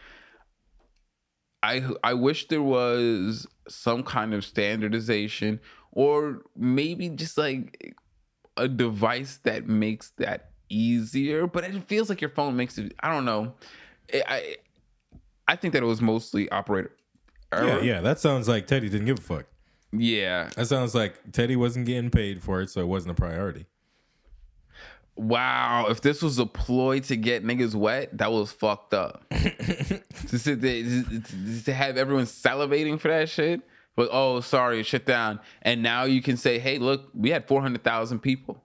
I 1.61 1.85
I 2.01 2.13
wish 2.13 2.47
there 2.47 2.61
was 2.61 3.45
some 3.67 4.03
kind 4.03 4.33
of 4.33 4.45
standardization, 4.45 5.59
or 5.91 6.43
maybe 6.55 7.09
just 7.09 7.37
like 7.37 7.93
a 8.55 8.69
device 8.69 9.39
that 9.43 9.67
makes 9.67 10.11
that 10.11 10.51
easier. 10.69 11.45
But 11.45 11.65
it 11.65 11.87
feels 11.89 12.07
like 12.07 12.21
your 12.21 12.29
phone 12.29 12.55
makes 12.55 12.77
it. 12.77 12.93
I 13.01 13.11
don't 13.11 13.25
know. 13.25 13.55
I 14.13 14.23
I, 14.27 14.55
I 15.49 15.55
think 15.57 15.73
that 15.73 15.83
it 15.83 15.87
was 15.87 16.01
mostly 16.01 16.49
operator. 16.51 16.95
Yeah, 17.53 17.81
yeah, 17.81 18.01
that 18.01 18.19
sounds 18.19 18.47
like 18.47 18.67
Teddy 18.67 18.89
didn't 18.89 19.05
give 19.07 19.19
a 19.19 19.21
fuck. 19.21 19.45
yeah. 19.91 20.49
That 20.55 20.67
sounds 20.67 20.95
like 20.95 21.31
Teddy 21.31 21.55
wasn't 21.55 21.85
getting 21.85 22.09
paid 22.09 22.41
for 22.41 22.61
it, 22.61 22.69
so 22.69 22.81
it 22.81 22.87
wasn't 22.87 23.11
a 23.11 23.15
priority. 23.15 23.65
Wow, 25.17 25.87
if 25.89 26.01
this 26.01 26.21
was 26.21 26.39
a 26.39 26.45
ploy 26.45 27.01
to 27.01 27.15
get 27.17 27.43
niggas 27.45 27.75
wet, 27.75 28.17
that 28.17 28.31
was 28.31 28.51
fucked 28.51 28.93
up. 28.93 29.23
to 29.29 30.39
sit 30.39 30.61
there, 30.61 30.81
to- 30.83 31.63
to 31.65 31.73
have 31.73 31.97
everyone 31.97 32.25
salivating 32.25 32.99
for 32.99 33.09
that 33.09 33.27
shit, 33.29 33.61
but 33.95 34.07
oh, 34.11 34.39
sorry, 34.39 34.81
shut 34.83 35.05
down. 35.05 35.39
And 35.61 35.83
now 35.83 36.05
you 36.05 36.21
can 36.21 36.37
say, 36.37 36.57
hey, 36.59 36.79
look, 36.79 37.09
we 37.13 37.29
had 37.29 37.45
four 37.47 37.61
hundred 37.61 37.83
thousand 37.83 38.19
people. 38.19 38.63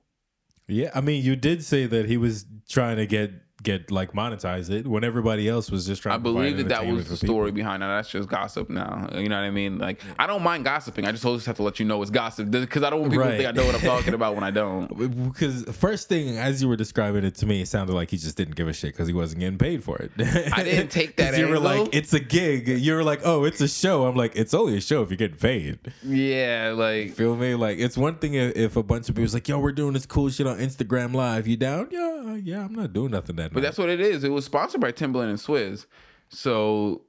Yeah, 0.69 0.91
I 0.95 1.01
mean, 1.01 1.23
you 1.25 1.37
did 1.37 1.65
say 1.65 1.87
that 1.87 2.07
he 2.07 2.17
was 2.17 2.47
trying 2.69 2.97
to 2.97 3.07
get 3.07 3.33
get 3.67 3.91
like 3.91 4.13
monetize 4.13 4.71
it 4.71 4.87
when 4.87 5.03
everybody 5.03 5.49
else 5.49 5.71
was 5.71 5.87
just 5.87 6.01
trying. 6.03 6.15
I 6.15 6.19
believe 6.19 6.57
that 6.59 6.69
that 6.69 6.87
was 6.87 7.09
the 7.09 7.17
story 7.17 7.49
people. 7.49 7.57
behind 7.57 7.83
that. 7.83 7.89
That's 7.89 8.09
just 8.09 8.29
gossip 8.29 8.71
now. 8.71 9.09
You 9.13 9.29
know 9.29 9.35
what 9.37 9.45
I 9.45 9.51
mean? 9.51 9.79
Like, 9.79 10.01
I 10.19 10.27
don't 10.27 10.43
mind 10.43 10.65
gossiping. 10.65 11.05
I 11.05 11.11
just 11.11 11.25
always 11.25 11.45
have 11.47 11.57
to 11.57 11.65
let 11.65 11.81
you 11.81 11.85
know 11.85 12.01
it's 12.01 12.11
gossip 12.11 12.51
because 12.51 12.85
I 12.85 12.91
don't 12.91 13.01
want 13.01 13.13
people 13.13 13.27
to 13.27 13.37
think 13.37 13.49
I 13.49 13.51
know 13.51 13.67
what 13.67 13.75
I'm 13.75 13.81
talking 13.81 14.15
about 14.15 14.37
when 14.37 14.45
I 14.45 14.51
don't. 14.63 14.87
Because 15.27 15.65
first 15.77 16.09
thing, 16.09 16.39
as 16.39 16.63
you 16.63 16.69
were 16.69 16.77
describing 16.77 17.25
it 17.25 17.35
to 17.37 17.47
me, 17.47 17.63
it 17.63 17.69
sounded 17.69 17.93
like 17.93 18.11
he 18.11 18.17
just 18.17 18.37
didn't 18.37 18.55
give 18.55 18.69
a 18.69 18.73
shit 18.73 18.93
because 18.93 19.09
he 19.09 19.15
wasn't 19.15 19.41
getting 19.41 19.59
paid 19.59 19.83
for 19.83 19.99
it. 19.99 20.13
I 20.53 20.63
didn't 20.63 20.89
take 20.89 21.17
that. 21.17 21.37
You 21.37 21.49
were 21.49 21.59
like, 21.59 21.89
it's 21.93 22.13
a 22.13 22.21
gig. 22.21 22.69
You 22.69 22.95
were 22.95 23.05
like, 23.05 23.21
oh, 23.25 23.45
it's 23.45 23.61
a 23.61 23.69
show. 23.69 24.07
I'm 24.07 24.15
like, 24.15 24.37
it's 24.37 24.55
only 24.55 24.77
a 24.77 24.81
show 24.81 25.03
if 25.03 25.11
you're 25.11 25.17
getting 25.17 25.39
paid. 25.39 25.81
Yeah, 26.05 26.73
like 26.77 27.15
Feel 27.15 27.35
me? 27.35 27.57
Like, 27.57 27.79
it's 27.79 27.97
one 27.97 28.17
thing 28.17 28.35
if, 28.35 28.57
if 28.57 28.77
a 28.77 28.83
bunch 28.83 29.09
of 29.09 29.17
people's 29.17 29.35
like, 29.35 29.49
yo, 29.49 29.59
we're 29.59 29.73
doing 29.73 29.93
this 29.93 30.07
cool 30.07 30.31
shit 30.31 30.47
on 30.47 30.59
Instagram 30.59 31.13
Live. 31.15 31.49
You 31.49 31.57
down? 31.57 31.89
Yeah, 31.91 32.37
yeah. 32.37 32.65
I'm 32.65 32.75
not 32.75 32.93
doing 32.93 33.11
nothing 33.11 33.37
that 33.37 33.53
But 33.57 33.63
that's 33.63 33.79
what 33.79 33.89
it 33.89 34.01
is. 34.01 34.23
It 34.23 34.29
was 34.29 34.45
sponsored 34.45 34.81
by 34.81 34.93
Timbaland 34.93 35.31
and 35.31 35.39
Swizz. 35.39 35.87
So 36.29 37.03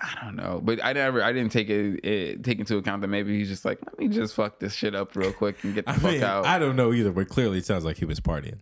I 0.00 0.14
don't 0.22 0.34
know. 0.36 0.60
But 0.62 0.84
I 0.84 0.92
never 0.92 1.22
I 1.22 1.32
didn't 1.32 1.52
take 1.52 1.68
it, 1.70 2.04
it 2.04 2.42
take 2.44 2.58
into 2.58 2.76
account 2.76 3.02
that 3.02 3.08
maybe 3.08 3.38
he's 3.38 3.48
just 3.48 3.64
like, 3.64 3.78
let 3.86 3.98
me 3.98 4.08
just 4.08 4.34
fuck 4.34 4.58
this 4.58 4.74
shit 4.74 4.94
up 4.94 5.14
real 5.14 5.32
quick 5.32 5.62
and 5.62 5.74
get 5.74 5.84
the 5.86 5.90
I 5.92 5.94
fuck 5.94 6.12
mean, 6.12 6.22
out. 6.22 6.44
I 6.46 6.58
don't 6.58 6.74
know 6.76 6.92
either, 6.92 7.12
but 7.12 7.28
clearly 7.28 7.58
it 7.58 7.66
sounds 7.66 7.84
like 7.84 7.98
he 7.98 8.04
was 8.04 8.18
partying. 8.20 8.58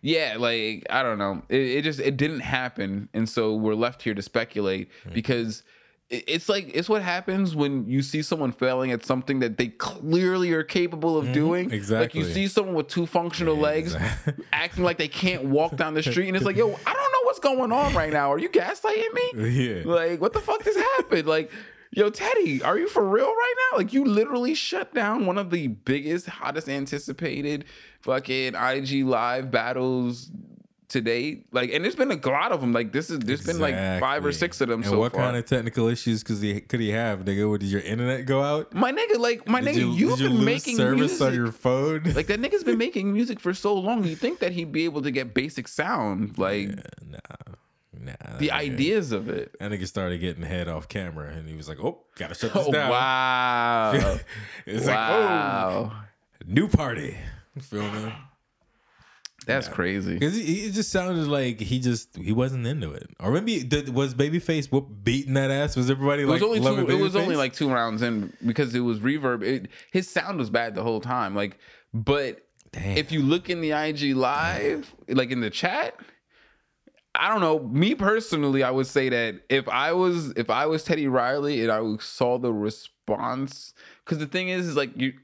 yeah, 0.00 0.36
like 0.38 0.86
I 0.90 1.02
don't 1.02 1.18
know. 1.18 1.42
It, 1.48 1.60
it 1.60 1.82
just 1.82 2.00
it 2.00 2.16
didn't 2.16 2.40
happen. 2.40 3.08
And 3.12 3.28
so 3.28 3.54
we're 3.54 3.74
left 3.74 4.02
here 4.02 4.14
to 4.14 4.22
speculate 4.22 4.88
Hmm. 5.04 5.12
because 5.12 5.62
it's 6.08 6.48
like 6.48 6.70
it's 6.72 6.88
what 6.88 7.02
happens 7.02 7.56
when 7.56 7.88
you 7.88 8.00
see 8.00 8.22
someone 8.22 8.52
failing 8.52 8.92
at 8.92 9.04
something 9.04 9.40
that 9.40 9.56
they 9.58 9.68
clearly 9.68 10.52
are 10.52 10.62
capable 10.62 11.18
of 11.18 11.32
doing. 11.32 11.72
Exactly. 11.72 11.98
Like 12.04 12.10
Mm-hmm. 12.10 12.18
you 12.28 12.34
see 12.34 12.46
someone 12.48 12.74
with 12.76 12.86
two 12.88 13.06
functional 13.06 13.56
legs 13.56 13.94
exactly. 13.94 14.44
acting 14.52 14.84
like 14.84 14.98
they 14.98 15.08
can't 15.08 15.44
walk 15.46 15.74
down 15.76 15.94
the 15.94 16.02
street, 16.02 16.28
and 16.28 16.36
it's 16.36 16.46
like, 16.46 16.56
yo, 16.56 16.68
I 16.86 16.92
don't 16.92 17.12
know 17.12 17.22
what's 17.24 17.40
going 17.40 17.72
on 17.72 17.92
right 17.94 18.12
now. 18.12 18.32
Are 18.32 18.38
you 18.38 18.48
gaslighting 18.48 19.12
me? 19.14 19.50
Yeah. 19.50 19.82
Like, 19.84 20.20
what 20.20 20.32
the 20.32 20.40
fuck 20.40 20.62
just 20.62 20.78
happened? 20.78 21.26
Like, 21.26 21.50
yo, 21.90 22.08
Teddy, 22.10 22.62
are 22.62 22.78
you 22.78 22.88
for 22.88 23.02
real 23.08 23.26
right 23.26 23.54
now? 23.72 23.78
Like, 23.78 23.92
you 23.92 24.04
literally 24.04 24.54
shut 24.54 24.94
down 24.94 25.26
one 25.26 25.38
of 25.38 25.50
the 25.50 25.66
biggest, 25.68 26.26
hottest 26.26 26.68
anticipated 26.68 27.64
fucking 28.02 28.54
IG 28.54 29.04
live 29.04 29.50
battles 29.50 30.30
to 30.88 31.00
date. 31.00 31.46
Like, 31.52 31.72
and 31.72 31.82
there's 31.84 31.96
been 31.96 32.10
a 32.12 32.28
lot 32.28 32.52
of 32.52 32.60
them. 32.60 32.72
Like, 32.72 32.92
this 32.92 33.10
is 33.10 33.18
there's 33.18 33.44
been 33.44 33.58
like 33.58 33.74
five 34.00 34.24
or 34.24 34.32
six 34.32 34.60
of 34.60 34.68
them 34.68 34.82
And 34.82 34.90
so 34.90 34.98
what 34.98 35.12
far. 35.12 35.22
kind 35.22 35.36
of 35.36 35.44
technical 35.46 35.88
issues 35.88 36.22
could 36.22 36.38
he 36.38 36.60
could 36.60 36.80
he 36.80 36.90
have, 36.90 37.20
nigga? 37.20 37.48
What, 37.50 37.60
did 37.60 37.70
your 37.70 37.80
internet 37.82 38.24
go 38.26 38.42
out? 38.42 38.72
my 38.72 38.92
nigga, 38.92 39.18
like 39.18 39.48
my 39.48 39.60
Did 39.60 39.76
nigga, 39.76 39.96
you, 39.96 40.08
have 40.10 40.18
been 40.18 40.44
making 40.44 40.76
service 40.76 40.98
music. 41.12 41.26
on 41.26 41.34
your 41.34 41.50
phone? 41.52 42.02
like 42.14 42.26
that 42.28 42.40
nigga's 42.40 42.62
been 42.64 42.78
making 42.86 43.12
music 43.12 43.40
for 43.40 43.52
so 43.52 43.74
long. 43.74 44.04
You 44.04 44.14
think 44.16 44.38
that 44.40 44.52
he'd 44.52 44.72
be 44.72 44.84
able 44.84 45.02
to 45.02 45.10
get 45.10 45.34
basic 45.34 45.66
sound, 45.68 46.38
like 46.38 46.68
nah, 46.68 47.18
nah. 47.92 48.38
the 48.38 48.48
nigga- 48.48 48.52
ideas 48.52 49.10
of 49.12 49.28
it. 49.28 49.56
That 49.58 49.72
nigga 49.72 49.86
started 49.88 50.20
getting 50.20 50.42
head 50.44 50.68
off 50.68 50.88
camera, 50.88 51.30
and 51.32 51.48
he 51.48 51.56
was 51.56 51.68
like, 51.68 51.80
"Oh, 51.80 52.04
gotta 52.16 52.34
shut 52.34 52.50
oh, 52.54 52.58
this 52.58 52.68
Oh, 52.68 52.72
down." 52.72 52.90
wow. 52.90 54.18
it's 54.66 54.86
like, 54.86 54.96
oh, 54.96 55.20
wow. 55.20 55.92
"Oh, 55.92 56.04
new 56.46 56.68
party." 56.68 57.16
Feel 57.58 57.90
me? 57.90 58.12
That's 59.46 59.68
crazy. 59.68 60.14
Because 60.14 60.36
he, 60.36 60.66
it 60.66 60.72
just 60.72 60.90
sounded 60.90 61.28
like 61.28 61.60
he 61.60 61.78
just 61.78 62.16
he 62.16 62.32
wasn't 62.32 62.66
into 62.66 62.92
it, 62.92 63.08
or 63.20 63.30
maybe 63.30 63.60
the, 63.60 63.90
was 63.92 64.14
Babyface 64.14 64.70
whoop 64.72 64.88
beating 65.02 65.34
that 65.34 65.50
ass? 65.50 65.76
Was 65.76 65.88
everybody 65.88 66.24
It 66.24 66.26
like 66.26 66.42
was 66.42 66.42
only 66.42 66.60
two, 66.60 66.90
it 66.90 67.00
was 67.00 67.14
only 67.14 67.36
like 67.36 67.52
two 67.52 67.70
rounds 67.70 68.02
in 68.02 68.32
because 68.44 68.74
it 68.74 68.80
was 68.80 68.98
reverb. 68.98 69.42
It, 69.44 69.68
his 69.92 70.08
sound 70.08 70.38
was 70.38 70.50
bad 70.50 70.74
the 70.74 70.82
whole 70.82 71.00
time. 71.00 71.34
Like, 71.34 71.58
but 71.94 72.40
Damn. 72.72 72.96
if 72.98 73.12
you 73.12 73.22
look 73.22 73.48
in 73.48 73.60
the 73.60 73.70
IG 73.70 74.16
live, 74.16 74.92
like 75.08 75.30
in 75.30 75.40
the 75.40 75.50
chat, 75.50 75.94
I 77.14 77.28
don't 77.28 77.40
know. 77.40 77.60
Me 77.60 77.94
personally, 77.94 78.62
I 78.62 78.70
would 78.70 78.86
say 78.86 79.08
that 79.08 79.36
if 79.48 79.68
I 79.68 79.92
was 79.92 80.30
if 80.36 80.50
I 80.50 80.66
was 80.66 80.84
Teddy 80.84 81.06
Riley 81.06 81.62
and 81.62 81.70
I 81.70 81.80
saw 82.00 82.38
the 82.38 82.52
response, 82.52 83.74
because 84.04 84.18
the 84.18 84.26
thing 84.26 84.48
is, 84.48 84.66
is 84.66 84.76
like 84.76 84.90
you. 84.96 85.14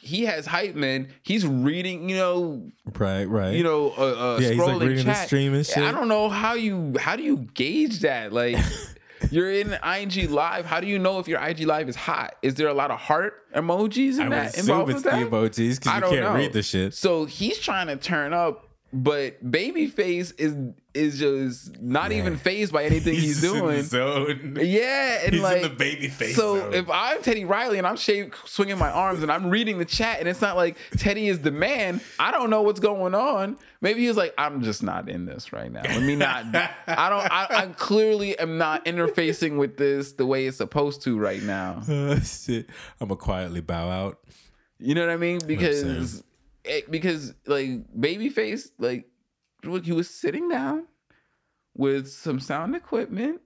He 0.00 0.24
has 0.24 0.46
hype 0.46 0.76
man. 0.76 1.08
He's 1.22 1.46
reading, 1.46 2.08
you 2.08 2.16
know, 2.16 2.70
right, 2.96 3.24
right. 3.24 3.54
you 3.54 3.64
know, 3.64 3.92
uh, 3.98 4.36
uh 4.36 4.38
Yeah, 4.40 4.50
he's, 4.50 4.58
like, 4.58 4.80
reading 4.80 5.06
the 5.06 5.14
stream 5.14 5.54
and 5.54 5.66
shit. 5.66 5.78
I 5.78 5.90
don't 5.90 6.08
know 6.08 6.28
how 6.28 6.54
you 6.54 6.94
how 6.98 7.16
do 7.16 7.24
you 7.24 7.38
gauge 7.54 8.00
that? 8.00 8.32
Like 8.32 8.56
you're 9.30 9.50
in 9.50 9.72
IG 9.84 10.30
live. 10.30 10.64
How 10.64 10.80
do 10.80 10.86
you 10.86 10.98
know 10.98 11.18
if 11.18 11.26
your 11.26 11.40
IG 11.40 11.60
live 11.60 11.88
is 11.88 11.96
hot? 11.96 12.36
Is 12.42 12.54
there 12.54 12.68
a 12.68 12.74
lot 12.74 12.92
of 12.92 13.00
heart 13.00 13.52
emojis 13.52 14.20
in 14.20 14.32
I 14.32 14.44
that 14.44 14.58
assume 14.58 14.90
it's 14.90 15.02
the 15.02 15.10
emojis 15.10 15.80
because 15.80 16.02
you 16.02 16.08
can't 16.08 16.12
know. 16.12 16.34
read 16.34 16.52
the 16.52 16.62
shit. 16.62 16.94
So 16.94 17.24
he's 17.24 17.58
trying 17.58 17.88
to 17.88 17.96
turn 17.96 18.32
up, 18.32 18.68
but 18.92 19.44
Babyface 19.44 20.38
is 20.38 20.54
is 20.98 21.18
just 21.18 21.80
not 21.80 22.12
even 22.12 22.36
phased 22.36 22.72
by 22.72 22.84
anything 22.84 23.14
he's, 23.18 23.40
the 23.40 23.48
doing. 23.48 23.82
zone. 23.82 24.58
Yeah, 24.60 25.20
and 25.24 25.34
He's 25.34 25.42
like 25.42 25.62
in 25.62 25.76
the 25.76 25.84
Babyface. 25.84 26.34
so 26.34 26.58
zone. 26.58 26.74
if 26.74 26.90
I'm 26.90 27.22
Teddy 27.22 27.44
Riley 27.44 27.78
and 27.78 27.86
I'm 27.86 27.96
shave, 27.96 28.34
swinging 28.44 28.78
my 28.78 28.90
arms 28.90 29.22
and 29.22 29.30
I'm 29.30 29.48
reading 29.50 29.78
the 29.78 29.84
chat 29.84 30.18
and 30.20 30.28
it's 30.28 30.40
not 30.40 30.56
like 30.56 30.76
Teddy 30.98 31.28
is 31.28 31.40
the 31.40 31.50
man, 31.50 32.00
I 32.18 32.30
don't 32.30 32.50
know 32.50 32.62
what's 32.62 32.80
going 32.80 33.14
on. 33.14 33.56
Maybe 33.80 34.06
he's 34.06 34.16
like, 34.16 34.34
I'm 34.36 34.62
just 34.62 34.82
not 34.82 35.08
in 35.08 35.24
this 35.24 35.52
right 35.52 35.70
now. 35.70 35.82
Let 35.84 36.02
me 36.02 36.16
not. 36.16 36.46
I 36.88 37.08
don't. 37.08 37.32
I, 37.32 37.46
I 37.50 37.66
clearly 37.76 38.38
am 38.38 38.58
not 38.58 38.84
interfacing 38.86 39.56
with 39.56 39.76
this 39.76 40.12
the 40.12 40.26
way 40.26 40.46
it's 40.46 40.56
supposed 40.56 41.02
to 41.02 41.16
right 41.18 41.42
now. 41.42 41.82
Uh, 41.88 42.18
shit. 42.20 42.68
I'm 43.00 43.08
gonna 43.08 43.16
quietly 43.16 43.60
bow 43.60 43.88
out. 43.88 44.18
You 44.80 44.94
know 44.94 45.06
what 45.06 45.12
I 45.12 45.16
mean? 45.16 45.38
Because 45.46 46.22
it, 46.64 46.90
because 46.90 47.34
like 47.46 47.70
Babyface, 47.96 48.70
like 48.78 49.06
he 49.84 49.92
was 49.92 50.08
sitting 50.10 50.48
down 50.48 50.86
with 51.74 52.08
some 52.08 52.40
sound 52.40 52.74
equipment 52.74 53.40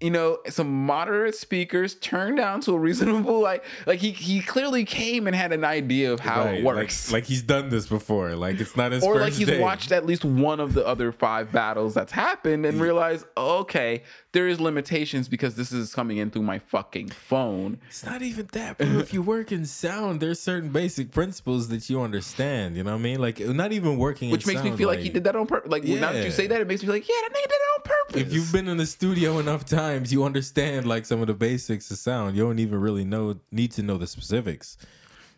you 0.00 0.10
know, 0.10 0.38
some 0.48 0.86
moderate 0.86 1.34
speakers 1.34 1.96
turned 1.96 2.36
down 2.36 2.60
to 2.62 2.72
a 2.72 2.78
reasonable 2.78 3.40
like 3.40 3.64
like 3.86 3.98
he 3.98 4.12
he 4.12 4.40
clearly 4.40 4.84
came 4.84 5.26
and 5.26 5.34
had 5.34 5.52
an 5.52 5.64
idea 5.64 6.12
of 6.12 6.20
how 6.20 6.44
Right, 6.44 6.58
it 6.58 6.64
works. 6.64 7.08
Like, 7.08 7.22
like 7.22 7.24
he's 7.28 7.42
done 7.42 7.68
this 7.68 7.86
before. 7.88 8.36
Like 8.36 8.60
it's 8.60 8.76
not 8.76 8.92
his 8.92 9.02
or 9.02 9.16
like 9.16 9.32
he's 9.32 9.48
day. 9.48 9.60
watched 9.60 9.90
at 9.90 10.06
least 10.06 10.24
one 10.24 10.60
of 10.60 10.74
the 10.74 10.86
other 10.86 11.10
five 11.10 11.50
battles 11.50 11.94
that's 11.94 12.12
happened 12.12 12.64
and 12.64 12.80
realized, 12.80 13.26
okay, 13.36 14.02
there 14.32 14.46
is 14.46 14.60
limitations 14.60 15.28
because 15.28 15.56
this 15.56 15.72
is 15.72 15.92
coming 15.92 16.18
in 16.18 16.30
through 16.30 16.42
my 16.42 16.60
fucking 16.60 17.08
phone. 17.08 17.78
It's 17.88 18.04
not 18.06 18.22
even 18.22 18.48
that, 18.52 18.78
bro. 18.78 18.86
if 18.98 19.12
you 19.12 19.20
work 19.22 19.50
in 19.50 19.64
sound, 19.64 20.20
there's 20.20 20.38
certain 20.38 20.68
basic 20.70 21.10
principles 21.10 21.68
that 21.68 21.90
you 21.90 22.00
understand. 22.00 22.76
You 22.76 22.84
know 22.84 22.92
what 22.92 23.00
I 23.00 23.02
mean? 23.02 23.20
Like 23.20 23.40
not 23.40 23.72
even 23.72 23.98
working, 23.98 24.30
Which 24.30 24.46
makes 24.46 24.62
me 24.62 24.76
feel 24.76 24.88
like, 24.88 25.00
he 25.00 25.08
did 25.08 25.24
that 25.24 25.34
on 25.34 25.46
purpose. 25.46 25.72
Like 25.72 25.82
now 25.82 26.12
that 26.12 26.24
you 26.24 26.30
say 26.30 26.46
that, 26.46 26.60
it 26.60 26.68
makes 26.68 26.82
me 26.82 26.86
feel 26.86 26.94
like, 26.94 27.08
yeah, 27.08 27.16
that 27.22 27.30
nigga 27.32 27.48
did 27.48 27.50
it 27.50 27.74
on 27.74 27.82
purpose. 27.82 28.20
If 28.20 28.32
you've 28.32 28.52
been 28.52 28.68
in 28.68 28.76
the 28.76 28.86
studio 28.86 29.38
enough 29.38 29.64
times, 29.64 29.87
you 30.08 30.24
understand 30.24 30.86
like 30.86 31.06
some 31.06 31.20
of 31.20 31.26
the 31.26 31.34
basics 31.34 31.90
of 31.90 31.98
sound. 31.98 32.36
You 32.36 32.44
don't 32.44 32.58
even 32.58 32.80
really 32.80 33.04
know 33.04 33.40
need 33.50 33.72
to 33.72 33.82
know 33.82 33.96
the 33.98 34.06
specifics. 34.06 34.76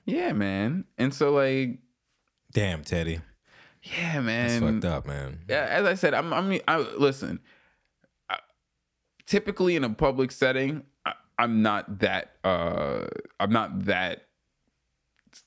yeah, 0.04 0.32
man. 0.32 0.84
And 0.98 1.12
so 1.14 1.32
like, 1.32 1.78
Damn, 2.52 2.82
Teddy, 2.82 3.20
yeah, 3.82 4.20
man. 4.20 4.60
fucked 4.60 4.84
up, 4.84 5.06
man. 5.06 5.40
yeah, 5.48 5.66
as 5.70 5.86
I 5.86 5.94
said, 5.94 6.14
I'm, 6.14 6.32
I 6.32 6.40
mean, 6.40 6.60
I 6.66 6.78
listen. 6.78 7.40
I, 8.28 8.38
typically, 9.26 9.76
in 9.76 9.84
a 9.84 9.90
public 9.90 10.32
setting, 10.32 10.82
I, 11.06 11.12
I'm 11.38 11.62
not 11.62 12.00
that. 12.00 12.32
uh 12.44 13.06
I'm 13.38 13.52
not 13.52 13.84
that. 13.86 14.26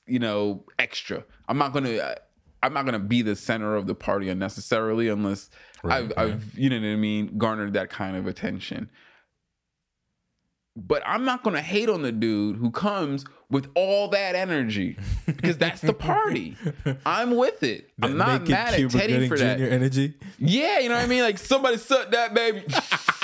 You 0.06 0.18
know, 0.18 0.64
extra. 0.78 1.24
I'm 1.48 1.58
not 1.58 1.72
gonna. 1.74 2.16
I'm 2.62 2.72
not 2.72 2.86
gonna 2.86 2.98
be 2.98 3.20
the 3.20 3.36
center 3.36 3.76
of 3.76 3.86
the 3.86 3.94
party 3.94 4.30
unnecessarily 4.30 5.08
unless 5.08 5.50
Right, 5.84 6.04
I've, 6.04 6.12
I've, 6.16 6.58
you 6.58 6.70
know 6.70 6.80
what 6.80 6.86
I 6.86 6.96
mean, 6.96 7.38
garnered 7.38 7.74
that 7.74 7.90
kind 7.90 8.16
of 8.16 8.26
attention. 8.26 8.90
But 10.76 11.02
I'm 11.06 11.24
not 11.24 11.44
gonna 11.44 11.62
hate 11.62 11.88
on 11.88 12.02
the 12.02 12.10
dude 12.10 12.56
who 12.56 12.72
comes 12.72 13.24
with 13.48 13.68
all 13.76 14.08
that 14.08 14.34
energy 14.34 14.98
because 15.24 15.56
that's 15.56 15.80
the 15.80 15.94
party. 15.94 16.56
I'm 17.06 17.36
with 17.36 17.62
it. 17.62 17.90
I'm 18.02 18.16
not 18.16 18.48
mad 18.48 18.74
at 18.74 18.76
Cuba 18.78 18.98
Teddy 18.98 19.28
for 19.28 19.38
that. 19.38 19.60
Energy. 19.60 20.14
Yeah, 20.38 20.80
you 20.80 20.88
know 20.88 20.96
what 20.96 21.04
I 21.04 21.06
mean? 21.06 21.22
Like 21.22 21.38
somebody 21.38 21.76
suck 21.76 22.10
that 22.10 22.34
baby. 22.34 22.64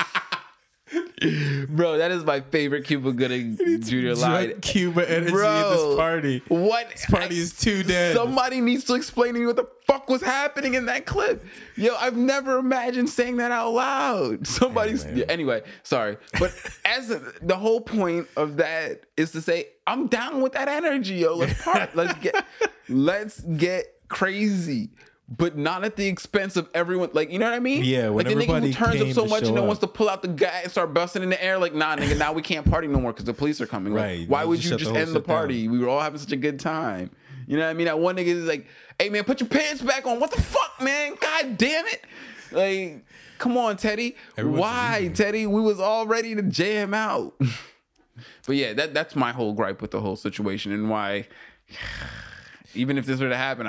Bro, 1.67 1.99
that 1.99 2.11
is 2.11 2.23
my 2.23 2.41
favorite 2.41 2.85
Cuba 2.85 3.11
Gooding 3.11 3.57
Jr. 3.57 4.13
line. 4.19 4.59
Cuba 4.61 5.09
energy 5.09 5.31
Bro, 5.31 5.47
at 5.47 5.69
this 5.69 5.95
party. 5.95 6.43
What? 6.47 6.89
This 6.89 7.05
party 7.05 7.37
is 7.37 7.53
too 7.57 7.83
dead. 7.83 8.15
Somebody 8.15 8.59
needs 8.59 8.83
to 8.85 8.95
explain 8.95 9.33
to 9.35 9.39
me 9.39 9.45
what 9.45 9.55
the 9.55 9.67
fuck 9.85 10.09
was 10.09 10.21
happening 10.21 10.73
in 10.73 10.85
that 10.87 11.05
clip. 11.05 11.45
Yo, 11.75 11.95
I've 11.95 12.17
never 12.17 12.57
imagined 12.57 13.09
saying 13.09 13.37
that 13.37 13.51
out 13.51 13.71
loud. 13.71 14.47
Somebody's 14.61 15.05
yeah, 15.13 15.25
anyway. 15.29 15.61
Sorry, 15.83 16.17
but 16.39 16.53
as 16.85 17.11
a, 17.11 17.21
the 17.41 17.55
whole 17.55 17.81
point 17.81 18.27
of 18.35 18.57
that 18.57 19.01
is 19.17 19.31
to 19.31 19.41
say, 19.41 19.67
I'm 19.87 20.07
down 20.07 20.41
with 20.41 20.53
that 20.53 20.67
energy, 20.67 21.15
yo. 21.15 21.35
Let's 21.35 21.61
part. 21.61 21.95
let's 21.95 22.17
get. 22.19 22.45
Let's 22.89 23.41
get 23.41 23.85
crazy. 24.07 24.89
But 25.37 25.57
not 25.57 25.85
at 25.85 25.95
the 25.95 26.07
expense 26.07 26.57
of 26.57 26.67
everyone. 26.73 27.11
Like, 27.13 27.31
you 27.31 27.39
know 27.39 27.45
what 27.45 27.53
I 27.53 27.59
mean? 27.59 27.85
Yeah, 27.85 28.09
when 28.09 28.25
like 28.25 28.35
the 28.35 28.43
nigga 28.45 28.61
who 28.65 28.73
turns 28.73 29.01
up 29.01 29.11
so 29.13 29.25
much 29.25 29.43
and 29.43 29.55
then 29.55 29.65
wants 29.65 29.79
to 29.79 29.87
pull 29.87 30.09
out 30.09 30.21
the 30.21 30.27
guy 30.27 30.59
and 30.63 30.71
start 30.71 30.93
busting 30.93 31.23
in 31.23 31.29
the 31.29 31.41
air. 31.41 31.57
Like, 31.57 31.73
nah, 31.73 31.95
nigga, 31.95 32.17
now 32.17 32.33
we 32.33 32.41
can't 32.41 32.69
party 32.69 32.87
no 32.89 32.99
more 32.99 33.13
because 33.13 33.23
the 33.25 33.33
police 33.33 33.61
are 33.61 33.65
coming. 33.65 33.93
Like, 33.93 34.03
Right. 34.03 34.29
why 34.29 34.43
You 34.43 34.49
would 34.49 34.59
just 34.59 34.71
you 34.71 34.77
just 34.77 34.93
the 34.93 34.99
end 34.99 35.09
the 35.11 35.13
shit 35.19 35.27
down. 35.27 35.35
party? 35.37 35.67
We 35.69 35.79
were 35.79 35.87
all 35.87 36.01
having 36.01 36.19
such 36.19 36.33
a 36.33 36.37
good 36.37 36.59
time. 36.59 37.11
You 37.47 37.55
know 37.57 37.63
what 37.63 37.69
I 37.69 37.73
mean? 37.73 37.85
That 37.85 37.97
one 37.99 38.17
nigga 38.17 38.25
is 38.27 38.45
like, 38.45 38.67
hey 38.99 39.09
man, 39.09 39.23
put 39.23 39.39
your 39.39 39.47
pants 39.49 39.81
back 39.81 40.05
on. 40.05 40.19
What 40.19 40.31
the 40.31 40.41
fuck, 40.41 40.81
man? 40.81 41.15
God 41.19 41.57
damn 41.57 41.85
it. 41.87 42.03
Like, 42.51 43.05
come 43.37 43.57
on, 43.57 43.77
Teddy. 43.77 44.17
Everyone's 44.37 44.59
Why, 44.61 44.97
leaving. 44.99 45.13
Teddy? 45.13 45.47
We 45.47 45.61
was 45.61 45.79
all 45.79 46.07
ready 46.07 46.35
to 46.35 46.41
jam 46.43 46.93
out. 46.93 47.33
but 48.45 48.55
yeah, 48.57 48.73
that 48.73 48.93
that's 48.93 49.15
my 49.15 49.31
whole 49.31 49.53
gripe 49.53 49.81
with 49.81 49.91
the 49.91 50.01
whole 50.01 50.17
situation 50.17 50.73
and 50.73 50.89
why 50.89 51.27
even 52.73 52.97
if 52.97 53.05
this 53.05 53.19
were 53.19 53.29
to 53.29 53.37
happen, 53.37 53.67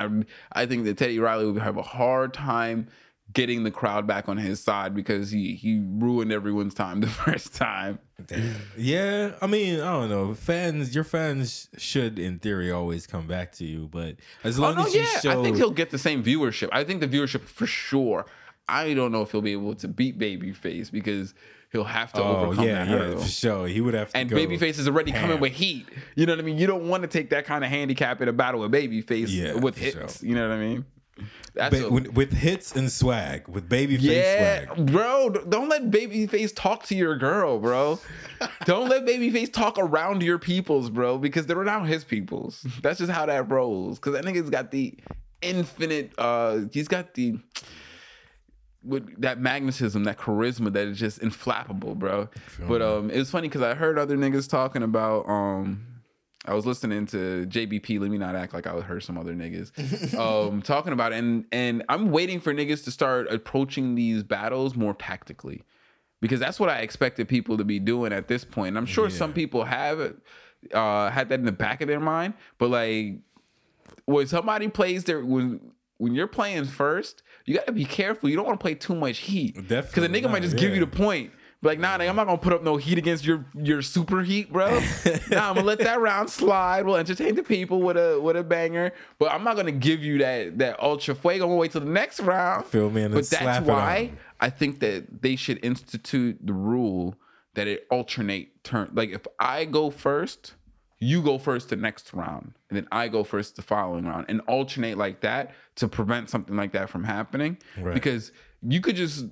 I 0.52 0.62
I 0.62 0.66
think 0.66 0.84
that 0.84 0.98
Teddy 0.98 1.18
Riley 1.18 1.50
would 1.50 1.62
have 1.62 1.76
a 1.76 1.82
hard 1.82 2.34
time 2.34 2.88
getting 3.32 3.64
the 3.64 3.70
crowd 3.70 4.06
back 4.06 4.28
on 4.28 4.36
his 4.36 4.60
side 4.62 4.94
because 4.94 5.30
he 5.30 5.54
he 5.54 5.80
ruined 5.82 6.32
everyone's 6.32 6.74
time 6.74 7.00
the 7.02 7.06
first 7.06 7.54
time. 7.54 7.98
Yeah, 8.76 9.32
I 9.40 9.46
mean, 9.46 9.80
I 9.80 9.92
don't 9.92 10.08
know. 10.10 10.34
Fans, 10.34 10.94
your 10.94 11.04
fans 11.04 11.68
should, 11.76 12.18
in 12.18 12.38
theory, 12.38 12.70
always 12.70 13.06
come 13.06 13.26
back 13.26 13.52
to 13.52 13.64
you. 13.64 13.88
But 13.90 14.16
as 14.44 14.58
Oh 14.58 14.62
long 14.62 14.76
no, 14.76 14.84
as 14.86 14.94
you 14.94 15.00
yeah, 15.00 15.20
show, 15.20 15.40
I 15.40 15.42
think 15.42 15.56
he'll 15.56 15.70
get 15.70 15.90
the 15.90 15.98
same 15.98 16.22
viewership. 16.22 16.68
I 16.72 16.84
think 16.84 17.00
the 17.00 17.08
viewership 17.08 17.40
for 17.42 17.66
sure. 17.66 18.26
I 18.68 18.94
don't 18.94 19.10
know 19.12 19.22
if 19.22 19.32
he'll 19.32 19.42
be 19.42 19.52
able 19.52 19.74
to 19.76 19.88
beat 19.88 20.18
Babyface 20.18 20.90
because 20.90 21.34
he'll 21.72 21.84
have 21.84 22.12
to 22.12 22.22
oh 22.22 22.36
overcome 22.46 22.64
yeah, 22.66 22.84
that 22.84 23.08
yeah, 23.10 23.16
for 23.16 23.26
sure, 23.28 23.66
he 23.66 23.80
would 23.80 23.94
have 23.94 24.10
to. 24.12 24.16
And 24.18 24.30
Babyface 24.30 24.78
is 24.78 24.86
already 24.86 25.10
coming 25.12 25.40
with 25.40 25.52
heat. 25.52 25.88
You 26.14 26.26
know 26.26 26.32
what 26.34 26.40
I 26.40 26.42
mean? 26.42 26.58
You 26.58 26.66
don't 26.66 26.88
want 26.88 27.02
to 27.02 27.08
take 27.08 27.30
that 27.30 27.44
kind 27.46 27.64
of 27.64 27.70
handicap 27.70 28.20
in 28.20 28.28
a 28.28 28.32
battle 28.32 28.60
with 28.60 28.72
Babyface 28.72 29.26
Yeah, 29.28 29.54
with 29.54 29.76
hits. 29.78 30.18
sure. 30.20 30.28
You 30.28 30.34
know 30.34 30.48
what 30.48 30.54
I 30.56 30.60
mean? 30.60 30.84
That's 31.54 31.78
Ba- 31.78 31.86
a- 31.86 31.90
with, 31.90 32.08
with 32.14 32.32
hits 32.32 32.74
and 32.74 32.90
swag, 32.90 33.46
with 33.46 33.68
Babyface 33.68 34.00
yeah, 34.00 34.64
swag. 34.74 34.86
bro. 34.90 35.28
Don't 35.28 35.68
let 35.68 35.90
Babyface 35.90 36.52
talk 36.54 36.84
to 36.86 36.94
your 36.94 37.16
girl, 37.16 37.58
bro. 37.58 38.00
don't 38.64 38.88
let 38.88 39.04
Babyface 39.04 39.52
talk 39.52 39.78
around 39.78 40.22
your 40.22 40.38
peoples, 40.38 40.88
bro, 40.88 41.18
because 41.18 41.46
they're 41.46 41.62
not 41.64 41.86
his 41.86 42.04
peoples. 42.04 42.66
That's 42.82 42.98
just 42.98 43.12
how 43.12 43.26
that 43.26 43.50
rolls. 43.50 43.98
Because 43.98 44.14
that 44.14 44.24
nigga's 44.24 44.48
got 44.48 44.70
the 44.70 44.94
infinite. 45.42 46.12
uh 46.18 46.60
He's 46.72 46.88
got 46.88 47.12
the 47.14 47.38
with 48.84 49.20
that 49.20 49.38
magnetism, 49.38 50.04
that 50.04 50.18
charisma 50.18 50.72
that 50.72 50.88
is 50.88 50.98
just 50.98 51.20
inflappable, 51.20 51.96
bro. 51.96 52.28
But 52.66 52.82
um, 52.82 53.10
it 53.10 53.18
was 53.18 53.30
funny 53.30 53.48
because 53.48 53.62
I 53.62 53.74
heard 53.74 53.98
other 53.98 54.16
niggas 54.16 54.48
talking 54.48 54.82
about 54.82 55.28
um. 55.28 55.86
I 56.44 56.54
was 56.54 56.66
listening 56.66 57.06
to 57.06 57.46
JBP. 57.46 58.00
Let 58.00 58.10
me 58.10 58.18
not 58.18 58.34
act 58.34 58.52
like 58.52 58.66
I 58.66 58.80
heard 58.80 59.04
some 59.04 59.16
other 59.16 59.32
niggas 59.32 60.12
um, 60.18 60.60
talking 60.60 60.92
about 60.92 61.12
it, 61.12 61.18
and 61.18 61.44
and 61.52 61.84
I'm 61.88 62.10
waiting 62.10 62.40
for 62.40 62.52
niggas 62.52 62.82
to 62.84 62.90
start 62.90 63.30
approaching 63.30 63.94
these 63.94 64.24
battles 64.24 64.74
more 64.74 64.92
tactically, 64.94 65.62
because 66.20 66.40
that's 66.40 66.58
what 66.58 66.68
I 66.68 66.78
expected 66.78 67.28
people 67.28 67.58
to 67.58 67.64
be 67.64 67.78
doing 67.78 68.12
at 68.12 68.26
this 68.26 68.44
point. 68.44 68.68
And 68.70 68.78
I'm 68.78 68.86
sure 68.86 69.08
some 69.08 69.32
people 69.32 69.62
have 69.62 70.14
uh, 70.74 71.10
had 71.10 71.28
that 71.28 71.38
in 71.38 71.44
the 71.44 71.52
back 71.52 71.80
of 71.80 71.86
their 71.86 72.00
mind, 72.00 72.34
but 72.58 72.70
like 72.70 73.20
when 74.06 74.26
somebody 74.26 74.66
plays 74.66 75.04
their 75.04 75.24
when 75.24 75.60
when 75.98 76.14
you're 76.14 76.26
playing 76.26 76.64
first, 76.64 77.22
you 77.44 77.54
got 77.54 77.66
to 77.66 77.72
be 77.72 77.84
careful. 77.84 78.28
You 78.28 78.36
don't 78.36 78.46
want 78.46 78.58
to 78.58 78.62
play 78.62 78.74
too 78.74 78.94
much 78.94 79.18
heat, 79.18 79.54
because 79.54 79.96
a 79.96 80.08
nigga 80.08 80.24
might 80.24 80.32
not, 80.32 80.42
just 80.42 80.56
give 80.56 80.74
you 80.74 80.80
the 80.80 80.86
point. 80.86 81.32
Like, 81.64 81.78
nah, 81.78 81.96
nigga, 81.96 82.08
I'm 82.08 82.16
not 82.16 82.26
gonna 82.26 82.38
put 82.38 82.52
up 82.52 82.64
no 82.64 82.76
heat 82.76 82.98
against 82.98 83.24
your 83.24 83.44
your 83.54 83.82
super 83.82 84.22
heat, 84.22 84.52
bro. 84.52 84.68
nah, 85.30 85.48
I'm 85.48 85.54
gonna 85.54 85.62
let 85.62 85.78
that 85.78 86.00
round 86.00 86.28
slide. 86.28 86.84
We'll 86.84 86.96
entertain 86.96 87.36
the 87.36 87.44
people 87.44 87.80
with 87.82 87.96
a 87.96 88.20
with 88.20 88.36
a 88.36 88.42
banger, 88.42 88.92
but 89.20 89.30
I'm 89.30 89.44
not 89.44 89.54
gonna 89.54 89.70
give 89.70 90.02
you 90.02 90.18
that 90.18 90.58
that 90.58 90.80
ultra 90.82 91.14
fuego. 91.14 91.44
I'm 91.44 91.50
gonna 91.50 91.60
wait 91.60 91.70
till 91.70 91.80
the 91.80 91.86
next 91.90 92.18
round. 92.18 92.66
Feel 92.66 92.90
me? 92.90 93.06
But 93.06 93.30
that's 93.30 93.64
why. 93.64 94.10
I 94.40 94.50
think 94.50 94.80
that 94.80 95.22
they 95.22 95.36
should 95.36 95.64
institute 95.64 96.38
the 96.44 96.52
rule 96.52 97.14
that 97.54 97.68
it 97.68 97.86
alternate 97.90 98.64
turn. 98.64 98.90
Like 98.92 99.10
if 99.10 99.24
I 99.38 99.64
go 99.64 99.90
first, 99.90 100.54
you 101.02 101.20
go 101.20 101.36
first 101.36 101.68
the 101.68 101.76
next 101.76 102.14
round, 102.14 102.52
and 102.70 102.76
then 102.76 102.86
I 102.92 103.08
go 103.08 103.24
first 103.24 103.56
the 103.56 103.62
following 103.62 104.04
round, 104.06 104.26
and 104.28 104.40
alternate 104.42 104.96
like 104.96 105.20
that 105.22 105.52
to 105.76 105.88
prevent 105.88 106.30
something 106.30 106.56
like 106.56 106.72
that 106.72 106.88
from 106.88 107.02
happening. 107.02 107.58
Right. 107.76 107.92
Because 107.92 108.30
you 108.62 108.80
could 108.80 108.94
just 108.96 109.26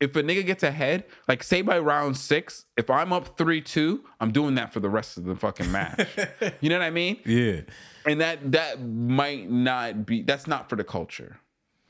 if 0.00 0.16
a 0.16 0.22
nigga 0.22 0.44
gets 0.44 0.62
ahead, 0.62 1.04
like 1.28 1.42
say 1.42 1.62
by 1.62 1.78
round 1.78 2.16
six, 2.16 2.66
if 2.76 2.90
I'm 2.90 3.12
up 3.12 3.38
three 3.38 3.62
two, 3.62 4.04
I'm 4.20 4.30
doing 4.30 4.54
that 4.56 4.72
for 4.72 4.80
the 4.80 4.90
rest 4.90 5.16
of 5.16 5.24
the 5.24 5.34
fucking 5.34 5.72
match. 5.72 6.06
you 6.60 6.68
know 6.68 6.78
what 6.78 6.84
I 6.84 6.90
mean? 6.90 7.18
Yeah, 7.24 7.62
And 8.04 8.20
that 8.20 8.52
that 8.52 8.82
might 8.82 9.50
not 9.50 10.04
be 10.04 10.22
that's 10.22 10.46
not 10.46 10.68
for 10.68 10.76
the 10.76 10.84
culture. 10.84 11.38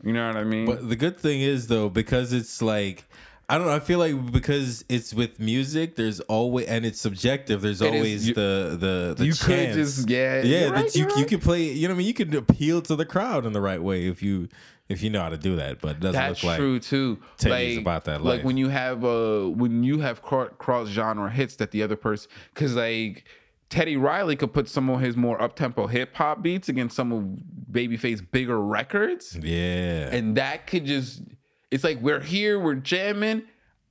You 0.03 0.13
know 0.13 0.27
what 0.29 0.37
I 0.37 0.45
mean? 0.45 0.67
but 0.67 0.89
the 0.89 0.97
good 0.97 1.19
thing 1.19 1.41
is 1.41 1.67
though, 1.67 1.89
because 1.89 2.33
it's 2.33 2.63
like. 2.63 3.07
I 3.51 3.59
don't 3.59 3.67
know. 3.67 3.75
I 3.75 3.81
feel 3.81 3.99
like 3.99 4.31
because 4.31 4.85
it's 4.89 5.13
with 5.13 5.41
music, 5.41 5.97
there's 5.97 6.21
always 6.21 6.67
and 6.69 6.87
it's 6.87 7.01
subjective. 7.01 7.63
There's 7.63 7.81
It 7.83 7.93
is- 7.93 7.99
always 7.99 8.29
you- 8.29 8.35
the 8.35 8.77
the 8.79 9.15
the 9.19 9.27
you 9.27 9.33
chance. 9.33 9.47
could 9.47 9.75
just 9.75 10.09
yeah 10.09 10.43
yeah. 10.43 10.61
that 10.67 10.73
right, 10.73 10.95
you 10.95 11.09
you're 11.09 11.19
you 11.19 11.25
can 11.27 11.41
play. 11.41 11.65
You 11.65 11.89
know, 11.89 11.95
what 11.95 11.97
I 11.97 11.99
mean, 11.99 12.07
you 12.07 12.15
can 12.15 12.35
appeal 12.37 12.81
to 12.83 12.95
the 12.95 13.05
crowd 13.05 13.45
in 13.45 13.53
the 13.53 13.61
right 13.61 13.83
way 13.83 14.07
if 14.07 14.23
you 14.23 14.49
if 14.89 15.03
you 15.03 15.11
know 15.11 15.21
how 15.21 15.31
to 15.31 15.37
do 15.37 15.57
that. 15.57 15.81
But 15.81 15.97
it 15.97 16.01
doesn't 16.01 16.13
That's 16.21 16.43
look 16.45 16.51
like 16.53 16.59
true 16.59 16.79
too. 16.79 17.19
Like, 17.45 17.79
about 17.79 18.05
that 18.05 18.23
Like 18.23 18.45
when 18.45 18.57
you 18.57 18.69
have 18.69 19.05
uh 19.05 19.47
when 19.49 19.83
you 19.83 19.99
have 19.99 20.23
cross 20.23 20.89
genre 20.89 21.29
hits 21.29 21.57
that 21.57 21.73
the 21.73 21.83
other 21.83 21.97
person 21.97 22.31
because 22.55 22.77
like 22.77 23.25
Teddy 23.69 23.97
Riley 23.97 24.35
could 24.37 24.53
put 24.53 24.69
some 24.69 24.91
of 24.91 25.01
his 25.01 25.17
more 25.17 25.41
up 25.41 25.55
tempo 25.57 25.87
hip 25.87 26.15
hop 26.15 26.43
beats 26.43 26.69
against 26.69 26.95
some 26.97 27.13
of 27.13 27.25
Babyface 27.71 28.21
bigger 28.33 28.61
records, 28.61 29.37
yeah. 29.41 30.11
and 30.13 30.37
that 30.37 30.67
could 30.67 30.85
just 30.85 31.23
it's 31.71 31.85
like 31.85 32.01
we're 32.01 32.21
here, 32.21 32.59
we're 32.59 32.75
jamming. 32.75 33.43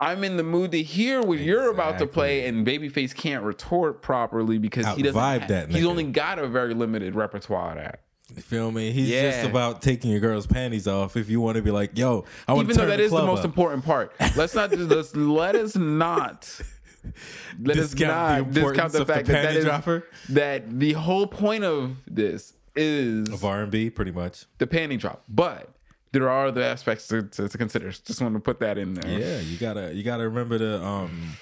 I'm 0.02 0.24
in 0.24 0.38
the 0.38 0.44
mood 0.44 0.72
to 0.72 0.82
hear 0.82 1.22
what 1.22 1.40
you're 1.40 1.70
about 1.72 2.00
to 2.00 2.08
play, 2.08 2.48
and 2.48 2.66
Babyface 2.66 3.14
can't 3.14 3.44
retort 3.44 4.02
properly 4.02 4.58
because 4.58 4.88
he 4.96 5.04
doesn't. 5.04 5.20
Have- 5.22 5.48
that 5.50 5.72
he's 5.72 5.86
only 5.86 6.06
got 6.06 6.40
a 6.40 6.48
very 6.48 6.74
limited 6.74 7.16
repertoire 7.16 7.76
that. 7.76 8.02
You 8.36 8.42
feel 8.44 8.72
me? 8.72 8.92
He's 8.92 9.10
just 9.10 9.44
about 9.44 9.82
taking 9.82 10.12
your 10.12 10.20
girl's 10.20 10.46
panties 10.46 10.88
off. 10.88 11.18
If 11.18 11.30
you 11.32 11.42
want 11.42 11.56
to 11.58 11.64
be 11.64 11.72
like, 11.72 11.98
yo, 11.98 12.26
I 12.48 12.54
want 12.54 12.68
to 12.68 12.74
Even 12.74 12.82
though 12.86 12.90
that 12.92 12.98
the 12.98 13.04
is 13.04 13.12
the 13.12 13.26
most 13.26 13.40
up. 13.40 13.46
important 13.46 13.84
part. 13.84 14.14
Let's 14.36 14.54
not 14.54 14.70
just 14.70 14.84
let's, 14.84 15.16
let 15.16 15.56
us 15.56 15.76
not 15.76 16.62
let 17.60 17.78
us 17.78 17.90
Discount 17.92 18.46
not 18.46 18.54
the 18.54 18.62
discount 18.62 18.92
the 18.94 19.02
of 19.02 19.08
the 19.08 19.14
fact 19.14 19.28
that 19.28 19.42
that 19.44 19.56
is 19.56 19.66
dropper? 19.66 20.06
that 20.30 20.80
the 20.80 20.94
whole 20.94 21.26
point 21.28 21.64
of 21.64 21.98
this 22.06 22.54
is 22.76 23.28
of 23.30 23.44
R 23.44 23.64
and 23.64 23.72
B, 23.72 23.90
pretty 23.90 24.12
much. 24.12 24.46
the 24.60 24.68
panty 24.68 24.98
drop. 25.00 25.24
But 25.28 25.74
there 26.12 26.30
are 26.30 26.48
other 26.48 26.62
aspects 26.62 27.08
to, 27.08 27.24
to, 27.24 27.50
to 27.50 27.58
consider. 27.58 27.92
Just 27.92 28.22
want 28.22 28.34
to 28.34 28.40
put 28.40 28.60
that 28.60 28.78
in 28.78 28.94
there. 28.94 29.20
Yeah, 29.20 29.40
you 29.40 29.58
gotta 29.58 29.94
you 29.94 30.04
gotta 30.04 30.24
remember 30.24 30.58
to 30.58 30.84
um, 30.84 31.34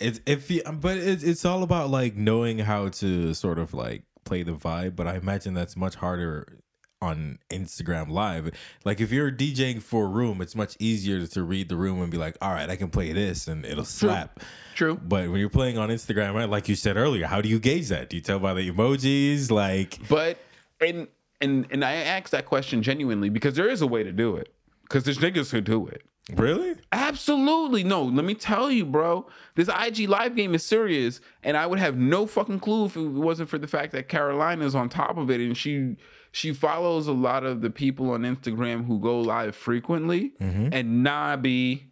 it's 0.00 0.20
if 0.26 0.50
you 0.50 0.62
but 0.62 0.96
it's 0.96 1.22
it's 1.22 1.44
all 1.44 1.62
about 1.62 1.90
like 1.90 2.16
knowing 2.16 2.58
how 2.58 2.88
to 2.88 3.34
sort 3.34 3.58
of 3.58 3.74
like 3.74 4.02
play 4.24 4.42
the 4.42 4.52
vibe. 4.52 4.96
But 4.96 5.06
I 5.06 5.16
imagine 5.16 5.54
that's 5.54 5.76
much 5.76 5.96
harder 5.96 6.58
on 7.00 7.38
Instagram 7.50 8.10
Live. 8.10 8.50
Like 8.84 9.00
if 9.00 9.12
you're 9.12 9.30
DJing 9.30 9.80
for 9.80 10.06
a 10.06 10.08
room, 10.08 10.40
it's 10.40 10.56
much 10.56 10.76
easier 10.78 11.24
to 11.26 11.42
read 11.42 11.68
the 11.68 11.76
room 11.76 12.02
and 12.02 12.10
be 12.10 12.18
like, 12.18 12.36
all 12.42 12.52
right, 12.52 12.68
I 12.68 12.76
can 12.76 12.90
play 12.90 13.12
this 13.12 13.46
and 13.46 13.64
it'll 13.64 13.84
slap. 13.84 14.40
True. 14.74 14.96
But 14.96 15.30
when 15.30 15.38
you're 15.40 15.48
playing 15.48 15.78
on 15.78 15.90
Instagram, 15.90 16.34
right, 16.34 16.48
like 16.48 16.68
you 16.68 16.74
said 16.74 16.96
earlier, 16.96 17.26
how 17.26 17.40
do 17.40 17.48
you 17.48 17.60
gauge 17.60 17.88
that? 17.88 18.10
Do 18.10 18.16
you 18.16 18.22
tell 18.22 18.38
by 18.40 18.54
the 18.54 18.70
emojis? 18.70 19.50
Like, 19.50 19.98
But 20.08 20.38
and 20.80 21.08
and 21.40 21.66
and 21.70 21.84
I 21.84 21.92
asked 21.94 22.30
that 22.32 22.46
question 22.46 22.82
genuinely 22.82 23.28
because 23.28 23.54
there 23.54 23.68
is 23.68 23.82
a 23.82 23.86
way 23.86 24.02
to 24.02 24.12
do 24.12 24.36
it. 24.36 24.52
Because 24.82 25.04
there's 25.04 25.18
niggas 25.18 25.50
who 25.50 25.60
do 25.60 25.86
it. 25.86 26.02
really? 26.34 26.74
Absolutely 26.92 27.84
no. 27.84 28.02
Let 28.04 28.24
me 28.24 28.34
tell 28.34 28.70
you, 28.70 28.86
bro. 28.86 29.26
This 29.54 29.68
IG 29.68 30.08
live 30.08 30.34
game 30.34 30.54
is 30.54 30.64
serious, 30.64 31.20
and 31.42 31.56
I 31.58 31.66
would 31.66 31.78
have 31.78 31.96
no 31.98 32.26
fucking 32.26 32.60
clue 32.60 32.86
if 32.86 32.96
it 32.96 33.02
wasn't 33.02 33.50
for 33.50 33.58
the 33.58 33.66
fact 33.66 33.92
that 33.92 34.08
Carolina's 34.08 34.74
on 34.74 34.88
top 34.88 35.18
of 35.18 35.30
it, 35.30 35.40
and 35.40 35.54
she 35.56 35.96
she 36.32 36.52
follows 36.54 37.06
a 37.06 37.12
lot 37.12 37.44
of 37.44 37.60
the 37.60 37.68
people 37.70 38.10
on 38.10 38.22
Instagram 38.22 38.86
who 38.86 38.98
go 38.98 39.20
live 39.20 39.54
frequently, 39.56 40.32
Mm-hmm. 40.40 40.68
and 40.72 41.06
Nabi, 41.06 41.82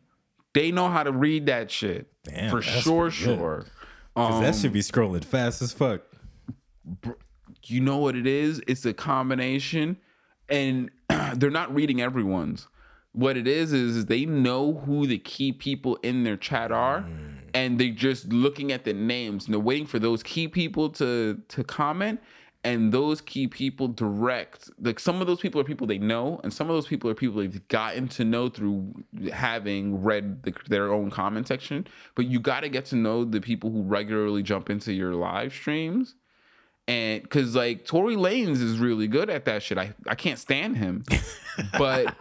they 0.55 0.71
know 0.73 0.89
how 0.89 1.03
to 1.03 1.13
read 1.13 1.47
that 1.47 1.71
shit 1.71 2.07
Damn, 2.25 2.51
for 2.51 2.63
sure, 2.63 3.11
sure, 3.11 3.11
pretty 3.11 3.25
good. 3.27 3.39
sure. 3.39 3.67
'Cause 4.17 4.35
Um, 4.37 4.43
that 4.43 4.55
should 4.55 4.73
be 4.73 4.81
scrolling 4.81 5.25
fast 5.25 5.61
as 5.61 5.73
fuck. 5.75 6.01
You 7.71 7.81
know 7.81 7.99
what 7.99 8.17
it 8.17 8.27
is? 8.27 8.61
It's 8.67 8.85
a 8.85 8.93
combination, 8.93 9.97
and 10.49 10.91
they're 11.35 11.51
not 11.51 11.75
reading 11.75 12.01
everyone's. 12.01 12.69
What 13.13 13.37
it 13.37 13.49
is 13.49 13.73
is, 13.73 14.07
they 14.07 14.27
know 14.27 14.75
who 14.75 15.07
the 15.07 15.19
key 15.19 15.53
people 15.53 15.97
in 16.03 16.23
their 16.23 16.37
chat 16.37 16.71
are, 16.71 17.01
mm. 17.01 17.39
and 17.55 17.79
they're 17.79 17.91
just 17.91 18.29
looking 18.29 18.73
at 18.73 18.85
the 18.85 18.93
names 18.93 19.47
and 19.47 19.55
they're 19.55 19.61
waiting 19.61 19.87
for 19.87 19.99
those 19.99 20.23
key 20.23 20.49
people 20.49 20.91
to 20.91 21.41
to 21.49 21.65
comment. 21.65 22.21
And 22.65 22.91
those 22.91 23.21
key 23.21 23.47
people 23.47 23.87
direct, 23.87 24.71
like 24.81 24.99
some 24.99 25.21
of 25.21 25.29
those 25.29 25.39
people 25.39 25.61
are 25.61 25.65
people 25.65 25.87
they 25.87 25.99
know, 25.99 26.41
and 26.43 26.53
some 26.53 26.69
of 26.69 26.75
those 26.75 26.89
people 26.89 27.09
are 27.09 27.15
people 27.15 27.41
they've 27.41 27.69
gotten 27.69 28.09
to 28.09 28.25
know 28.25 28.49
through 28.49 28.93
having 29.33 30.03
read 30.03 30.43
the, 30.43 30.53
their 30.69 30.93
own 30.93 31.09
comment 31.09 31.47
section. 31.47 31.87
But 32.17 32.27
you 32.27 32.41
got 32.41 32.61
to 32.63 32.69
get 32.69 32.85
to 32.87 32.97
know 32.97 33.25
the 33.25 33.41
people 33.41 33.71
who 33.71 33.83
regularly 33.83 34.43
jump 34.43 34.69
into 34.69 34.93
your 34.93 35.15
live 35.15 35.53
streams 35.53 36.17
and 36.89 37.23
because 37.23 37.55
like 37.55 37.85
Tory 37.85 38.17
Lanez 38.17 38.63
is 38.63 38.79
really 38.79 39.09
good 39.09 39.29
at 39.31 39.45
that 39.47 39.63
shit. 39.63 39.79
I 39.79 39.95
I 40.09 40.15
can't 40.15 40.39
stand 40.39 40.77
him, 40.77 41.05
but 41.79 42.15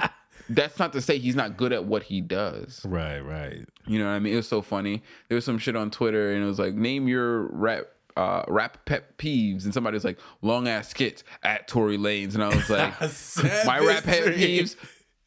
that's 0.50 0.80
not 0.80 0.94
to 0.94 1.02
say 1.02 1.18
he's 1.18 1.36
not 1.36 1.58
good 1.58 1.74
at 1.74 1.86
what 1.86 2.04
he 2.04 2.22
does. 2.22 2.82
Right, 2.86 3.20
right. 3.20 3.66
You 3.88 4.00
know 4.00 4.06
what 4.06 4.12
I 4.12 4.20
mean? 4.20 4.34
It 4.34 4.38
was 4.38 4.48
so 4.48 4.62
funny. 4.62 5.04
There 5.28 5.36
was 5.36 5.46
some 5.46 5.58
shit 5.58 5.76
on 5.76 5.92
Twitter, 5.92 6.34
and 6.34 6.44
it 6.44 6.48
was 6.48 6.60
like, 6.60 6.74
name 6.74 7.08
your 7.08 7.48
rap. 7.48 7.86
Uh, 8.18 8.46
rap 8.48 8.78
pet 8.86 9.18
peeves 9.18 9.66
and 9.66 9.74
somebody 9.74 9.96
was 9.96 10.06
like 10.06 10.18
long 10.42 10.70
ass 10.70 10.88
skits 10.88 11.26
at 11.44 11.68
Tory 11.68 11.98
Lanez 11.98 12.34
and 12.34 12.42
I 12.42 12.48
was 12.48 12.70
like 12.70 12.98
my 13.66 13.78
rap 13.80 14.06
pet 14.06 14.24
peeves 14.28 14.78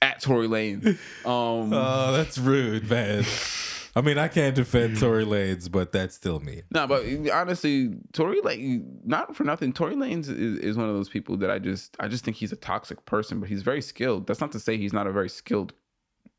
at 0.01 0.22
Tory 0.22 0.49
Lanez 0.49 0.86
um 1.26 1.70
Oh, 1.70 2.12
that's 2.12 2.39
rude, 2.39 2.89
man. 2.89 3.26
I 3.99 4.01
mean, 4.01 4.16
I 4.16 4.28
can't 4.28 4.55
defend 4.55 4.99
Tory 4.99 5.24
Lanez, 5.24 5.70
but 5.70 5.90
that's 5.90 6.14
still 6.14 6.38
me. 6.38 6.62
No, 6.70 6.86
but 6.86 7.05
honestly, 7.32 7.96
Tory 8.12 8.40
Lanez, 8.40 8.84
not 9.05 9.34
for 9.34 9.42
nothing, 9.44 9.72
Tory 9.72 9.96
Lanez 9.96 10.28
is, 10.28 10.59
is 10.61 10.76
one 10.76 10.88
of 10.88 10.94
those 10.94 11.09
people 11.09 11.36
that 11.38 11.51
I 11.51 11.59
just 11.59 11.96
I 11.99 12.07
just 12.07 12.24
think 12.24 12.36
he's 12.36 12.53
a 12.53 12.57
toxic 12.57 13.05
person, 13.07 13.40
but 13.40 13.49
he's 13.49 13.62
very 13.62 13.82
skilled. 13.82 14.26
That's 14.26 14.40
not 14.40 14.53
to 14.53 14.61
say 14.61 14.76
he's 14.76 14.92
not 14.92 15.07
a 15.09 15.12
very 15.12 15.28
skilled 15.28 15.72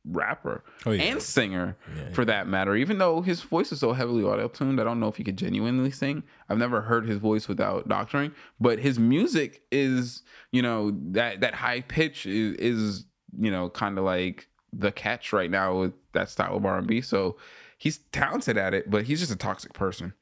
rapper 0.05 0.63
Oh, 0.85 0.91
yeah. 0.91 1.03
and 1.03 1.21
singer 1.21 1.75
for 2.13 2.23
that 2.25 2.47
matter. 2.47 2.75
Even 2.75 2.97
though 2.97 3.21
his 3.21 3.41
voice 3.41 3.71
is 3.73 3.79
so 3.81 3.91
heavily 3.91 4.23
auto-tuned, 4.23 4.79
I 4.79 4.83
don't 4.85 4.99
know 5.01 5.09
if 5.09 5.17
he 5.17 5.23
could 5.25 5.37
genuinely 5.37 5.91
sing. 5.91 6.23
I've 6.47 6.57
never 6.57 6.81
heard 6.81 7.05
his 7.07 7.17
voice 7.17 7.47
without 7.49 7.87
doctoring, 7.89 8.31
but 8.59 8.79
his 8.79 8.97
music 8.97 9.61
is, 9.71 10.23
you 10.53 10.61
know, 10.61 10.91
that 11.11 11.41
that 11.41 11.53
high 11.55 11.81
pitch 11.81 12.25
is, 12.25 12.55
is 12.55 13.05
you 13.37 13.51
know, 13.51 13.69
kind 13.69 13.97
of 13.97 14.05
like 14.05 14.47
the 14.73 14.91
catch 14.91 15.33
right 15.33 15.49
now 15.49 15.79
with 15.79 15.93
that 16.13 16.29
style 16.29 16.57
of 16.57 16.65
R&B. 16.65 17.01
So 17.01 17.37
he's 17.77 17.99
talented 18.11 18.57
at 18.57 18.73
it, 18.73 18.89
but 18.89 19.03
he's 19.03 19.19
just 19.19 19.31
a 19.31 19.35
toxic 19.37 19.73
person. 19.73 20.13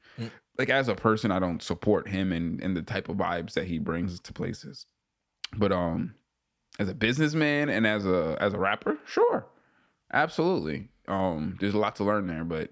Like 0.58 0.70
as 0.70 0.88
a 0.88 0.96
person, 0.96 1.30
I 1.30 1.38
don't 1.38 1.62
support 1.62 2.08
him 2.08 2.32
and 2.32 2.60
and 2.60 2.76
the 2.76 2.82
type 2.82 3.08
of 3.08 3.16
vibes 3.16 3.52
that 3.52 3.68
he 3.68 3.78
brings 3.78 4.18
to 4.18 4.32
places. 4.32 4.86
But 5.56 5.70
um 5.70 6.14
as 6.80 6.88
a 6.88 6.94
businessman 6.94 7.68
and 7.68 7.86
as 7.86 8.04
a 8.04 8.36
as 8.40 8.54
a 8.54 8.58
rapper, 8.58 8.98
sure. 9.06 9.46
Absolutely. 10.12 10.88
Um 11.06 11.56
there's 11.60 11.74
a 11.74 11.78
lot 11.78 11.94
to 11.96 12.04
learn 12.04 12.26
there, 12.26 12.42
but 12.42 12.70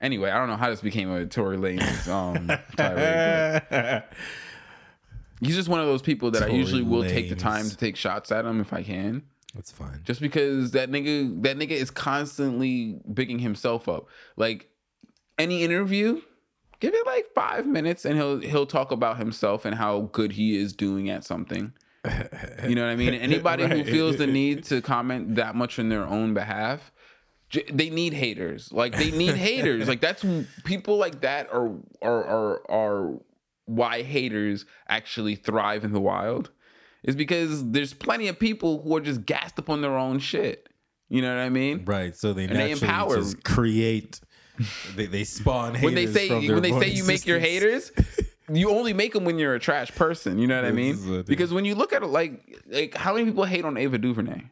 anyway, 0.00 0.30
I 0.30 0.38
don't 0.38 0.48
know 0.48 0.56
how 0.56 0.70
this 0.70 0.80
became 0.80 1.10
a 1.10 1.26
Tory 1.26 1.58
Lanez 1.58 2.08
um 2.08 2.50
tirade, 2.78 4.04
He's 5.40 5.56
just 5.56 5.68
one 5.68 5.80
of 5.80 5.86
those 5.86 6.02
people 6.02 6.30
that 6.30 6.42
I 6.44 6.46
usually 6.46 6.82
will 6.82 7.02
take 7.02 7.28
the 7.28 7.36
time 7.36 7.68
to 7.68 7.76
take 7.76 7.96
shots 7.96 8.32
at 8.32 8.46
him 8.46 8.60
if 8.60 8.72
I 8.72 8.82
can. 8.82 9.22
That's 9.54 9.70
fine. 9.70 10.00
Just 10.04 10.20
because 10.20 10.70
that 10.72 10.90
nigga 10.90 11.42
that 11.42 11.58
nigga 11.58 11.70
is 11.72 11.90
constantly 11.90 13.00
bigging 13.12 13.38
himself 13.38 13.88
up. 13.88 14.06
Like 14.36 14.70
any 15.38 15.62
interview, 15.62 16.22
give 16.80 16.94
it 16.94 17.06
like 17.06 17.26
five 17.34 17.66
minutes 17.66 18.04
and 18.04 18.16
he'll 18.16 18.38
he'll 18.40 18.66
talk 18.66 18.92
about 18.92 19.18
himself 19.18 19.64
and 19.64 19.74
how 19.74 20.02
good 20.12 20.32
he 20.32 20.56
is 20.56 20.72
doing 20.72 21.10
at 21.10 21.24
something. 21.24 21.72
You 22.66 22.74
know 22.74 22.84
what 22.84 22.92
I 22.92 22.96
mean? 22.96 23.14
Anybody 23.14 23.66
who 23.66 23.84
feels 23.84 24.16
the 24.16 24.26
need 24.26 24.64
to 24.70 24.80
comment 24.80 25.34
that 25.36 25.54
much 25.54 25.78
on 25.78 25.88
their 25.88 26.04
own 26.04 26.32
behalf, 26.34 26.92
j- 27.48 27.68
they 27.72 27.90
need 27.90 28.12
haters. 28.12 28.72
Like 28.72 28.96
they 28.96 29.10
need 29.10 29.34
haters. 29.34 29.88
Like 29.88 30.00
that's 30.00 30.24
people 30.64 30.96
like 30.96 31.20
that 31.20 31.52
are 31.52 31.70
are 32.00 32.24
are 32.24 32.70
are 32.70 33.20
why 33.66 34.02
haters 34.02 34.64
actually 34.88 35.36
thrive 35.36 35.84
in 35.84 35.92
the 35.92 36.00
wild. 36.00 36.50
Is 37.02 37.16
because 37.16 37.70
there's 37.70 37.92
plenty 37.92 38.28
of 38.28 38.38
people 38.38 38.82
who 38.82 38.96
are 38.96 39.00
just 39.00 39.26
gassed 39.26 39.58
up 39.58 39.68
on 39.68 39.80
their 39.82 39.96
own 39.96 40.18
shit. 40.20 40.68
You 41.08 41.20
know 41.20 41.34
what 41.34 41.42
I 41.42 41.48
mean? 41.48 41.84
Right. 41.84 42.16
So 42.16 42.32
they 42.32 42.46
they 42.46 42.54
naturally 42.54 42.72
empower- 42.72 43.16
just 43.16 43.44
create. 43.44 44.20
They, 44.94 45.06
they 45.06 45.24
spawn 45.24 45.74
haters 45.74 45.84
when 45.84 45.94
they 45.94 46.06
say 46.06 46.48
when 46.48 46.62
they 46.62 46.72
say 46.72 46.88
you 46.88 47.04
make 47.04 47.26
your 47.26 47.38
haters, 47.38 47.90
you 48.52 48.70
only 48.70 48.92
make 48.92 49.12
them 49.14 49.24
when 49.24 49.38
you're 49.38 49.54
a 49.54 49.58
trash 49.58 49.90
person. 49.94 50.38
You 50.38 50.46
know 50.46 50.56
what 50.56 50.64
I 50.66 50.72
mean? 50.72 51.24
Because 51.26 51.52
when 51.52 51.64
you 51.64 51.74
look 51.74 51.92
at 51.92 52.02
it, 52.02 52.06
like 52.06 52.62
like 52.66 52.94
how 52.94 53.14
many 53.14 53.24
people 53.26 53.44
hate 53.44 53.64
on 53.64 53.76
Ava 53.76 53.98
DuVernay? 53.98 54.42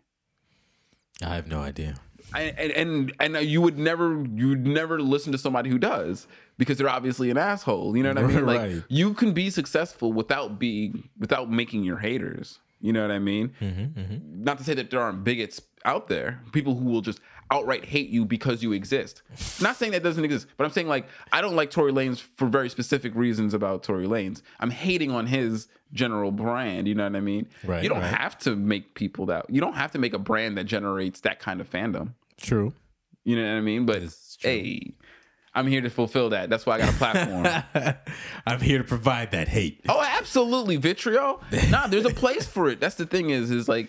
I 1.22 1.34
have 1.34 1.46
no 1.48 1.60
idea. 1.60 1.96
And 2.34 2.72
and 2.72 3.12
and 3.36 3.46
you 3.46 3.60
would 3.60 3.78
never 3.78 4.24
you 4.34 4.48
would 4.48 4.66
never 4.66 5.00
listen 5.00 5.32
to 5.32 5.38
somebody 5.38 5.68
who 5.70 5.78
does 5.78 6.26
because 6.58 6.78
they're 6.78 6.88
obviously 6.88 7.30
an 7.30 7.38
asshole. 7.38 7.96
You 7.96 8.02
know 8.02 8.10
what 8.10 8.18
I 8.18 8.26
mean? 8.34 8.46
Like 8.46 8.60
Right. 8.60 8.82
you 8.88 9.14
can 9.14 9.32
be 9.32 9.50
successful 9.50 10.12
without 10.12 10.58
being 10.58 11.08
without 11.18 11.50
making 11.50 11.84
your 11.84 11.98
haters. 11.98 12.58
You 12.82 12.92
know 12.94 13.02
what 13.02 13.10
I 13.10 13.18
mean? 13.18 13.52
Mm-hmm, 13.60 14.42
Not 14.44 14.56
to 14.58 14.64
say 14.64 14.72
that 14.74 14.90
there 14.90 15.00
aren't 15.02 15.22
bigots 15.22 15.60
out 15.84 16.08
there, 16.08 16.40
people 16.52 16.76
who 16.76 16.86
will 16.86 17.02
just 17.02 17.20
outright 17.50 17.84
hate 17.84 18.08
you 18.08 18.24
because 18.24 18.62
you 18.62 18.72
exist. 18.72 19.22
Not 19.60 19.76
saying 19.76 19.92
that 19.92 20.02
doesn't 20.02 20.24
exist, 20.24 20.46
but 20.56 20.64
I'm 20.64 20.70
saying 20.72 20.88
like 20.88 21.06
I 21.32 21.40
don't 21.40 21.56
like 21.56 21.70
Tory 21.70 21.92
Lanez 21.92 22.20
for 22.36 22.46
very 22.46 22.68
specific 22.70 23.14
reasons 23.14 23.54
about 23.54 23.82
Tory 23.82 24.06
Lanez. 24.06 24.42
I'm 24.60 24.70
hating 24.70 25.10
on 25.10 25.26
his 25.26 25.68
general 25.92 26.30
brand. 26.30 26.86
You 26.86 26.94
know 26.94 27.04
what 27.04 27.16
I 27.16 27.20
mean? 27.20 27.48
Right, 27.64 27.82
You 27.82 27.88
don't 27.88 28.00
right. 28.00 28.14
have 28.14 28.38
to 28.40 28.54
make 28.54 28.94
people 28.94 29.26
that. 29.26 29.46
You 29.50 29.60
don't 29.60 29.74
have 29.74 29.90
to 29.92 29.98
make 29.98 30.14
a 30.14 30.18
brand 30.18 30.56
that 30.58 30.64
generates 30.64 31.20
that 31.22 31.40
kind 31.40 31.60
of 31.60 31.68
fandom. 31.68 32.14
True. 32.40 32.72
You 33.24 33.36
know 33.36 33.42
what 33.42 33.58
I 33.58 33.60
mean? 33.60 33.84
But 33.86 34.02
hey, 34.40 34.94
I'm 35.52 35.66
here 35.66 35.80
to 35.80 35.90
fulfill 35.90 36.30
that. 36.30 36.48
That's 36.48 36.64
why 36.64 36.76
I 36.76 36.78
got 36.78 36.94
a 36.94 36.96
platform. 36.96 37.94
I'm 38.46 38.60
here 38.60 38.78
to 38.78 38.84
provide 38.84 39.32
that 39.32 39.48
hate. 39.48 39.80
oh, 39.88 40.00
absolutely, 40.00 40.76
vitriol. 40.76 41.42
Nah, 41.70 41.88
there's 41.88 42.06
a 42.06 42.10
place 42.14 42.46
for 42.46 42.68
it. 42.70 42.78
That's 42.80 42.94
the 42.94 43.04
thing 43.06 43.30
is, 43.30 43.50
is 43.50 43.68
like 43.68 43.88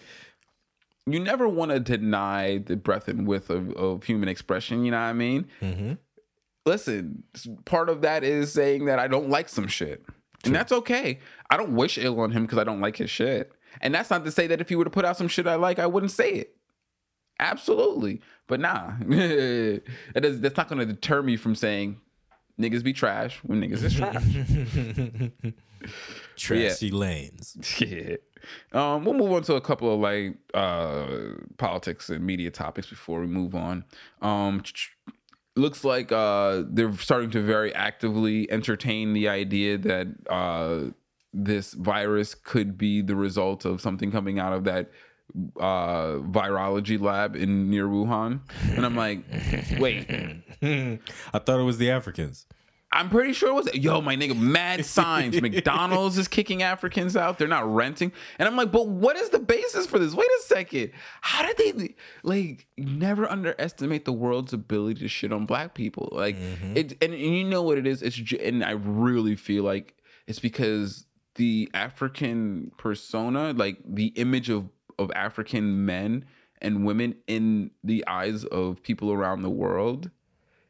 you 1.05 1.19
never 1.19 1.47
want 1.47 1.71
to 1.71 1.79
deny 1.79 2.59
the 2.59 2.75
breadth 2.75 3.07
and 3.07 3.27
width 3.27 3.49
of, 3.49 3.71
of 3.73 4.03
human 4.03 4.29
expression. 4.29 4.85
You 4.85 4.91
know 4.91 4.97
what 4.97 5.05
I 5.05 5.13
mean? 5.13 5.47
Mm-hmm. 5.61 5.93
Listen, 6.65 7.23
part 7.65 7.89
of 7.89 8.01
that 8.01 8.23
is 8.23 8.53
saying 8.53 8.85
that 8.85 8.99
I 8.99 9.07
don't 9.07 9.29
like 9.29 9.49
some 9.49 9.67
shit, 9.67 10.05
and 10.45 10.53
that's 10.53 10.71
okay. 10.71 11.19
I 11.49 11.57
don't 11.57 11.75
wish 11.75 11.97
ill 11.97 12.19
on 12.19 12.31
him 12.31 12.43
because 12.43 12.59
I 12.59 12.63
don't 12.63 12.81
like 12.81 12.97
his 12.97 13.09
shit, 13.09 13.51
and 13.81 13.95
that's 13.95 14.11
not 14.11 14.23
to 14.25 14.31
say 14.31 14.45
that 14.47 14.61
if 14.61 14.69
he 14.69 14.75
were 14.75 14.83
to 14.83 14.91
put 14.91 15.03
out 15.03 15.17
some 15.17 15.27
shit 15.27 15.47
I 15.47 15.55
like, 15.55 15.79
I 15.79 15.87
wouldn't 15.87 16.11
say 16.11 16.29
it. 16.33 16.55
Absolutely, 17.39 18.21
but 18.45 18.59
nah, 18.59 18.91
that 19.07 19.81
is, 20.15 20.39
that's 20.39 20.57
not 20.57 20.67
going 20.69 20.79
to 20.79 20.85
deter 20.85 21.23
me 21.23 21.35
from 21.35 21.55
saying 21.55 21.99
niggas 22.59 22.83
be 22.83 22.93
trash 22.93 23.39
when 23.43 23.59
niggas 23.59 23.83
is 23.83 23.95
trash. 23.95 24.23
Trashy 26.37 26.91
lanes. 26.91 27.57
yeah. 27.79 28.17
Um, 28.73 29.05
we'll 29.05 29.13
move 29.13 29.31
on 29.31 29.43
to 29.43 29.55
a 29.55 29.61
couple 29.61 29.93
of 29.93 29.99
like 29.99 30.37
uh 30.53 31.05
politics 31.57 32.09
and 32.09 32.25
media 32.25 32.51
topics 32.51 32.89
before 32.89 33.21
we 33.21 33.27
move 33.27 33.55
on. 33.55 33.83
Um 34.21 34.63
looks 35.55 35.83
like 35.83 36.11
uh 36.11 36.63
they're 36.69 36.93
starting 36.97 37.29
to 37.31 37.41
very 37.41 37.73
actively 37.75 38.49
entertain 38.51 39.13
the 39.13 39.27
idea 39.27 39.77
that 39.77 40.07
uh 40.29 40.91
this 41.33 41.73
virus 41.73 42.35
could 42.35 42.77
be 42.77 43.01
the 43.01 43.15
result 43.15 43.65
of 43.65 43.81
something 43.81 44.11
coming 44.11 44.39
out 44.39 44.53
of 44.53 44.63
that 44.65 44.91
uh 45.59 46.17
virology 46.29 46.99
lab 46.99 47.35
in 47.35 47.69
near 47.69 47.87
Wuhan. 47.87 48.41
And 48.75 48.85
I'm 48.85 48.95
like, 48.95 49.19
wait, 49.79 50.09
I 50.61 51.39
thought 51.39 51.59
it 51.59 51.63
was 51.63 51.77
the 51.77 51.89
Africans. 51.89 52.45
I'm 52.93 53.09
pretty 53.09 53.31
sure 53.33 53.49
it 53.49 53.53
was 53.53 53.73
yo, 53.73 54.01
my 54.01 54.15
nigga, 54.15 54.37
mad 54.37 54.85
signs. 54.85 55.41
McDonald's 55.41 56.17
is 56.17 56.27
kicking 56.27 56.61
Africans 56.61 57.15
out. 57.15 57.37
They're 57.37 57.47
not 57.47 57.73
renting. 57.73 58.11
And 58.37 58.47
I'm 58.47 58.55
like, 58.55 58.71
but 58.71 58.87
what 58.87 59.15
is 59.15 59.29
the 59.29 59.39
basis 59.39 59.87
for 59.87 59.97
this? 59.97 60.13
Wait 60.13 60.27
a 60.27 60.43
second. 60.43 60.91
How 61.21 61.45
did 61.45 61.57
they 61.57 61.95
like 62.23 62.67
never 62.77 63.29
underestimate 63.29 64.05
the 64.05 64.13
world's 64.13 64.53
ability 64.53 65.01
to 65.01 65.07
shit 65.07 65.31
on 65.31 65.45
black 65.45 65.73
people? 65.73 66.09
Like 66.11 66.35
mm-hmm. 66.37 66.77
it 66.77 66.91
and, 67.01 67.13
and 67.13 67.35
you 67.35 67.45
know 67.45 67.61
what 67.61 67.77
it 67.77 67.87
is? 67.87 68.01
It's 68.01 68.19
and 68.33 68.63
I 68.63 68.71
really 68.71 69.35
feel 69.35 69.63
like 69.63 69.95
it's 70.27 70.39
because 70.39 71.05
the 71.35 71.69
African 71.73 72.71
persona, 72.77 73.53
like 73.53 73.77
the 73.85 74.07
image 74.07 74.49
of 74.49 74.69
of 74.99 75.11
African 75.15 75.85
men 75.85 76.25
and 76.61 76.85
women 76.85 77.15
in 77.27 77.71
the 77.83 78.05
eyes 78.07 78.43
of 78.45 78.83
people 78.83 79.11
around 79.11 79.41
the 79.41 79.49
world 79.49 80.11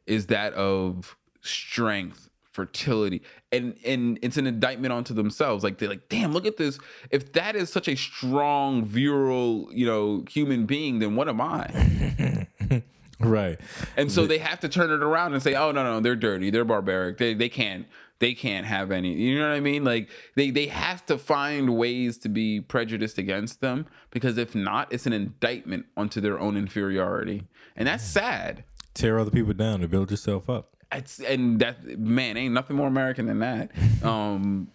is 0.06 0.26
that 0.26 0.52
of 0.54 1.16
strength 1.42 2.28
fertility 2.52 3.22
and 3.50 3.74
and 3.84 4.18
it's 4.22 4.36
an 4.36 4.46
indictment 4.46 4.92
onto 4.92 5.14
themselves. 5.14 5.64
Like 5.64 5.78
they're 5.78 5.88
like 5.88 6.08
damn 6.08 6.32
look 6.32 6.46
at 6.46 6.56
this. 6.56 6.78
If 7.10 7.32
that 7.32 7.56
is 7.56 7.70
such 7.70 7.88
a 7.88 7.96
strong 7.96 8.84
virile 8.84 9.68
you 9.72 9.86
know 9.86 10.24
human 10.30 10.66
being 10.66 10.98
then 10.98 11.16
what 11.16 11.28
am 11.28 11.40
i? 11.40 12.46
Right. 13.20 13.60
and 13.96 14.10
so 14.10 14.26
they 14.26 14.38
have 14.38 14.58
to 14.60 14.68
turn 14.68 14.90
it 14.90 15.00
around 15.00 15.32
and 15.32 15.40
say 15.40 15.54
oh 15.54 15.70
no 15.70 15.84
no 15.84 16.00
they're 16.00 16.16
dirty. 16.16 16.50
They're 16.50 16.64
barbaric. 16.64 17.18
They 17.18 17.34
they 17.34 17.48
can't 17.48 17.86
they 18.18 18.34
can't 18.34 18.66
have 18.66 18.90
any 18.90 19.12
you 19.12 19.38
know 19.38 19.48
what 19.48 19.54
i 19.54 19.60
mean? 19.60 19.84
Like 19.84 20.08
they 20.34 20.50
they 20.50 20.66
have 20.66 21.06
to 21.06 21.16
find 21.16 21.76
ways 21.76 22.18
to 22.18 22.28
be 22.28 22.60
prejudiced 22.60 23.18
against 23.18 23.60
them 23.60 23.86
because 24.10 24.38
if 24.38 24.54
not 24.54 24.92
it's 24.92 25.06
an 25.06 25.12
indictment 25.12 25.86
onto 25.96 26.20
their 26.20 26.38
own 26.38 26.56
inferiority. 26.56 27.46
And 27.76 27.86
that's 27.86 28.04
sad. 28.04 28.64
Tear 28.92 29.18
other 29.18 29.30
people 29.30 29.54
down 29.54 29.80
to 29.80 29.88
build 29.88 30.10
yourself 30.10 30.50
up. 30.50 30.71
It's 30.92 31.20
and 31.20 31.60
that 31.60 31.98
man 31.98 32.36
ain't 32.36 32.54
nothing 32.54 32.76
more 32.76 32.88
American 32.88 33.26
than 33.26 33.40
that. 33.40 33.70
Um, 34.02 34.66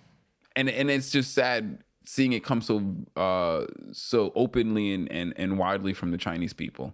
and 0.55 0.69
and 0.69 0.89
it's 0.89 1.11
just 1.11 1.33
sad 1.33 1.83
seeing 2.05 2.31
it 2.31 2.41
come 2.41 2.61
so 2.61 2.81
uh 3.17 3.65
so 3.91 4.31
openly 4.35 4.93
and 4.93 5.11
and, 5.11 5.33
and 5.35 5.57
widely 5.59 5.93
from 5.93 6.11
the 6.11 6.17
Chinese 6.17 6.53
people. 6.53 6.93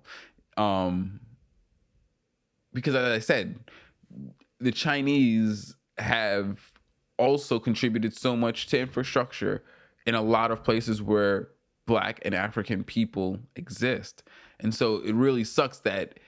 Um, 0.58 1.20
because 2.74 2.96
as 2.96 3.08
I 3.08 3.20
said, 3.20 3.60
the 4.60 4.72
Chinese 4.72 5.76
have 6.00 6.60
also 7.18 7.60
contributed 7.60 8.16
so 8.16 8.36
much 8.36 8.68
to 8.68 8.80
infrastructure 8.80 9.64
in 10.06 10.16
a 10.16 10.22
lot 10.22 10.52
of 10.52 10.64
places 10.64 11.02
where 11.02 11.50
black 11.86 12.20
and 12.24 12.34
African 12.34 12.84
people 12.84 13.38
exist. 13.56 14.24
And 14.60 14.74
so 14.74 14.98
it 14.98 15.14
really 15.14 15.44
sucks 15.44 15.80
that 15.80 16.20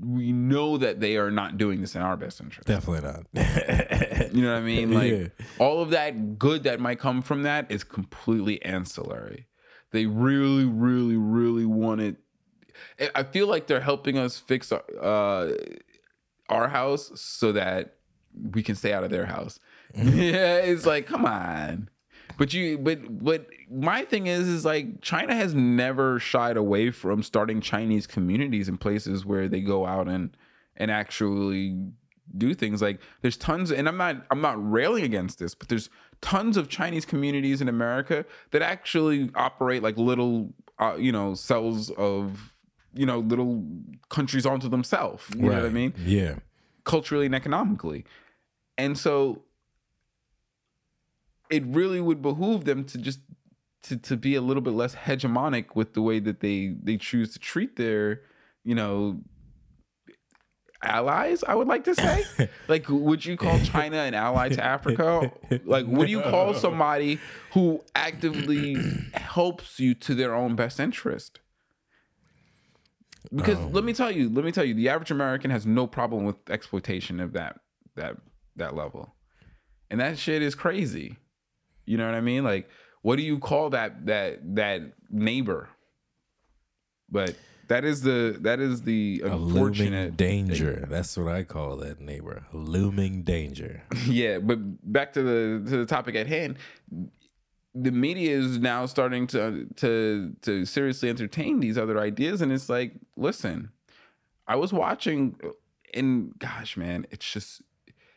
we 0.00 0.30
know 0.32 0.78
that 0.78 1.00
they 1.00 1.16
are 1.16 1.30
not 1.30 1.58
doing 1.58 1.80
this 1.80 1.94
in 1.96 2.00
our 2.02 2.16
best 2.16 2.40
interest. 2.40 2.66
Definitely 2.68 3.08
not. 3.08 3.26
You 4.32 4.42
know 4.42 4.52
what 4.52 4.58
I 4.58 4.64
mean? 4.64 4.92
Like 4.92 5.12
Yeah. 5.12 5.26
all 5.58 5.80
of 5.82 5.90
that 5.90 6.38
good 6.38 6.64
that 6.64 6.78
might 6.80 6.98
come 6.98 7.22
from 7.22 7.42
that 7.44 7.70
is 7.70 7.84
completely 7.84 8.62
ancillary. 8.64 9.46
They 9.92 10.06
really, 10.06 10.64
really, 10.64 11.16
really 11.16 11.64
wanted. 11.64 12.16
I- 13.00 13.10
I 13.14 13.22
feel 13.22 13.46
like 13.46 13.66
they're 13.66 13.80
helping 13.80 14.18
us 14.18 14.38
fix 14.38 14.72
our, 14.72 14.82
uh, 15.00 15.52
our 16.48 16.68
house 16.68 17.12
so 17.20 17.52
that 17.52 17.94
we 18.52 18.62
can 18.62 18.74
stay 18.74 18.92
out 18.92 19.04
of 19.04 19.10
their 19.10 19.26
house. 19.26 19.58
yeah, 19.94 20.56
it's 20.58 20.84
like, 20.86 21.06
come 21.06 21.24
on. 21.24 21.88
But 22.38 22.52
you, 22.52 22.78
but 22.78 23.22
but 23.22 23.46
my 23.70 24.04
thing 24.04 24.26
is, 24.26 24.46
is 24.46 24.64
like 24.64 25.00
China 25.00 25.34
has 25.34 25.54
never 25.54 26.18
shied 26.18 26.56
away 26.56 26.90
from 26.90 27.22
starting 27.22 27.60
Chinese 27.60 28.06
communities 28.06 28.68
in 28.68 28.76
places 28.78 29.24
where 29.24 29.48
they 29.48 29.60
go 29.60 29.86
out 29.86 30.08
and 30.08 30.36
and 30.76 30.90
actually 30.90 31.78
do 32.36 32.54
things. 32.54 32.82
Like 32.82 33.00
there's 33.22 33.36
tons 33.36 33.70
and 33.72 33.88
I'm 33.88 33.96
not 33.96 34.26
I'm 34.30 34.40
not 34.40 34.56
railing 34.70 35.04
against 35.04 35.38
this 35.38 35.54
but 35.54 35.68
there's 35.68 35.88
tons 36.20 36.56
of 36.56 36.68
Chinese 36.68 37.04
communities 37.06 37.60
in 37.60 37.68
America 37.68 38.24
that 38.50 38.62
actually 38.62 39.30
operate 39.34 39.82
like 39.82 39.96
little 39.96 40.52
uh, 40.78 40.96
you 40.98 41.12
know 41.12 41.34
cells 41.34 41.90
of 41.90 42.52
you 42.94 43.06
know 43.06 43.20
little 43.20 43.64
countries 44.10 44.44
onto 44.44 44.68
themselves. 44.68 45.24
You 45.36 45.42
know 45.42 45.56
what 45.56 45.64
I 45.66 45.70
mean? 45.70 45.94
Yeah. 46.04 46.36
culturally 46.84 47.26
and 47.26 47.34
economically. 47.34 48.04
And 48.78 48.98
so 48.98 49.42
it 51.50 51.64
really 51.66 52.00
would 52.00 52.22
behoove 52.22 52.64
them 52.64 52.84
to 52.84 52.98
just 52.98 53.20
to, 53.84 53.96
to 53.96 54.16
be 54.16 54.34
a 54.34 54.40
little 54.40 54.62
bit 54.62 54.72
less 54.72 54.94
hegemonic 54.94 55.74
with 55.74 55.94
the 55.94 56.02
way 56.02 56.18
that 56.18 56.40
they 56.40 56.74
they 56.82 56.96
choose 56.96 57.32
to 57.32 57.38
treat 57.38 57.76
their 57.76 58.22
you 58.64 58.74
know 58.74 59.20
allies 60.82 61.42
i 61.48 61.54
would 61.54 61.68
like 61.68 61.84
to 61.84 61.94
say. 61.94 62.24
Like 62.68 62.88
would 62.88 63.24
you 63.24 63.36
call 63.36 63.58
china 63.60 63.98
an 63.98 64.14
ally 64.14 64.48
to 64.50 64.64
africa? 64.64 65.32
Like 65.64 65.86
would 65.86 66.10
you 66.10 66.20
call 66.20 66.52
somebody 66.66 67.20
who 67.52 67.82
actively 67.94 68.76
helps 69.14 69.78
you 69.78 69.94
to 69.94 70.14
their 70.14 70.34
own 70.34 70.56
best 70.56 70.80
interest? 70.80 71.40
Because 73.34 73.58
let 73.58 73.84
me 73.84 73.92
um. 73.92 73.96
tell 73.96 74.10
you 74.10 74.28
let 74.28 74.44
me 74.44 74.52
tell 74.52 74.64
you 74.64 74.74
the 74.74 74.88
average 74.88 75.10
american 75.10 75.50
has 75.50 75.64
no 75.64 75.86
problem 75.86 76.24
with 76.24 76.36
exploitation 76.50 77.20
of 77.20 77.32
that 77.32 77.60
that 77.94 78.16
that 78.56 78.74
level. 78.74 79.14
And 79.88 80.00
that 80.00 80.18
shit 80.18 80.42
is 80.42 80.54
crazy 80.56 81.16
you 81.86 81.96
know 81.96 82.04
what 82.06 82.14
i 82.14 82.20
mean 82.20 82.44
like 82.44 82.68
what 83.02 83.16
do 83.16 83.22
you 83.22 83.38
call 83.38 83.70
that 83.70 84.06
that 84.06 84.38
that 84.54 84.82
neighbor 85.10 85.68
but 87.08 87.34
that 87.68 87.84
is 87.84 88.02
the 88.02 88.36
that 88.40 88.60
is 88.60 88.82
the 88.82 89.22
unfortunate 89.24 90.16
danger. 90.16 90.86
That's 90.88 91.16
what 91.16 91.34
I 91.34 91.42
call 91.42 91.76
that 91.78 92.00
neighbor. 92.00 92.44
A 92.52 92.56
looming 92.56 93.22
danger. 93.22 93.82
yeah 94.06 94.38
but 94.38 94.58
back 94.92 95.12
to 95.14 95.22
the 95.22 95.70
to 95.70 95.78
the 95.78 95.86
topic 95.86 96.14
at 96.14 96.26
hand 96.26 96.58
the 97.74 97.90
media 97.90 98.36
is 98.36 98.58
now 98.58 98.86
starting 98.86 99.26
to 99.26 99.66
to 99.76 100.34
to 100.42 100.64
seriously 100.64 101.08
entertain 101.08 101.60
these 101.60 101.76
other 101.76 102.00
ideas 102.00 102.40
and 102.40 102.50
it's 102.50 102.70
like 102.70 102.92
listen 103.16 103.70
i 104.48 104.56
was 104.56 104.72
watching 104.72 105.38
and 105.92 106.32
gosh 106.38 106.76
man 106.76 107.06
it's 107.10 107.30
just 107.30 107.60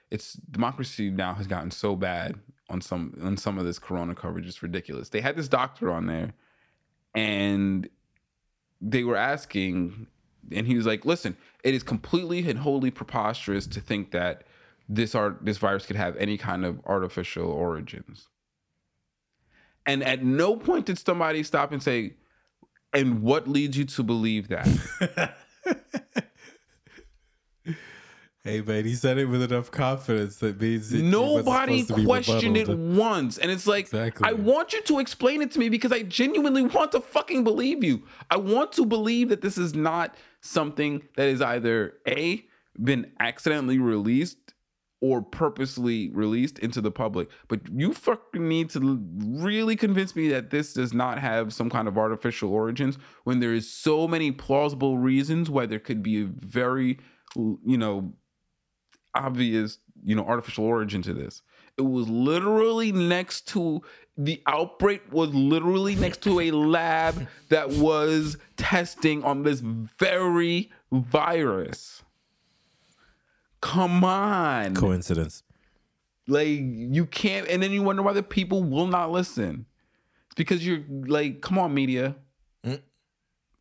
it's 0.10 0.34
democracy 0.50 1.10
now 1.10 1.34
has 1.34 1.46
gotten 1.46 1.72
so 1.72 1.96
bad 1.96 2.36
on 2.70 2.82
some 2.82 3.18
on 3.24 3.38
some 3.38 3.58
of 3.58 3.66
this 3.66 3.80
corona 3.80 4.16
coverage 4.16 4.48
is 4.48 4.62
ridiculous. 4.62 5.10
They 5.10 5.22
had 5.22 5.36
this 5.36 5.48
doctor 5.48 5.92
on 5.92 6.08
there 6.08 6.34
and 7.16 7.90
they 8.82 9.04
were 9.04 9.18
asking 9.18 10.08
and 10.52 10.68
he 10.68 10.76
was 10.76 10.86
like 10.86 11.06
listen 11.06 11.36
it 11.64 11.74
is 11.74 11.84
completely 11.84 12.48
and 12.50 12.60
wholly 12.60 12.92
preposterous 12.92 13.68
to 13.68 13.82
think 13.82 14.12
that 14.12 14.44
this 14.88 15.16
art 15.16 15.40
this 15.44 15.58
virus 15.58 15.86
could 15.86 15.96
have 15.96 16.16
any 16.18 16.38
kind 16.38 16.66
of 16.66 16.80
artificial 16.86 17.50
origins. 17.52 18.28
And 19.86 20.04
at 20.04 20.24
no 20.24 20.56
point 20.56 20.86
did 20.86 21.00
somebody 21.00 21.44
stop 21.44 21.72
and 21.72 21.82
say 21.82 22.14
and 22.94 23.22
what 23.22 23.48
leads 23.48 23.78
you 23.78 23.86
to 23.86 24.04
believe 24.04 24.50
that 24.50 24.68
Hey 28.44 28.62
man, 28.62 28.86
he 28.86 28.96
said 28.96 29.18
it 29.18 29.26
with 29.26 29.44
enough 29.44 29.70
confidence 29.70 30.38
that 30.38 30.62
means 30.62 30.94
it, 30.94 31.04
Nobody 31.04 31.84
to 31.84 31.94
be 31.94 32.06
questioned 32.06 32.56
it 32.56 32.70
once. 32.70 33.38
And 33.38 33.52
it's 33.52 33.68
like, 33.68 33.86
Exactly. 33.86 34.28
I 34.28 34.32
want 34.32 34.72
you 34.72 34.82
to 34.84 35.00
explain 35.00 35.42
it 35.42 35.52
to 35.52 35.60
me 35.60 35.68
because 35.68 35.92
I 35.92 36.04
genuinely 36.04 36.62
want 36.62 36.94
to 36.94 37.02
fucking 37.02 37.44
believe 37.44 37.84
you. 37.84 38.04
I 38.32 38.38
want 38.38 38.72
to 38.74 38.86
believe 38.86 39.28
that 39.30 39.42
this 39.42 39.58
is 39.58 39.74
not 39.74 40.16
something 40.40 41.02
that 41.18 41.28
is 41.28 41.42
either 41.42 41.96
A, 42.08 42.46
been 42.82 43.12
accidentally 43.20 43.78
released 43.78 44.54
or 45.02 45.22
purposely 45.22 46.10
released 46.12 46.60
into 46.60 46.82
the 46.82 46.92
public. 46.92 47.30
But 47.48 47.62
you 47.74 47.94
fucking 47.94 48.48
need 48.48 48.70
to 48.72 49.00
really 49.18 49.76
convince 49.76 50.16
me 50.16 50.30
that 50.30 50.50
this 50.50 50.74
does 50.74 50.94
not 50.94 51.20
have 51.20 51.54
some 51.54 51.70
kind 51.70 51.88
of 51.88 51.98
artificial 51.98 52.54
origins 52.54 52.98
when 53.24 53.40
there 53.40 53.54
is 53.54 53.72
so 53.72 54.08
many 54.08 54.32
plausible 54.32 54.98
reasons 54.98 55.50
why 55.50 55.66
there 55.66 55.80
could 55.80 56.04
be 56.04 56.24
a 56.24 56.26
very, 56.26 57.00
you 57.36 57.78
know, 57.78 58.14
obvious, 59.16 59.80
you 60.04 60.16
know, 60.16 60.26
artificial 60.26 60.66
origin 60.66 61.02
to 61.04 61.14
this. 61.14 61.42
It 61.78 61.84
was 61.84 62.10
literally 62.10 62.92
next 62.92 63.48
to 63.50 63.82
the 64.18 64.42
outbreak 64.48 65.02
was 65.14 65.34
literally 65.34 65.96
next 65.96 66.22
to 66.24 66.42
a 66.42 66.52
lab 66.52 67.28
that 67.48 67.70
was 67.70 68.38
testing 68.58 69.24
on 69.24 69.44
this 69.44 69.62
very 69.62 70.70
virus. 70.92 72.04
Come 73.62 74.04
on. 74.04 74.76
Coincidence. 74.76 75.44
Like 76.28 76.50
you 76.50 77.06
can't, 77.06 77.48
and 77.48 77.64
then 77.64 77.72
you 77.72 77.82
wonder 77.82 78.02
why 78.02 78.14
the 78.14 78.22
people 78.22 78.62
will 78.62 78.88
not 78.88 79.10
listen. 79.10 79.66
It's 80.28 80.36
because 80.36 80.66
you're 80.66 80.84
like, 80.90 81.42
come 81.42 81.58
on, 81.58 81.74
media. 81.74 82.16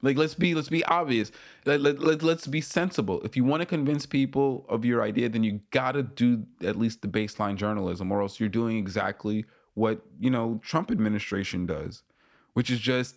Like 0.03 0.17
let's 0.17 0.35
be 0.35 0.55
let's 0.55 0.69
be 0.69 0.85
obvious. 0.85 1.33
Let, 1.65 1.81
let, 1.81 1.99
let, 1.99 2.23
let's 2.23 2.47
be 2.47 2.61
sensible. 2.61 3.21
If 3.23 3.37
you 3.37 3.45
want 3.45 3.63
to 3.63 3.67
convince 3.67 4.07
people 4.07 4.65
of 4.69 4.85
your 4.85 5.03
idea, 5.03 5.29
then 5.29 5.43
you 5.43 5.61
gotta 5.71 6.03
do 6.05 6.45
at 6.63 6.77
least 6.77 7.03
the 7.03 7.09
baseline 7.09 7.57
journalism, 7.57 8.13
or 8.13 8.23
else 8.23 8.39
you're 8.39 8.49
doing 8.49 8.77
exactly 8.79 9.45
what 9.75 10.03
you 10.21 10.31
know 10.31 10.61
Trump 10.63 10.91
administration 10.91 11.67
does, 11.67 12.03
which 12.53 12.71
is 12.71 12.79
just 12.79 13.17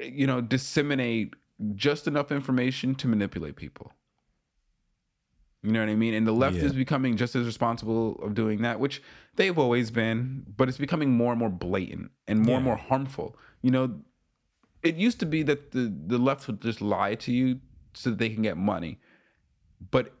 you 0.00 0.26
know 0.26 0.40
disseminate 0.40 1.34
just 1.76 2.08
enough 2.08 2.32
information 2.32 2.96
to 2.96 3.06
manipulate 3.06 3.54
people. 3.54 3.92
You 5.62 5.72
know 5.72 5.80
what 5.80 5.88
I 5.88 5.94
mean? 5.94 6.12
And 6.12 6.26
the 6.26 6.32
left 6.32 6.56
Yeah. 6.56 6.64
is 6.64 6.72
becoming 6.74 7.16
just 7.16 7.34
as 7.34 7.46
responsible 7.46 8.16
of 8.22 8.34
doing 8.34 8.60
that, 8.62 8.80
which 8.80 9.02
they've 9.36 9.58
always 9.58 9.90
been, 9.90 10.44
but 10.56 10.68
it's 10.68 10.76
becoming 10.76 11.10
more 11.12 11.32
and 11.32 11.38
more 11.38 11.48
blatant 11.48 12.10
and 12.28 12.40
more 12.40 12.56
and 12.56 12.64
more 12.64 12.76
harmful. 12.76 13.36
You 13.62 13.70
know, 13.70 14.00
it 14.84 14.96
used 14.96 15.18
to 15.20 15.26
be 15.26 15.42
that 15.42 15.72
the, 15.72 15.92
the 16.06 16.18
left 16.18 16.46
would 16.46 16.60
just 16.60 16.80
lie 16.80 17.14
to 17.16 17.32
you 17.32 17.58
so 17.94 18.10
that 18.10 18.18
they 18.18 18.28
can 18.28 18.42
get 18.42 18.56
money. 18.56 19.00
But 19.90 20.12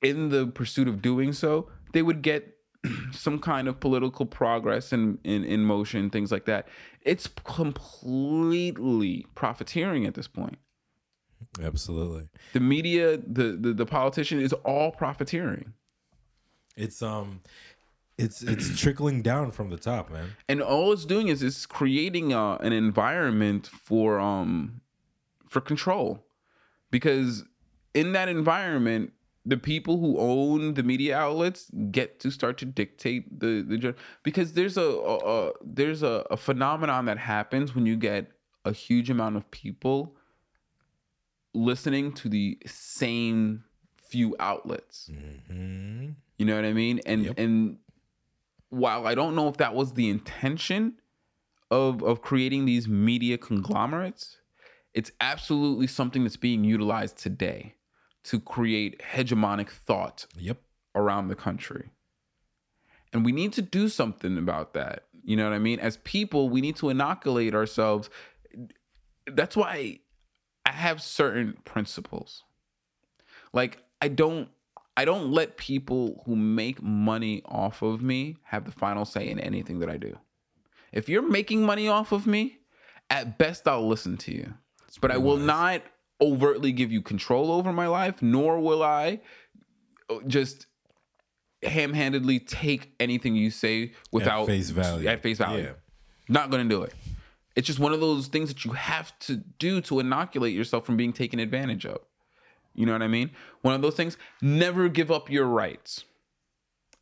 in 0.00 0.28
the 0.28 0.46
pursuit 0.46 0.88
of 0.88 1.02
doing 1.02 1.32
so, 1.32 1.68
they 1.92 2.02
would 2.02 2.22
get 2.22 2.56
some 3.12 3.38
kind 3.38 3.68
of 3.68 3.80
political 3.80 4.24
progress 4.24 4.92
in, 4.92 5.18
in, 5.24 5.44
in 5.44 5.64
motion, 5.64 6.08
things 6.08 6.30
like 6.30 6.44
that. 6.46 6.68
It's 7.02 7.26
completely 7.44 9.26
profiteering 9.34 10.06
at 10.06 10.14
this 10.14 10.28
point 10.28 10.58
Absolutely. 11.62 12.28
the 12.52 12.60
media 12.60 13.16
the, 13.18 13.56
the 13.60 13.72
the 13.72 13.86
politician 13.86 14.40
is 14.40 14.52
all 14.64 14.90
profiteering 14.90 15.72
It's 16.76 17.02
um, 17.02 17.40
it's 18.18 18.42
it's 18.42 18.78
trickling 18.80 19.22
down 19.22 19.50
from 19.50 19.70
the 19.70 19.76
top, 19.76 20.10
man. 20.10 20.34
and 20.48 20.62
all 20.62 20.92
it's 20.92 21.04
doing 21.04 21.28
is 21.28 21.42
it's 21.42 21.66
creating 21.66 22.32
uh, 22.32 22.56
an 22.56 22.72
environment 22.72 23.66
for 23.66 24.18
um 24.20 24.80
for 25.48 25.60
control 25.60 26.24
because 26.90 27.44
in 27.94 28.12
that 28.12 28.28
environment 28.28 29.12
the 29.48 29.56
people 29.56 29.98
who 30.00 30.18
own 30.18 30.74
the 30.74 30.82
media 30.82 31.16
outlets 31.16 31.70
get 31.92 32.18
to 32.20 32.30
start 32.30 32.58
to 32.58 32.64
dictate 32.64 33.38
the 33.40 33.62
the 33.62 33.94
because 34.24 34.54
there's 34.54 34.76
a, 34.76 34.82
a, 34.82 35.16
a 35.48 35.52
there's 35.64 36.02
a, 36.02 36.26
a 36.30 36.36
phenomenon 36.36 37.04
that 37.04 37.18
happens 37.18 37.74
when 37.74 37.86
you 37.86 37.96
get 37.96 38.32
a 38.64 38.72
huge 38.72 39.08
amount 39.10 39.36
of 39.36 39.48
people 39.52 40.16
listening 41.54 42.12
to 42.12 42.28
the 42.28 42.58
same 42.66 43.64
few 43.96 44.34
outlets 44.40 45.10
hmm 45.10 46.08
You 46.38 46.44
know 46.44 46.56
what 46.56 46.64
I 46.66 46.72
mean? 46.74 47.00
And 47.06 47.24
Yep. 47.26 47.38
and 47.38 47.78
while 48.70 49.06
I 49.06 49.14
don't 49.14 49.34
know 49.34 49.48
if 49.48 49.56
that 49.58 49.74
was 49.74 49.92
the 49.92 50.08
intention 50.08 50.94
of 51.70 52.02
of 52.02 52.22
creating 52.22 52.64
these 52.64 52.86
media 52.88 53.38
conglomerates, 53.38 54.38
it's 54.94 55.10
absolutely 55.20 55.86
something 55.86 56.22
that's 56.22 56.36
being 56.36 56.64
utilized 56.64 57.18
today 57.18 57.74
to 58.24 58.40
create 58.40 59.00
hegemonic 59.12 59.68
thought 59.68 60.26
Yep. 60.36 60.58
around 60.94 61.28
the 61.28 61.36
country. 61.36 61.90
And 63.12 63.24
we 63.24 63.32
need 63.32 63.52
to 63.54 63.62
do 63.62 63.88
something 63.88 64.36
about 64.36 64.74
that. 64.74 65.04
You 65.24 65.36
know 65.36 65.44
what 65.44 65.54
I 65.54 65.58
mean? 65.58 65.80
As 65.80 65.96
people, 65.98 66.48
we 66.48 66.60
need 66.60 66.76
to 66.76 66.88
inoculate 66.88 67.54
ourselves. 67.54 68.10
That's 69.26 69.56
why 69.56 70.00
I 70.64 70.72
have 70.72 71.00
certain 71.02 71.56
principles. 71.64 72.44
Like 73.52 73.78
I 74.00 74.08
don't 74.08 74.48
I 74.96 75.04
don't 75.04 75.30
let 75.30 75.56
people 75.56 76.22
who 76.24 76.36
make 76.36 76.82
money 76.82 77.42
off 77.44 77.82
of 77.82 78.00
me 78.00 78.36
have 78.44 78.64
the 78.64 78.72
final 78.72 79.04
say 79.04 79.28
in 79.28 79.38
anything 79.38 79.80
that 79.80 79.90
I 79.90 79.98
do. 79.98 80.18
If 80.92 81.08
you're 81.08 81.28
making 81.28 81.64
money 81.64 81.88
off 81.88 82.12
of 82.12 82.26
me, 82.26 82.58
at 83.10 83.38
best 83.38 83.68
I'll 83.68 83.86
listen 83.86 84.16
to 84.18 84.32
you. 84.34 84.54
But 85.00 85.10
I 85.10 85.18
will 85.18 85.36
not 85.36 85.82
overtly 86.20 86.72
give 86.72 86.90
you 86.90 87.02
control 87.02 87.52
over 87.52 87.72
my 87.72 87.86
life, 87.86 88.22
nor 88.22 88.58
will 88.58 88.82
I 88.82 89.20
uh, 90.08 90.20
just 90.26 90.66
ham-handedly 91.62 92.38
take 92.40 92.94
anything 92.98 93.36
you 93.36 93.50
say 93.50 93.92
without 94.10 94.46
face 94.46 94.70
value. 94.70 95.06
At 95.06 95.22
face 95.22 95.38
value. 95.38 95.64
Yeah. 95.64 95.72
Not 96.28 96.50
going 96.50 96.66
to 96.66 96.74
do 96.74 96.82
it. 96.82 96.94
It's 97.56 97.66
just 97.66 97.78
one 97.78 97.92
of 97.92 98.00
those 98.00 98.28
things 98.28 98.48
that 98.48 98.64
you 98.64 98.72
have 98.72 99.18
to 99.20 99.36
do 99.36 99.80
to 99.82 100.00
inoculate 100.00 100.54
yourself 100.54 100.86
from 100.86 100.96
being 100.96 101.12
taken 101.12 101.40
advantage 101.40 101.84
of. 101.84 102.00
You 102.76 102.86
know 102.86 102.92
what 102.92 103.02
I 103.02 103.08
mean? 103.08 103.30
One 103.62 103.74
of 103.74 103.82
those 103.82 103.94
things, 103.94 104.16
never 104.40 104.88
give 104.88 105.10
up 105.10 105.30
your 105.30 105.46
rights. 105.46 106.04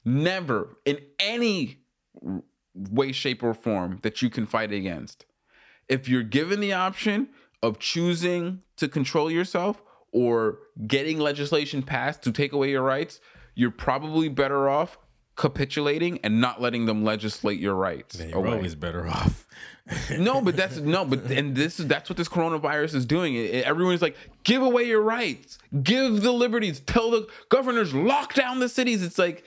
Never 0.05 0.77
in 0.85 0.99
any 1.19 1.81
way, 2.75 3.13
shape, 3.13 3.43
or 3.43 3.55
form 3.55 3.99
that 4.03 4.23
you 4.23 4.31
can 4.31 4.47
fight 4.47 4.73
against. 4.73 5.27
If 5.89 6.09
you're 6.09 6.23
given 6.23 6.61
the 6.61 6.73
option 6.73 7.29
of 7.63 7.79
choosing 7.79 8.63
to 8.77 8.89
control 8.89 9.31
yourself 9.31 9.83
or 10.13 10.59
getting 10.87 11.19
legislation 11.19 11.83
passed 11.83 12.23
to 12.23 12.33
take 12.33 12.53
away 12.53 12.71
your 12.71 12.83
rights, 12.83 13.21
you're 13.55 13.71
probably 13.71 14.29
better 14.29 14.69
off 14.69 14.99
capitulating 15.37 16.21
and 16.23 16.41
not 16.41 16.61
letting 16.61 16.87
them 16.87 17.05
legislate 17.05 17.59
your 17.59 17.75
rights 17.75 18.21
You're 18.21 18.39
away 18.39 18.53
always 18.53 18.75
better 18.75 19.07
off. 19.07 19.47
no, 20.19 20.41
but 20.43 20.57
that's 20.57 20.79
no, 20.79 21.05
but 21.05 21.25
and 21.31 21.57
this 21.57 21.81
is 21.81 21.87
that's 21.87 22.09
what 22.09 22.17
this 22.17 22.29
coronavirus 22.29 22.95
is 22.95 23.07
doing. 23.07 23.35
It, 23.35 23.55
it- 23.55 23.65
everyone's 23.65 24.03
like, 24.03 24.17
give 24.45 24.63
away 24.63 24.85
your 24.85 25.03
rights, 25.03 25.59
give 25.83 26.23
the 26.23 26.33
liberties, 26.33 26.81
tell 26.81 27.11
the 27.11 27.29
governors 27.49 27.95
lock 27.95 28.35
down 28.35 28.61
the 28.61 28.69
cities. 28.69 29.03
It's 29.03 29.19
like, 29.19 29.45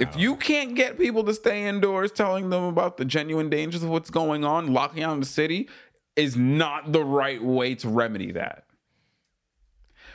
if 0.00 0.08
oh. 0.14 0.18
you 0.18 0.36
can't 0.36 0.74
get 0.74 0.98
people 0.98 1.22
to 1.24 1.34
stay 1.34 1.68
indoors, 1.68 2.10
telling 2.10 2.50
them 2.50 2.64
about 2.64 2.96
the 2.96 3.04
genuine 3.04 3.50
dangers 3.50 3.82
of 3.82 3.90
what's 3.90 4.10
going 4.10 4.44
on, 4.44 4.72
locking 4.72 5.02
down 5.02 5.20
the 5.20 5.26
city 5.26 5.68
is 6.16 6.36
not 6.36 6.92
the 6.92 7.04
right 7.04 7.42
way 7.42 7.74
to 7.74 7.88
remedy 7.88 8.32
that. 8.32 8.64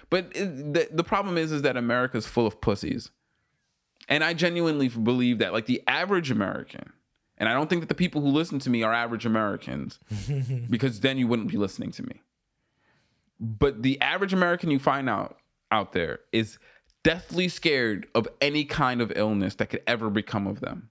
But 0.10 0.32
it, 0.34 0.74
the 0.74 0.88
the 0.92 1.04
problem 1.04 1.38
is, 1.38 1.52
is 1.52 1.62
that 1.62 1.78
America's 1.78 2.26
full 2.26 2.48
of 2.48 2.60
pussies, 2.60 3.12
and 4.10 4.24
I 4.24 4.34
genuinely 4.34 4.90
believe 4.90 5.38
that, 5.38 5.54
like 5.54 5.68
the 5.68 5.82
average 5.88 6.32
American. 6.32 6.92
And 7.38 7.48
I 7.48 7.54
don't 7.54 7.70
think 7.70 7.82
that 7.82 7.88
the 7.88 7.96
people 7.96 8.22
who 8.22 8.28
listen 8.28 8.60
to 8.60 8.70
me 8.70 8.84
are 8.84 8.92
average 8.92 9.26
Americans 9.26 9.98
because 10.70 11.00
then 11.00 11.18
you 11.18 11.28
wouldn't 11.28 11.50
be 11.50 11.58
listening 11.58 11.92
to 11.92 12.04
me. 12.04 12.22
But 13.40 13.84
the 13.84 14.02
average 14.02 14.34
American 14.34 14.72
you 14.72 14.80
find 14.80 15.10
out 15.10 15.38
out 15.72 15.94
there 15.94 16.20
is 16.34 16.58
deathly 17.04 17.48
scared 17.48 18.08
of 18.14 18.28
any 18.42 18.66
kind 18.66 19.00
of 19.00 19.14
illness 19.16 19.56
that 19.56 19.68
could 19.68 19.84
ever 19.88 20.10
become 20.10 20.48
of 20.48 20.60
them. 20.60 20.90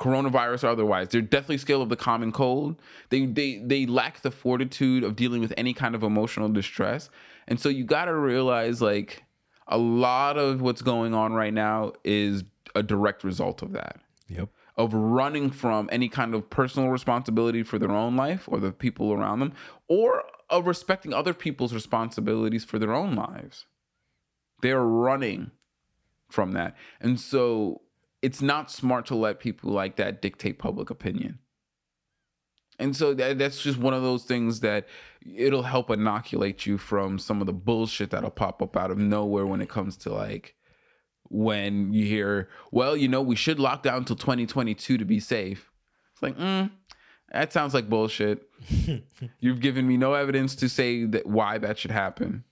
Coronavirus 0.00 0.64
or 0.64 0.68
otherwise, 0.68 1.08
they're 1.08 1.20
deathly 1.20 1.58
scared 1.58 1.82
of 1.82 1.90
the 1.90 1.96
common 1.96 2.32
cold. 2.32 2.80
They 3.10 3.26
they 3.26 3.58
they 3.58 3.84
lack 3.84 4.22
the 4.22 4.30
fortitude 4.30 5.04
of 5.04 5.14
dealing 5.14 5.42
with 5.42 5.52
any 5.58 5.74
kind 5.74 5.94
of 5.94 6.02
emotional 6.02 6.48
distress. 6.48 7.10
And 7.46 7.60
so 7.60 7.68
you 7.68 7.84
got 7.84 8.06
to 8.06 8.14
realize 8.14 8.80
like 8.80 9.22
a 9.70 9.78
lot 9.78 10.36
of 10.36 10.60
what's 10.60 10.82
going 10.82 11.14
on 11.14 11.32
right 11.32 11.54
now 11.54 11.92
is 12.04 12.44
a 12.74 12.82
direct 12.82 13.24
result 13.24 13.62
of 13.62 13.72
that 13.72 14.00
Yep. 14.28 14.48
of 14.76 14.92
running 14.94 15.50
from 15.50 15.88
any 15.90 16.08
kind 16.08 16.34
of 16.34 16.50
personal 16.50 16.88
responsibility 16.90 17.62
for 17.62 17.78
their 17.78 17.90
own 17.90 18.16
life 18.16 18.44
or 18.48 18.60
the 18.60 18.72
people 18.72 19.12
around 19.12 19.40
them, 19.40 19.52
or 19.88 20.24
of 20.50 20.66
respecting 20.66 21.14
other 21.14 21.32
people's 21.32 21.72
responsibilities 21.72 22.64
for 22.64 22.78
their 22.78 22.92
own 22.92 23.14
lives. 23.14 23.66
They're 24.62 24.84
running 24.84 25.52
from 26.28 26.52
that. 26.52 26.76
And 27.00 27.18
so 27.18 27.82
it's 28.22 28.42
not 28.42 28.70
smart 28.70 29.06
to 29.06 29.14
let 29.14 29.40
people 29.40 29.72
like 29.72 29.96
that 29.96 30.20
dictate 30.20 30.58
public 30.58 30.90
opinion. 30.90 31.38
And 32.80 32.96
so 32.96 33.14
that, 33.14 33.38
that's 33.38 33.62
just 33.62 33.78
one 33.78 33.94
of 33.94 34.02
those 34.02 34.24
things 34.24 34.60
that 34.60 34.88
it'll 35.36 35.62
help 35.62 35.90
inoculate 35.90 36.64
you 36.66 36.78
from 36.78 37.18
some 37.18 37.40
of 37.40 37.46
the 37.46 37.52
bullshit 37.52 38.10
that'll 38.10 38.30
pop 38.30 38.62
up 38.62 38.76
out 38.76 38.90
of 38.90 38.98
nowhere 38.98 39.46
when 39.46 39.60
it 39.60 39.68
comes 39.68 39.96
to 39.98 40.12
like 40.12 40.54
when 41.28 41.92
you 41.92 42.04
hear, 42.06 42.48
well, 42.72 42.96
you 42.96 43.06
know, 43.06 43.22
we 43.22 43.36
should 43.36 43.60
lock 43.60 43.82
down 43.82 43.98
until 43.98 44.16
2022 44.16 44.98
to 44.98 45.04
be 45.04 45.20
safe. 45.20 45.70
It's 46.12 46.22
like, 46.22 46.36
mm, 46.36 46.70
that 47.32 47.52
sounds 47.52 47.72
like 47.72 47.88
bullshit. 47.88 48.48
You've 49.40 49.60
given 49.60 49.86
me 49.86 49.96
no 49.96 50.14
evidence 50.14 50.56
to 50.56 50.68
say 50.68 51.04
that 51.04 51.26
why 51.26 51.58
that 51.58 51.78
should 51.78 51.92
happen. 51.92 52.44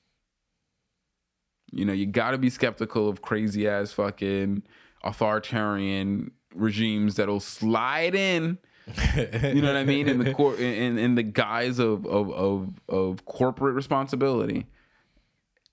You 1.72 1.84
know, 1.84 1.92
you 1.92 2.06
got 2.06 2.30
to 2.30 2.38
be 2.38 2.50
skeptical 2.50 3.08
of 3.08 3.20
crazy 3.20 3.68
ass 3.68 3.92
fucking 3.92 4.62
authoritarian 5.02 6.30
regimes 6.54 7.16
that'll 7.16 7.40
slide 7.40 8.14
in. 8.14 8.58
You 9.54 9.60
know 9.62 9.68
what 9.68 9.76
I 9.76 9.84
mean? 9.84 10.08
In 10.08 10.18
the 10.18 10.32
cor- 10.34 10.56
in 10.56 10.98
in 10.98 11.14
the 11.14 11.22
guise 11.22 11.78
of 11.78 12.06
of 12.06 12.30
of, 12.32 12.68
of 12.88 13.24
corporate 13.24 13.74
responsibility, 13.74 14.66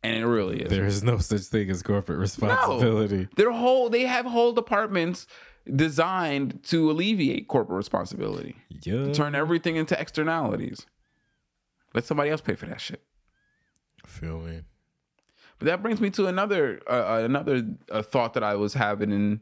and 0.03 0.15
it 0.15 0.25
really 0.25 0.61
is. 0.61 0.69
There 0.69 0.85
is 0.85 1.03
no 1.03 1.17
such 1.19 1.41
thing 1.41 1.69
as 1.69 1.81
corporate 1.83 2.19
responsibility. 2.19 3.27
Their 3.35 3.51
whole 3.51 3.89
they 3.89 4.03
have 4.05 4.25
whole 4.25 4.53
departments 4.53 5.27
designed 5.73 6.59
to 6.63 6.91
alleviate 6.91 7.47
corporate 7.47 7.77
responsibility, 7.77 8.55
Yeah. 8.83 9.11
turn 9.13 9.33
everything 9.33 9.75
into 9.77 9.99
externalities. 9.99 10.85
Let 11.95 12.05
somebody 12.05 12.29
else 12.29 12.41
pay 12.41 12.53
for 12.55 12.67
that 12.67 12.79
shit. 12.81 13.01
Feel 14.05 14.39
me? 14.41 14.61
But 15.57 15.65
that 15.67 15.81
brings 15.81 16.01
me 16.01 16.09
to 16.11 16.27
another 16.27 16.81
uh, 16.87 17.21
another 17.23 17.63
uh, 17.89 18.01
thought 18.01 18.33
that 18.33 18.43
I 18.43 18.55
was 18.55 18.73
having, 18.73 19.11
and 19.13 19.39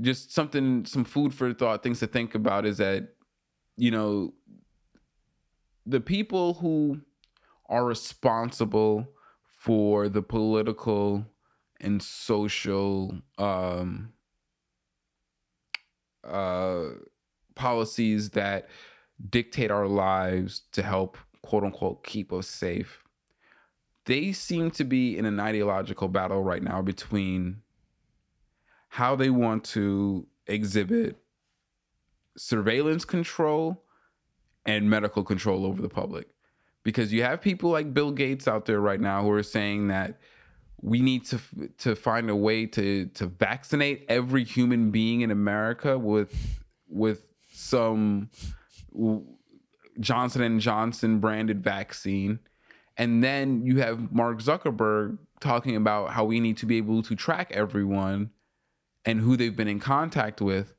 just 0.00 0.32
something, 0.32 0.84
some 0.84 1.04
food 1.04 1.34
for 1.34 1.52
thought, 1.52 1.82
things 1.82 2.00
to 2.00 2.06
think 2.06 2.34
about 2.34 2.66
is 2.66 2.78
that, 2.78 3.08
you 3.76 3.90
know, 3.90 4.34
the 5.86 6.00
people 6.00 6.54
who 6.54 7.00
are 7.68 7.84
responsible 7.84 9.08
for 9.58 10.08
the 10.08 10.22
political 10.22 11.24
and 11.80 12.02
social 12.02 13.14
um, 13.38 14.12
uh, 16.24 16.84
policies 17.54 18.30
that 18.30 18.68
dictate 19.28 19.70
our 19.70 19.86
lives 19.86 20.62
to 20.72 20.82
help 20.82 21.18
quote 21.42 21.64
unquote 21.64 22.04
keep 22.04 22.32
us 22.32 22.46
safe. 22.46 23.02
They 24.06 24.32
seem 24.32 24.70
to 24.72 24.84
be 24.84 25.16
in 25.16 25.24
an 25.24 25.38
ideological 25.38 26.08
battle 26.08 26.42
right 26.42 26.62
now 26.62 26.82
between 26.82 27.62
how 28.90 29.14
they 29.14 29.30
want 29.30 29.62
to 29.62 30.26
exhibit 30.48 31.16
surveillance 32.36 33.04
control 33.04 33.84
and 34.66 34.90
medical 34.90 35.22
control 35.22 35.64
over 35.64 35.80
the 35.80 35.88
public. 35.88 36.26
Because 36.82 37.12
you 37.12 37.22
have 37.22 37.40
people 37.40 37.70
like 37.70 37.94
Bill 37.94 38.10
Gates 38.10 38.48
out 38.48 38.66
there 38.66 38.80
right 38.80 39.00
now 39.00 39.22
who 39.22 39.30
are 39.30 39.44
saying 39.44 39.88
that 39.88 40.18
we 40.82 41.00
need 41.00 41.24
to 41.26 41.38
to 41.78 41.94
find 41.94 42.28
a 42.30 42.34
way 42.34 42.66
to 42.66 43.06
to 43.06 43.26
vaccinate 43.26 44.06
every 44.08 44.42
human 44.42 44.90
being 44.90 45.20
in 45.20 45.30
America 45.30 45.96
with 45.96 46.34
with 46.88 47.22
some 47.52 48.28
Johnson 50.00 50.42
and 50.42 50.60
Johnson 50.60 51.20
branded 51.20 51.62
vaccine. 51.62 52.40
And 52.96 53.22
then 53.22 53.64
you 53.64 53.78
have 53.78 54.10
Mark 54.10 54.42
Zuckerberg 54.42 55.18
talking 55.38 55.76
about 55.76 56.10
how 56.10 56.24
we 56.24 56.40
need 56.40 56.56
to 56.58 56.66
be 56.66 56.78
able 56.78 57.02
to 57.04 57.14
track 57.14 57.52
everyone 57.52 58.30
and 59.04 59.20
who 59.20 59.36
they've 59.36 59.56
been 59.56 59.68
in 59.68 59.80
contact 59.80 60.40
with 60.40 60.74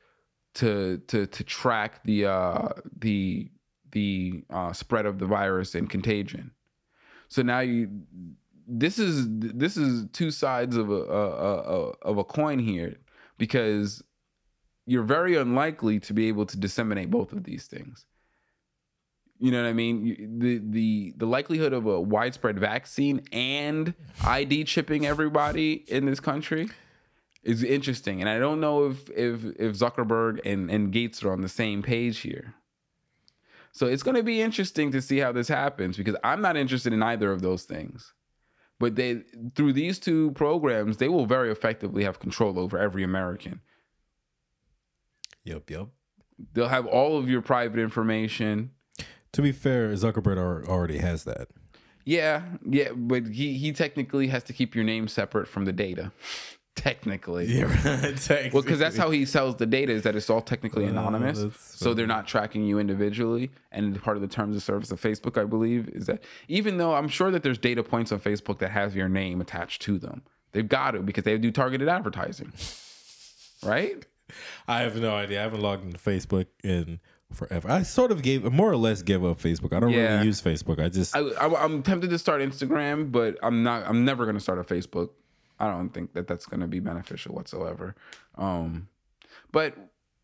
to 0.55 1.01
to 1.07 1.25
to 1.27 1.43
track 1.43 2.03
the 2.03 2.25
uh, 2.25 2.69
the 2.99 3.49
the 3.91 4.43
uh, 4.49 4.73
spread 4.73 5.05
of 5.05 5.19
the 5.19 5.25
virus 5.25 5.75
and 5.75 5.89
contagion. 5.89 6.51
So 7.27 7.41
now 7.41 7.59
you 7.59 7.89
this 8.67 8.99
is 8.99 9.25
this 9.29 9.77
is 9.77 10.07
two 10.13 10.31
sides 10.31 10.75
of 10.75 10.89
a, 10.89 10.93
a, 10.93 11.27
a, 11.27 11.89
of 12.01 12.17
a 12.17 12.23
coin 12.23 12.59
here 12.59 12.97
because 13.37 14.03
you're 14.85 15.03
very 15.03 15.35
unlikely 15.35 15.99
to 15.99 16.13
be 16.13 16.27
able 16.27 16.45
to 16.45 16.57
disseminate 16.57 17.09
both 17.09 17.33
of 17.33 17.43
these 17.43 17.67
things. 17.67 18.05
You 19.39 19.51
know 19.51 19.63
what 19.63 19.69
I 19.69 19.73
mean? 19.73 20.39
The 20.39 20.61
the 20.63 21.13
the 21.17 21.25
likelihood 21.25 21.73
of 21.73 21.85
a 21.87 21.99
widespread 21.99 22.59
vaccine 22.59 23.23
and 23.31 23.93
ID 24.23 24.65
chipping 24.65 25.05
everybody 25.05 25.85
in 25.87 26.05
this 26.05 26.19
country 26.19 26.69
is 27.43 27.63
interesting, 27.63 28.21
and 28.21 28.29
I 28.29 28.39
don't 28.39 28.59
know 28.59 28.85
if 28.85 29.09
if 29.09 29.43
if 29.57 29.75
Zuckerberg 29.75 30.39
and 30.45 30.69
and 30.69 30.91
Gates 30.91 31.23
are 31.23 31.31
on 31.31 31.41
the 31.41 31.49
same 31.49 31.81
page 31.81 32.19
here. 32.19 32.55
So 33.73 33.87
it's 33.87 34.03
going 34.03 34.17
to 34.17 34.23
be 34.23 34.41
interesting 34.41 34.91
to 34.91 35.01
see 35.01 35.19
how 35.19 35.31
this 35.31 35.47
happens 35.47 35.95
because 35.95 36.15
I'm 36.23 36.41
not 36.41 36.57
interested 36.57 36.91
in 36.91 37.01
either 37.01 37.31
of 37.31 37.41
those 37.41 37.63
things. 37.63 38.13
But 38.79 38.95
they 38.95 39.23
through 39.55 39.73
these 39.73 39.99
two 39.99 40.31
programs, 40.31 40.97
they 40.97 41.07
will 41.07 41.25
very 41.25 41.51
effectively 41.51 42.03
have 42.03 42.19
control 42.19 42.59
over 42.59 42.77
every 42.77 43.03
American. 43.03 43.61
Yep, 45.43 45.69
yep. 45.69 45.87
They'll 46.53 46.67
have 46.67 46.85
all 46.85 47.17
of 47.17 47.29
your 47.29 47.41
private 47.41 47.79
information. 47.79 48.71
To 49.33 49.41
be 49.41 49.51
fair, 49.51 49.91
Zuckerberg 49.93 50.67
already 50.67 50.97
has 50.97 51.23
that. 51.23 51.47
Yeah, 52.03 52.43
yeah, 52.67 52.89
but 52.95 53.27
he 53.27 53.57
he 53.57 53.71
technically 53.71 54.27
has 54.27 54.43
to 54.45 54.53
keep 54.53 54.75
your 54.75 54.83
name 54.83 55.07
separate 55.07 55.47
from 55.47 55.65
the 55.65 55.73
data. 55.73 56.11
technically. 56.81 57.45
Yeah, 57.45 57.67
technically. 57.83 58.49
Well, 58.51 58.63
because 58.63 58.79
that's 58.79 58.97
how 58.97 59.11
he 59.11 59.23
sells 59.25 59.55
the 59.57 59.67
data 59.67 59.91
is 59.91 60.01
that 60.01 60.15
it's 60.15 60.29
all 60.29 60.41
technically 60.41 60.85
anonymous. 60.85 61.39
Uh, 61.39 61.51
so 61.55 61.93
they're 61.93 62.07
not 62.07 62.27
tracking 62.27 62.65
you 62.65 62.79
individually. 62.79 63.51
And 63.71 64.01
part 64.01 64.17
of 64.17 64.21
the 64.21 64.27
terms 64.27 64.55
of 64.55 64.63
service 64.63 64.91
of 64.91 64.99
Facebook, 64.99 65.39
I 65.39 65.45
believe, 65.45 65.89
is 65.89 66.07
that 66.07 66.23
even 66.47 66.77
though 66.77 66.95
I'm 66.95 67.07
sure 67.07 67.29
that 67.29 67.43
there's 67.43 67.59
data 67.59 67.83
points 67.83 68.11
on 68.11 68.19
Facebook 68.19 68.57
that 68.59 68.71
have 68.71 68.95
your 68.95 69.07
name 69.07 69.41
attached 69.41 69.83
to 69.83 69.99
them, 69.99 70.23
they've 70.53 70.67
got 70.67 70.91
to 70.91 71.01
because 71.01 71.23
they 71.23 71.37
do 71.37 71.51
targeted 71.51 71.87
advertising. 71.87 72.51
right? 73.63 74.03
I 74.67 74.81
have 74.81 74.95
no 74.95 75.13
idea. 75.13 75.39
I 75.39 75.43
haven't 75.43 75.61
logged 75.61 75.85
into 75.85 75.99
Facebook 75.99 76.47
in 76.63 76.99
forever. 77.31 77.69
I 77.69 77.83
sort 77.83 78.11
of 78.11 78.23
gave, 78.23 78.51
more 78.51 78.71
or 78.71 78.77
less, 78.77 79.03
give 79.03 79.23
up 79.23 79.39
Facebook. 79.39 79.71
I 79.71 79.79
don't 79.79 79.91
yeah. 79.91 80.15
really 80.15 80.25
use 80.25 80.41
Facebook. 80.41 80.83
I 80.83 80.89
just, 80.89 81.15
I, 81.15 81.19
I, 81.19 81.63
I'm 81.63 81.83
tempted 81.83 82.09
to 82.09 82.17
start 82.17 82.41
Instagram, 82.41 83.11
but 83.11 83.37
I'm 83.43 83.61
not. 83.61 83.87
I'm 83.87 84.03
never 84.03 84.25
going 84.25 84.35
to 84.35 84.41
start 84.41 84.57
a 84.57 84.63
Facebook 84.63 85.09
I 85.61 85.67
don't 85.67 85.89
think 85.89 86.13
that 86.13 86.27
that's 86.27 86.47
going 86.47 86.61
to 86.61 86.67
be 86.67 86.79
beneficial 86.79 87.35
whatsoever. 87.35 87.95
Um, 88.35 88.87
but 89.51 89.75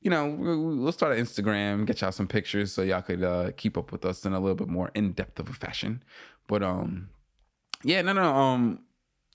you 0.01 0.09
know, 0.09 0.27
we'll 0.27 0.91
start 0.91 1.17
an 1.17 1.23
Instagram, 1.23 1.85
get 1.85 2.01
y'all 2.01 2.11
some 2.11 2.27
pictures 2.27 2.71
so 2.71 2.81
y'all 2.81 3.01
could 3.01 3.23
uh, 3.23 3.51
keep 3.57 3.77
up 3.77 3.91
with 3.91 4.05
us 4.05 4.25
in 4.25 4.33
a 4.33 4.39
little 4.39 4.55
bit 4.55 4.67
more 4.67 4.91
in 4.95 5.11
depth 5.11 5.39
of 5.39 5.49
a 5.49 5.53
fashion. 5.53 6.03
But 6.47 6.63
um, 6.63 7.09
yeah, 7.83 8.01
no, 8.01 8.13
no, 8.13 8.23
um, 8.23 8.79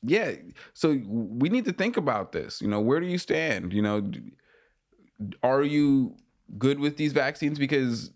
yeah. 0.03 0.33
So 0.75 1.01
we 1.07 1.49
need 1.49 1.65
to 1.67 1.73
think 1.73 1.97
about 1.97 2.33
this. 2.33 2.61
You 2.61 2.69
know, 2.69 2.81
where 2.81 3.01
do 3.01 3.07
you 3.07 3.19
stand? 3.19 3.73
You 3.73 3.83
know, 3.83 4.11
are 5.43 5.63
you 5.63 6.17
good 6.59 6.79
with 6.79 6.97
these 6.97 7.13
vaccines? 7.13 7.59
Because 7.59 8.11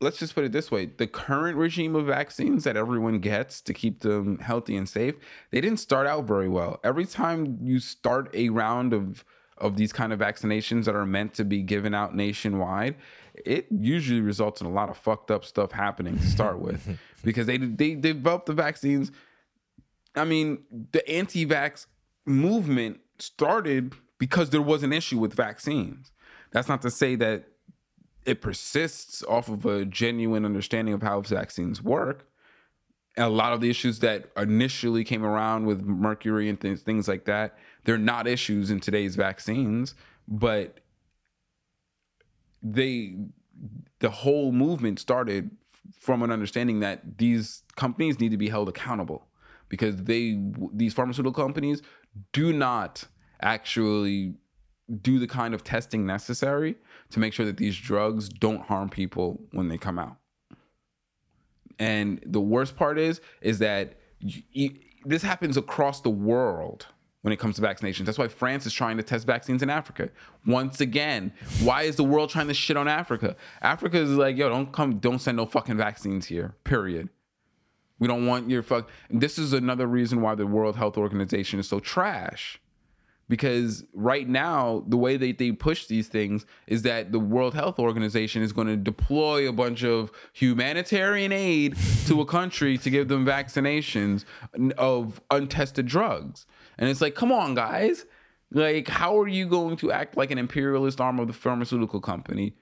let's 0.00 0.18
just 0.18 0.34
put 0.34 0.44
it 0.44 0.52
this 0.52 0.70
way. 0.70 0.86
The 0.86 1.06
current 1.06 1.56
regime 1.56 1.94
of 1.94 2.06
vaccines 2.06 2.64
that 2.64 2.76
everyone 2.76 3.18
gets 3.18 3.60
to 3.62 3.74
keep 3.74 4.00
them 4.00 4.38
healthy 4.38 4.76
and 4.76 4.88
safe 4.88 5.14
they 5.50 5.60
didn't 5.60 5.78
start 5.78 6.06
out 6.06 6.24
very 6.24 6.48
well. 6.48 6.80
Every 6.82 7.06
time 7.06 7.58
you 7.62 7.78
start 7.78 8.34
a 8.34 8.48
round 8.48 8.92
of 8.92 9.24
of 9.58 9.76
these 9.76 9.92
kind 9.92 10.10
of 10.10 10.18
vaccinations 10.18 10.86
that 10.86 10.94
are 10.94 11.04
meant 11.04 11.34
to 11.34 11.44
be 11.44 11.62
given 11.62 11.92
out 11.94 12.16
nationwide 12.16 12.96
it 13.44 13.66
usually 13.70 14.20
results 14.20 14.60
in 14.60 14.66
a 14.66 14.70
lot 14.70 14.88
of 14.88 14.96
fucked 14.96 15.30
up 15.30 15.44
stuff 15.44 15.72
happening 15.72 16.18
to 16.18 16.26
start 16.26 16.58
with 16.60 16.98
because 17.24 17.46
they 17.46 17.58
they 17.58 17.94
developed 17.94 18.46
the 18.46 18.52
vaccines. 18.52 19.10
I 20.14 20.24
mean 20.24 20.64
the 20.92 21.08
anti-vax 21.08 21.86
movement 22.26 23.00
started 23.18 23.94
because 24.18 24.50
there 24.50 24.62
was 24.62 24.82
an 24.82 24.92
issue 24.92 25.18
with 25.18 25.34
vaccines. 25.34 26.12
That's 26.52 26.68
not 26.68 26.82
to 26.82 26.90
say 26.90 27.14
that 27.16 27.44
it 28.24 28.40
persists 28.40 29.22
off 29.24 29.48
of 29.48 29.64
a 29.66 29.84
genuine 29.84 30.44
understanding 30.44 30.94
of 30.94 31.02
how 31.02 31.20
vaccines 31.20 31.82
work. 31.82 32.26
a 33.16 33.28
lot 33.28 33.52
of 33.52 33.60
the 33.60 33.68
issues 33.68 33.98
that 33.98 34.30
initially 34.36 35.02
came 35.04 35.24
around 35.24 35.66
with 35.66 35.82
mercury 35.82 36.48
and 36.48 36.60
things, 36.60 36.80
things 36.80 37.08
like 37.08 37.24
that, 37.24 37.58
they're 37.84 37.98
not 37.98 38.26
issues 38.26 38.70
in 38.70 38.78
today's 38.78 39.16
vaccines, 39.16 39.94
but 40.28 40.78
they 42.62 43.16
the 43.98 44.10
whole 44.10 44.52
movement 44.52 44.98
started 44.98 45.50
from 45.98 46.22
an 46.22 46.30
understanding 46.30 46.80
that 46.80 47.18
these 47.18 47.62
companies 47.76 48.20
need 48.20 48.30
to 48.30 48.36
be 48.36 48.48
held 48.48 48.68
accountable 48.68 49.26
because 49.68 49.96
they 50.04 50.38
these 50.72 50.94
pharmaceutical 50.94 51.32
companies 51.32 51.82
do 52.32 52.52
not 52.52 53.04
actually 53.42 54.34
do 55.02 55.18
the 55.18 55.26
kind 55.26 55.54
of 55.54 55.62
testing 55.62 56.06
necessary 56.06 56.76
to 57.10 57.20
make 57.20 57.32
sure 57.32 57.46
that 57.46 57.56
these 57.56 57.76
drugs 57.76 58.28
don't 58.28 58.62
harm 58.62 58.88
people 58.88 59.40
when 59.52 59.68
they 59.68 59.78
come 59.78 59.98
out. 59.98 60.16
And 61.78 62.22
the 62.26 62.40
worst 62.40 62.76
part 62.76 62.98
is, 62.98 63.20
is 63.40 63.58
that 63.60 63.94
you, 64.20 64.74
this 65.04 65.22
happens 65.22 65.56
across 65.56 66.02
the 66.02 66.10
world 66.10 66.86
when 67.22 67.32
it 67.32 67.38
comes 67.38 67.56
to 67.56 67.62
vaccinations. 67.62 68.04
That's 68.04 68.18
why 68.18 68.28
France 68.28 68.66
is 68.66 68.72
trying 68.72 68.96
to 68.98 69.02
test 69.02 69.26
vaccines 69.26 69.62
in 69.62 69.70
Africa. 69.70 70.10
Once 70.46 70.80
again, 70.80 71.32
why 71.62 71.82
is 71.82 71.96
the 71.96 72.04
world 72.04 72.30
trying 72.30 72.48
to 72.48 72.54
shit 72.54 72.76
on 72.76 72.88
Africa? 72.88 73.36
Africa 73.62 73.98
is 73.98 74.10
like, 74.10 74.36
yo, 74.36 74.48
don't 74.48 74.72
come, 74.72 74.98
don't 74.98 75.18
send 75.18 75.36
no 75.36 75.46
fucking 75.46 75.76
vaccines 75.76 76.26
here. 76.26 76.54
Period. 76.64 77.08
We 77.98 78.08
don't 78.08 78.26
want 78.26 78.48
your 78.48 78.62
fuck. 78.62 78.88
This 79.10 79.38
is 79.38 79.52
another 79.52 79.86
reason 79.86 80.22
why 80.22 80.34
the 80.34 80.46
World 80.46 80.76
Health 80.76 80.96
Organization 80.96 81.60
is 81.60 81.68
so 81.68 81.80
trash 81.80 82.58
because 83.30 83.84
right 83.94 84.28
now 84.28 84.82
the 84.88 84.96
way 84.96 85.16
that 85.16 85.38
they 85.38 85.52
push 85.52 85.86
these 85.86 86.08
things 86.08 86.44
is 86.66 86.82
that 86.82 87.12
the 87.12 87.20
world 87.20 87.54
health 87.54 87.78
organization 87.78 88.42
is 88.42 88.52
going 88.52 88.66
to 88.66 88.76
deploy 88.76 89.48
a 89.48 89.52
bunch 89.52 89.84
of 89.84 90.10
humanitarian 90.32 91.30
aid 91.30 91.76
to 92.06 92.20
a 92.20 92.26
country 92.26 92.76
to 92.76 92.90
give 92.90 93.06
them 93.06 93.24
vaccinations 93.24 94.24
of 94.76 95.20
untested 95.30 95.86
drugs. 95.86 96.44
And 96.76 96.90
it's 96.90 97.00
like 97.00 97.14
come 97.14 97.30
on 97.30 97.54
guys. 97.54 98.04
Like 98.50 98.88
how 98.88 99.16
are 99.20 99.28
you 99.28 99.46
going 99.46 99.76
to 99.76 99.92
act 99.92 100.16
like 100.16 100.32
an 100.32 100.38
imperialist 100.38 101.00
arm 101.00 101.20
of 101.20 101.28
the 101.28 101.32
pharmaceutical 101.32 102.00
company? 102.00 102.56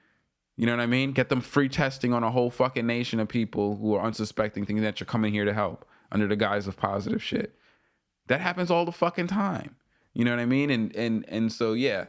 You 0.59 0.67
know 0.67 0.77
what 0.77 0.83
i 0.83 0.87
mean? 0.87 1.13
Get 1.13 1.31
them 1.31 1.41
free 1.41 1.71
testing 1.71 2.13
on 2.13 2.23
a 2.23 2.31
whole 2.31 2.51
fucking 2.51 2.87
nation 2.87 3.21
of 3.21 3.29
people 3.29 3.77
who 3.77 3.95
are 3.95 4.05
unsuspecting 4.05 4.67
thinking 4.67 4.85
that 4.85 5.01
you're 5.01 5.07
coming 5.07 5.33
here 5.33 5.47
to 5.47 5.55
help 5.55 5.89
under 6.13 6.27
the 6.27 6.37
guise 6.37 6.67
of 6.67 6.77
positive 6.77 7.23
shit. 7.23 7.55
That 8.27 8.43
happens 8.43 8.71
all 8.71 8.85
the 8.85 8.93
fucking 8.93 9.29
time 9.29 9.78
you 10.19 10.25
know 10.25 10.33
what 10.33 10.41
I 10.41 10.47
mean? 10.47 10.71
And 10.71 10.95
and 10.97 11.25
and 11.29 11.53
so 11.53 11.75
yeah, 11.75 12.07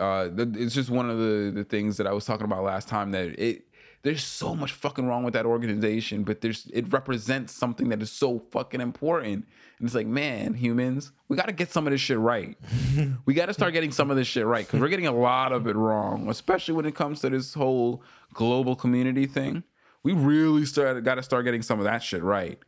uh, 0.00 0.30
it's 0.34 0.74
just 0.74 0.88
one 0.88 1.10
of 1.10 1.18
the 1.18 1.52
the 1.54 1.64
things 1.64 1.98
that 1.98 2.06
I 2.06 2.12
was 2.12 2.24
talking 2.24 2.46
about 2.46 2.64
last 2.64 2.88
time 2.88 3.10
that 3.10 3.38
it 3.38 3.66
there's 4.00 4.24
so 4.24 4.56
much 4.56 4.72
fucking 4.72 5.06
wrong 5.06 5.22
with 5.22 5.34
that 5.34 5.44
organization, 5.44 6.24
but 6.24 6.40
there's 6.40 6.66
it 6.72 6.90
represents 6.90 7.52
something 7.52 7.90
that 7.90 8.00
is 8.00 8.10
so 8.10 8.38
fucking 8.52 8.80
important. 8.80 9.46
And 9.78 9.86
it's 9.86 9.94
like, 9.94 10.06
man, 10.06 10.54
humans, 10.54 11.12
we 11.28 11.36
got 11.36 11.46
to 11.46 11.52
get 11.52 11.70
some 11.70 11.86
of 11.86 11.90
this 11.90 12.00
shit 12.00 12.18
right. 12.18 12.56
we 13.26 13.34
got 13.34 13.46
to 13.46 13.54
start 13.54 13.74
getting 13.74 13.92
some 13.92 14.10
of 14.10 14.16
this 14.16 14.26
shit 14.26 14.46
right 14.46 14.66
because 14.66 14.80
we're 14.80 14.88
getting 14.88 15.06
a 15.06 15.12
lot 15.12 15.52
of 15.52 15.66
it 15.66 15.76
wrong, 15.76 16.30
especially 16.30 16.72
when 16.72 16.86
it 16.86 16.94
comes 16.94 17.20
to 17.20 17.28
this 17.28 17.52
whole 17.52 18.02
global 18.32 18.74
community 18.74 19.26
thing. 19.26 19.62
We 20.02 20.14
really 20.14 20.64
started 20.64 21.04
got 21.04 21.16
to 21.16 21.22
start 21.22 21.44
getting 21.44 21.60
some 21.60 21.78
of 21.78 21.84
that 21.84 22.02
shit 22.02 22.22
right 22.22 22.58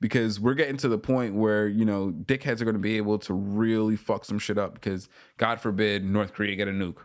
because 0.00 0.38
we're 0.38 0.54
getting 0.54 0.76
to 0.78 0.88
the 0.88 0.98
point 0.98 1.34
where 1.34 1.68
you 1.68 1.84
know 1.84 2.12
dickheads 2.24 2.60
are 2.60 2.64
going 2.64 2.74
to 2.74 2.80
be 2.80 2.96
able 2.96 3.18
to 3.18 3.34
really 3.34 3.96
fuck 3.96 4.24
some 4.24 4.38
shit 4.38 4.58
up 4.58 4.74
because 4.74 5.08
God 5.36 5.60
forbid 5.60 6.04
North 6.04 6.32
Korea 6.32 6.56
get 6.56 6.68
a 6.68 6.72
nuke. 6.72 6.98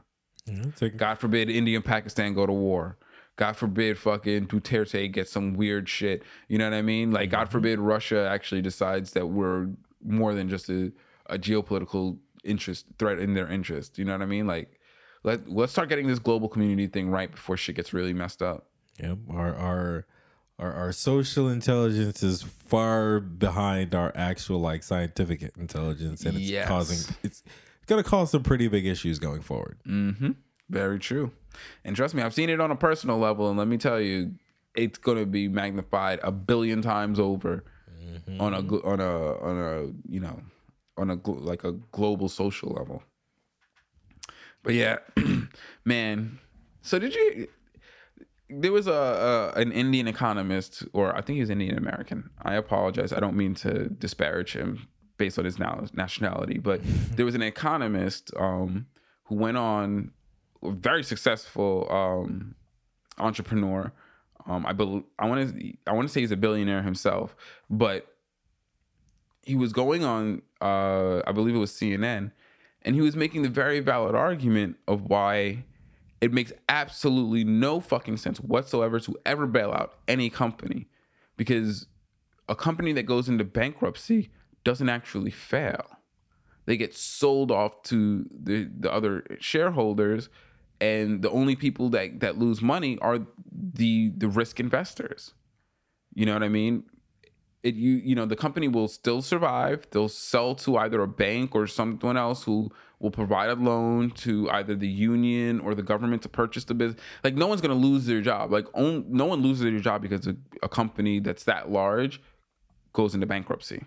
Mm-hmm. 0.47 0.97
God 0.97 1.19
forbid 1.19 1.49
India 1.49 1.77
and 1.77 1.85
Pakistan 1.85 2.33
go 2.33 2.45
to 2.45 2.53
war. 2.53 2.97
God 3.35 3.53
forbid 3.55 3.97
fucking 3.97 4.47
Duterte 4.47 5.11
get 5.11 5.27
some 5.27 5.53
weird 5.53 5.89
shit. 5.89 6.23
You 6.47 6.57
know 6.57 6.69
what 6.69 6.75
I 6.75 6.81
mean? 6.81 7.11
Like 7.11 7.31
God 7.31 7.49
forbid 7.49 7.79
Russia 7.79 8.27
actually 8.29 8.61
decides 8.61 9.11
that 9.11 9.27
we're 9.27 9.69
more 10.03 10.33
than 10.33 10.49
just 10.49 10.69
a, 10.69 10.91
a 11.27 11.39
geopolitical 11.39 12.17
interest 12.43 12.85
threat 12.99 13.19
in 13.19 13.33
their 13.33 13.47
interest. 13.47 13.97
You 13.97 14.05
know 14.05 14.11
what 14.11 14.21
I 14.21 14.25
mean? 14.25 14.45
Like 14.45 14.79
let 15.23 15.49
let's 15.49 15.71
start 15.71 15.89
getting 15.89 16.07
this 16.07 16.19
global 16.19 16.47
community 16.49 16.87
thing 16.87 17.09
right 17.09 17.31
before 17.31 17.57
shit 17.57 17.75
gets 17.75 17.93
really 17.93 18.13
messed 18.13 18.41
up. 18.41 18.67
Yep. 18.99 19.17
Our 19.31 19.55
our 19.55 20.05
our, 20.59 20.71
our 20.73 20.91
social 20.91 21.49
intelligence 21.49 22.21
is 22.23 22.43
far 22.43 23.19
behind 23.19 23.93
our 23.95 24.11
actual 24.15 24.59
like 24.59 24.83
scientific 24.83 25.41
intelligence, 25.57 26.25
and 26.25 26.37
it's 26.37 26.49
Yes. 26.49 26.67
causing 26.67 27.15
it's 27.23 27.43
it's 27.45 27.85
gonna 27.87 28.03
cause 28.03 28.31
some 28.31 28.43
pretty 28.43 28.67
big 28.67 28.85
issues 28.85 29.19
going 29.19 29.41
forward. 29.41 29.77
Mm-hmm. 29.87 30.31
Very 30.69 30.99
true. 30.99 31.31
And 31.83 31.95
trust 31.95 32.13
me, 32.15 32.21
I've 32.23 32.33
seen 32.33 32.49
it 32.49 32.59
on 32.61 32.71
a 32.71 32.75
personal 32.75 33.17
level, 33.17 33.49
and 33.49 33.57
let 33.57 33.67
me 33.67 33.77
tell 33.77 33.99
you, 33.99 34.33
it's 34.75 34.97
gonna 34.97 35.25
be 35.25 35.47
magnified 35.47 36.19
a 36.23 36.31
billion 36.31 36.81
times 36.81 37.19
over 37.19 37.63
on 38.39 38.53
a 38.53 38.59
on 38.85 38.99
a 38.99 39.37
on 39.39 39.57
a 39.57 40.11
you 40.11 40.19
know 40.19 40.39
on 40.97 41.09
a 41.09 41.15
like 41.29 41.63
a 41.63 41.73
global 41.91 42.29
social 42.29 42.69
level. 42.69 43.03
But 44.63 44.75
yeah, 44.75 44.99
man. 45.85 46.39
So 46.81 46.99
did 46.99 47.13
you? 47.15 47.47
There 48.59 48.71
was 48.71 48.87
a, 48.87 49.53
a 49.55 49.59
an 49.59 49.71
Indian 49.71 50.07
economist, 50.07 50.83
or 50.93 51.15
I 51.15 51.21
think 51.21 51.35
he 51.35 51.41
was 51.41 51.49
Indian 51.49 51.77
American. 51.77 52.29
I 52.41 52.55
apologize. 52.55 53.11
I 53.13 53.19
don't 53.19 53.35
mean 53.35 53.55
to 53.55 53.89
disparage 53.89 54.53
him 54.53 54.87
based 55.17 55.39
on 55.39 55.45
his 55.45 55.59
now 55.59 55.85
nationality, 55.93 56.57
but 56.57 56.81
there 57.15 57.25
was 57.25 57.35
an 57.35 57.41
economist 57.41 58.31
um, 58.37 58.87
who 59.25 59.35
went 59.35 59.57
on 59.57 60.11
a 60.61 60.71
very 60.71 61.03
successful 61.03 61.87
um, 61.91 62.55
entrepreneur. 63.17 63.91
Um, 64.45 64.65
I 64.65 64.73
bel 64.73 65.03
I 65.17 65.27
want 65.27 65.57
to 65.57 65.73
I 65.87 65.93
want 65.93 66.07
to 66.07 66.13
say 66.13 66.21
he's 66.21 66.31
a 66.31 66.37
billionaire 66.37 66.83
himself, 66.83 67.35
but 67.69 68.07
he 69.41 69.55
was 69.55 69.73
going 69.73 70.03
on 70.03 70.41
uh, 70.61 71.21
I 71.27 71.31
believe 71.31 71.55
it 71.55 71.59
was 71.59 71.71
CNN, 71.71 72.31
and 72.81 72.95
he 72.95 73.01
was 73.01 73.15
making 73.15 73.43
the 73.43 73.49
very 73.49 73.79
valid 73.79 74.15
argument 74.15 74.77
of 74.87 75.03
why 75.03 75.65
it 76.23 76.31
makes 76.31 76.53
absolutely 76.69 77.43
no 77.43 77.81
fucking 77.81 78.15
sense 78.15 78.37
whatsoever 78.39 78.97
to 78.97 79.13
ever 79.25 79.45
bail 79.45 79.71
out 79.71 79.95
any 80.07 80.29
company 80.29 80.87
because 81.35 81.87
a 82.47 82.55
company 82.55 82.93
that 82.93 83.03
goes 83.03 83.27
into 83.27 83.43
bankruptcy 83.43 84.31
doesn't 84.63 84.87
actually 84.87 85.31
fail. 85.31 85.85
They 86.65 86.77
get 86.77 86.95
sold 86.95 87.51
off 87.51 87.83
to 87.83 88.25
the, 88.31 88.69
the 88.79 88.89
other 88.89 89.25
shareholders, 89.41 90.29
and 90.79 91.21
the 91.21 91.29
only 91.29 91.57
people 91.57 91.89
that, 91.89 92.21
that 92.21 92.37
lose 92.37 92.61
money 92.61 92.97
are 92.99 93.19
the 93.51 94.13
the 94.15 94.29
risk 94.29 94.61
investors. 94.61 95.33
You 96.13 96.25
know 96.25 96.33
what 96.33 96.43
I 96.43 96.47
mean? 96.47 96.83
It 97.63 97.75
you 97.75 97.95
you 97.95 98.15
know 98.15 98.25
the 98.25 98.37
company 98.37 98.69
will 98.69 98.87
still 98.87 99.21
survive. 99.21 99.87
They'll 99.91 100.07
sell 100.07 100.55
to 100.55 100.77
either 100.77 101.01
a 101.01 101.07
bank 101.07 101.53
or 101.53 101.67
someone 101.67 102.15
else 102.15 102.43
who 102.43 102.71
will 103.03 103.11
provide 103.11 103.49
a 103.49 103.55
loan 103.55 104.09
to 104.11 104.49
either 104.51 104.73
the 104.75 104.87
union 104.87 105.59
or 105.59 105.75
the 105.75 105.83
government 105.83 106.21
to 106.21 106.29
purchase 106.29 106.63
the 106.63 106.73
business. 106.73 106.99
Like 107.23 107.35
no 107.35 107.47
one's 107.47 107.61
gonna 107.61 107.73
lose 107.75 108.05
their 108.05 108.21
job. 108.21 108.51
Like 108.51 108.65
on, 108.73 109.05
no 109.09 109.25
one 109.25 109.41
loses 109.41 109.63
their 109.63 109.79
job 109.79 110.01
because 110.01 110.25
a, 110.25 110.35
a 110.63 110.69
company 110.69 111.19
that's 111.19 111.43
that 111.43 111.69
large 111.69 112.21
goes 112.93 113.13
into 113.13 113.27
bankruptcy. 113.27 113.83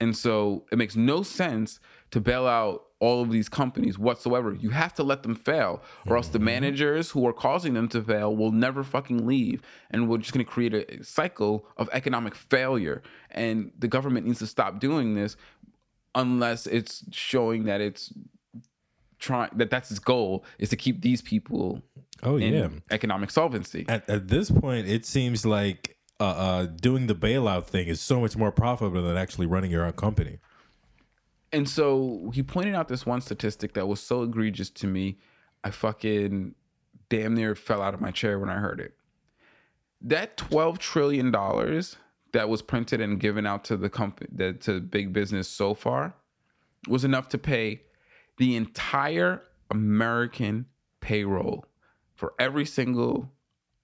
And 0.00 0.16
so 0.16 0.64
it 0.72 0.76
makes 0.76 0.96
no 0.96 1.22
sense 1.22 1.78
to 2.10 2.20
bail 2.20 2.46
out 2.46 2.82
all 3.00 3.22
of 3.22 3.30
these 3.30 3.48
companies 3.48 3.98
whatsoever. 3.98 4.54
You 4.54 4.70
have 4.70 4.94
to 4.94 5.02
let 5.02 5.22
them 5.22 5.34
fail, 5.34 5.82
or 6.06 6.16
else 6.16 6.28
the 6.28 6.38
mm-hmm. 6.38 6.46
managers 6.46 7.10
who 7.10 7.26
are 7.26 7.32
causing 7.32 7.74
them 7.74 7.88
to 7.88 8.02
fail 8.02 8.34
will 8.34 8.50
never 8.50 8.82
fucking 8.82 9.26
leave. 9.26 9.62
And 9.90 10.08
we're 10.08 10.18
just 10.18 10.32
going 10.32 10.44
to 10.44 10.50
create 10.50 10.74
a 10.74 11.04
cycle 11.04 11.66
of 11.76 11.88
economic 11.92 12.34
failure. 12.34 13.02
And 13.30 13.72
the 13.78 13.88
government 13.88 14.26
needs 14.26 14.38
to 14.38 14.46
stop 14.46 14.80
doing 14.80 15.14
this 15.14 15.36
unless 16.14 16.66
it's 16.66 17.04
showing 17.10 17.64
that 17.64 17.80
it's 17.80 18.12
trying 19.18 19.50
that 19.54 19.70
that's 19.70 19.90
its 19.90 20.00
goal 20.00 20.44
is 20.58 20.68
to 20.68 20.76
keep 20.76 21.00
these 21.02 21.22
people 21.22 21.82
Oh 22.22 22.36
in 22.36 22.54
yeah. 22.54 22.68
economic 22.90 23.30
solvency. 23.30 23.84
At, 23.88 24.08
at 24.08 24.28
this 24.28 24.50
point, 24.50 24.88
it 24.88 25.04
seems 25.04 25.44
like 25.44 25.96
uh, 26.20 26.24
uh, 26.24 26.66
doing 26.66 27.06
the 27.06 27.14
bailout 27.14 27.66
thing 27.66 27.88
is 27.88 28.00
so 28.00 28.20
much 28.20 28.36
more 28.36 28.50
profitable 28.52 29.02
than 29.02 29.16
actually 29.16 29.46
running 29.46 29.70
your 29.70 29.84
own 29.84 29.92
company. 29.92 30.38
And 31.52 31.68
so 31.68 32.30
he 32.34 32.42
pointed 32.42 32.74
out 32.74 32.88
this 32.88 33.04
one 33.04 33.20
statistic 33.20 33.74
that 33.74 33.86
was 33.86 34.00
so 34.00 34.22
egregious 34.22 34.70
to 34.70 34.86
me, 34.86 35.18
I 35.62 35.70
fucking 35.70 36.54
damn 37.08 37.34
near 37.34 37.54
fell 37.54 37.82
out 37.82 37.94
of 37.94 38.00
my 38.00 38.10
chair 38.10 38.38
when 38.38 38.48
I 38.48 38.56
heard 38.58 38.80
it. 38.80 38.94
That 40.00 40.36
twelve 40.36 40.78
trillion 40.78 41.30
dollars 41.30 41.96
that 42.34 42.48
was 42.48 42.62
printed 42.62 43.00
and 43.00 43.18
given 43.18 43.46
out 43.46 43.64
to 43.64 43.76
the 43.76 43.88
company, 43.88 44.28
that 44.34 44.60
to 44.62 44.80
big 44.80 45.12
business 45.12 45.48
so 45.48 45.72
far, 45.72 46.14
was 46.86 47.04
enough 47.04 47.28
to 47.30 47.38
pay 47.38 47.80
the 48.36 48.54
entire 48.54 49.42
American 49.70 50.66
payroll 51.00 51.64
for 52.14 52.34
every 52.38 52.66
single 52.66 53.32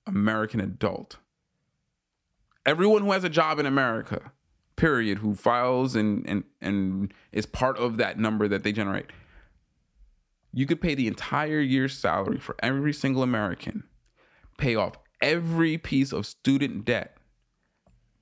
American 0.06 0.60
adult. 0.60 1.16
Everyone 2.66 3.02
who 3.02 3.12
has 3.12 3.24
a 3.24 3.30
job 3.30 3.58
in 3.58 3.66
America 3.66 4.32
period 4.80 5.18
who 5.18 5.34
files 5.34 5.94
and 5.94 6.26
and 6.26 6.42
and 6.62 7.12
is 7.32 7.44
part 7.44 7.76
of 7.76 7.98
that 7.98 8.18
number 8.18 8.48
that 8.48 8.62
they 8.62 8.72
generate 8.72 9.10
you 10.54 10.64
could 10.64 10.80
pay 10.80 10.94
the 10.94 11.06
entire 11.06 11.60
year's 11.60 11.96
salary 11.96 12.38
for 12.38 12.56
every 12.62 12.92
single 12.92 13.22
american 13.22 13.84
pay 14.56 14.74
off 14.74 14.96
every 15.20 15.76
piece 15.76 16.14
of 16.14 16.24
student 16.24 16.86
debt 16.86 17.18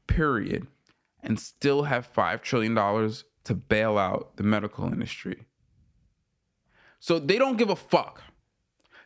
period 0.08 0.66
and 1.22 1.38
still 1.38 1.84
have 1.84 2.06
5 2.06 2.42
trillion 2.42 2.74
dollars 2.74 3.24
to 3.44 3.54
bail 3.54 3.96
out 3.96 4.36
the 4.36 4.42
medical 4.42 4.86
industry. 4.86 5.44
So 7.00 7.18
they 7.18 7.38
don't 7.38 7.56
give 7.56 7.70
a 7.70 7.76
fuck. 7.76 8.22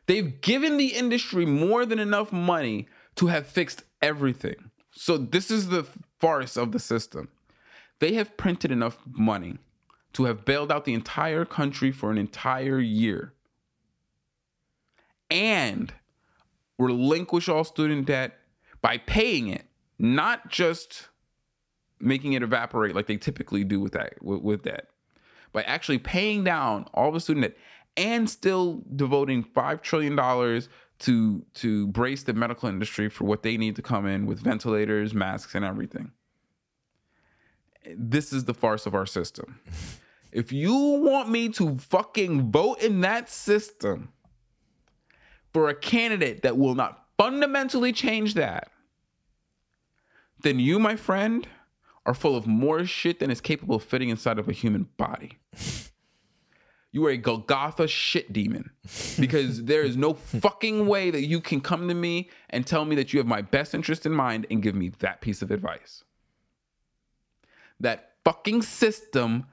They've 0.07 0.40
given 0.40 0.78
the 0.78 0.94
industry 0.94 1.46
more 1.46 1.84
than 1.86 1.98
enough 1.98 2.32
money 2.32 2.88
to 3.16 3.26
have 3.26 3.46
fixed 3.46 3.84
everything. 4.00 4.70
So 4.92 5.16
this 5.16 5.50
is 5.50 5.68
the 5.68 5.86
farce 6.18 6.57
of 6.57 6.72
the 6.72 6.78
system. 6.78 7.28
They 7.98 8.14
have 8.14 8.36
printed 8.36 8.72
enough 8.72 8.98
money 9.07 9.59
to 10.14 10.24
have 10.24 10.44
bailed 10.44 10.72
out 10.72 10.84
the 10.84 10.94
entire 10.94 11.44
country 11.44 11.92
for 11.92 12.11
an 12.11 12.18
entire 12.18 12.80
year. 12.80 13.32
And 15.30 15.92
relinquish 16.78 17.48
all 17.48 17.64
student 17.64 18.07
debt 18.07 18.38
by 18.82 18.98
paying 18.98 19.48
it, 19.48 19.66
not 20.03 20.50
just 20.50 21.09
making 22.00 22.34
it 22.34 22.42
evaporate 22.42 22.94
like 22.94 23.07
they 23.07 23.16
typically 23.16 23.64
do 23.64 23.80
with 23.80 23.92
that 23.92 24.22
with, 24.22 24.42
with 24.42 24.62
that, 24.64 24.88
by 25.53 25.62
actually 25.62 25.98
paying 25.98 26.44
down 26.44 26.86
all 26.92 27.11
the 27.11 27.20
student 27.20 27.46
debt 27.46 27.57
and 27.96 28.28
still 28.28 28.82
devoting 28.96 29.42
five 29.42 29.80
trillion 29.80 30.14
dollars 30.14 30.68
to 30.98 31.44
to 31.55 31.86
brace 31.88 32.24
the 32.24 32.34
medical 32.34 32.68
industry 32.68 33.09
for 33.09 33.24
what 33.24 33.42
they 33.42 33.57
need 33.57 33.76
to 33.76 33.82
come 33.82 34.07
in 34.07 34.26
with 34.26 34.40
ventilators, 34.40 35.14
masks, 35.14 35.55
and 35.55 35.64
everything 35.64 36.12
this 37.96 38.32
is 38.32 38.44
the 38.44 38.55
farce 38.55 38.86
of 38.86 38.94
our 38.94 39.07
system. 39.07 39.61
If 40.34 40.50
you 40.50 40.74
want 40.74 41.28
me 41.28 41.50
to 41.50 41.76
fucking 41.76 42.50
vote 42.50 42.80
in 42.80 43.03
that 43.03 43.28
system 43.28 44.14
for 45.53 45.68
a 45.68 45.74
candidate 45.74 46.40
that 46.40 46.57
will 46.57 46.74
not 46.74 47.05
fundamentally 47.18 47.92
change 47.92 48.32
that, 48.32 48.70
then 50.43 50.59
you, 50.59 50.78
my 50.78 50.97
friend, 50.97 51.47
are 52.07 52.14
full 52.14 52.36
of 52.36 52.47
more 52.47 52.84
shit 52.84 53.20
than 53.20 53.30
is 53.30 53.40
capable 53.40 53.76
of 53.76 53.84
fitting 53.84 54.09
inside 54.09 54.38
of 54.38 54.49
a 54.49 54.53
human 54.53 54.88
body. 54.97 55.38
You 56.90 57.07
are 57.07 57.11
a 57.11 57.16
Golgotha 57.16 57.88
shit 57.88 58.32
demon 58.32 58.70
because 59.18 59.62
there 59.64 59.82
is 59.82 59.97
no 59.97 60.14
fucking 60.14 60.86
way 60.86 61.11
that 61.11 61.22
you 61.22 61.40
can 61.40 61.61
come 61.61 61.88
to 61.88 61.95
me 61.95 62.30
and 62.51 62.66
tell 62.66 62.84
me 62.84 62.97
that 62.97 63.12
you 63.12 63.18
have 63.18 63.26
my 63.26 63.40
best 63.40 63.74
interest 63.74 64.05
in 64.05 64.12
mind 64.12 64.47
and 64.51 64.62
give 64.62 64.74
me 64.74 64.90
that 64.99 65.20
piece 65.20 65.43
of 65.43 65.51
advice 65.51 66.05
that 67.80 68.12
fucking 68.24 68.62
system 68.62 69.47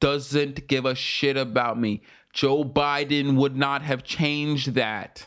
doesn't 0.00 0.66
give 0.68 0.84
a 0.86 0.94
shit 0.94 1.36
about 1.36 1.78
me. 1.78 2.02
Joe 2.32 2.64
Biden 2.64 3.36
would 3.36 3.56
not 3.56 3.82
have 3.82 4.04
changed 4.04 4.74
that. 4.74 5.26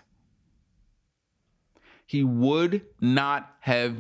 he 2.06 2.24
would 2.24 2.82
not 3.02 3.56
have 3.62 3.96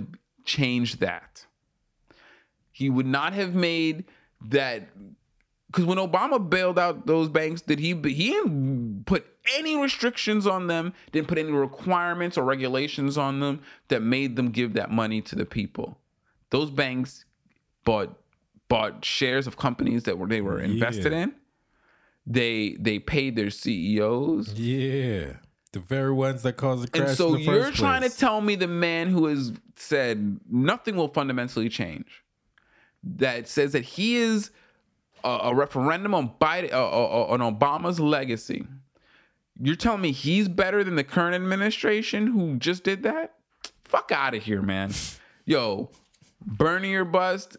changed 0.45 0.99
that. 0.99 1.45
He 2.71 2.89
would 2.89 3.05
not 3.05 3.33
have 3.33 3.53
made 3.53 4.05
that 4.49 4.89
because 5.67 5.85
when 5.85 5.97
Obama 5.97 6.49
bailed 6.49 6.77
out 6.77 7.05
those 7.07 7.29
banks, 7.29 7.61
did 7.61 7.79
he 7.79 7.93
he 7.93 8.29
didn't 8.29 9.05
put 9.05 9.25
any 9.57 9.75
restrictions 9.75 10.45
on 10.47 10.67
them, 10.67 10.93
didn't 11.11 11.27
put 11.27 11.37
any 11.37 11.51
requirements 11.51 12.37
or 12.37 12.43
regulations 12.43 13.17
on 13.17 13.39
them 13.39 13.61
that 13.87 14.01
made 14.01 14.35
them 14.35 14.49
give 14.51 14.73
that 14.73 14.91
money 14.91 15.21
to 15.21 15.35
the 15.35 15.45
people. 15.45 15.97
Those 16.51 16.69
banks 16.69 17.25
bought 17.85 18.17
bought 18.69 19.03
shares 19.03 19.45
of 19.47 19.57
companies 19.57 20.03
that 20.03 20.17
were 20.17 20.27
they 20.27 20.41
were 20.41 20.59
invested 20.59 21.11
Yeah. 21.11 21.23
in. 21.23 21.35
They 22.25 22.77
they 22.79 22.99
paid 22.99 23.35
their 23.35 23.49
CEOs. 23.49 24.53
Yeah. 24.53 25.33
The 25.74 25.80
very 25.80 26.11
ones 26.11 26.43
that 26.43 26.53
caused 26.53 26.84
the 26.84 26.88
crash. 26.88 27.09
And 27.09 27.17
so 27.17 27.36
you're 27.36 27.71
trying 27.71 28.03
to 28.03 28.09
tell 28.09 28.41
me 28.41 28.55
the 28.55 28.67
man 28.67 29.09
who 29.09 29.26
has 29.26 29.51
said 29.76 30.39
nothing 30.49 30.95
will 30.95 31.07
fundamentally 31.07 31.67
change, 31.67 32.24
that 33.03 33.47
says 33.47 33.71
that 33.74 33.84
he 33.84 34.15
is 34.15 34.51
a, 35.24 35.30
a 35.45 35.55
referendum 35.55 36.13
on 36.13 36.32
Biden, 36.39 36.71
uh, 36.71 36.76
uh, 36.76 37.05
uh, 37.05 37.26
on 37.26 37.39
Obama's 37.39 37.99
legacy. 37.99 38.67
You're 39.59 39.76
telling 39.76 40.01
me 40.01 40.11
he's 40.11 40.47
better 40.47 40.84
than 40.84 40.95
the 40.95 41.03
current 41.03 41.34
administration 41.36 42.28
who 42.28 42.57
just 42.57 42.84
did 42.84 43.03
that? 43.03 43.34
Fuck 43.84 44.11
out 44.11 44.36
of 44.36 44.43
here, 44.43 44.61
man. 44.61 44.91
Yo, 45.45 45.89
Bernie 46.45 46.93
or 46.93 47.05
bust. 47.05 47.57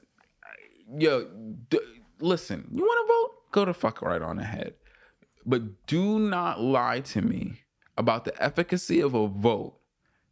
Yo, 0.98 1.28
d- 1.68 1.80
listen, 2.20 2.68
you 2.72 2.82
want 2.82 3.06
to 3.06 3.12
vote? 3.12 3.52
Go 3.52 3.64
to 3.64 3.74
fuck 3.74 4.02
right 4.02 4.22
on 4.22 4.38
ahead. 4.38 4.74
But 5.44 5.86
do 5.86 6.20
not 6.20 6.60
lie 6.60 7.00
to 7.00 7.20
me 7.20 7.60
about 7.96 8.24
the 8.24 8.42
efficacy 8.42 9.00
of 9.00 9.14
a 9.14 9.28
vote 9.28 9.78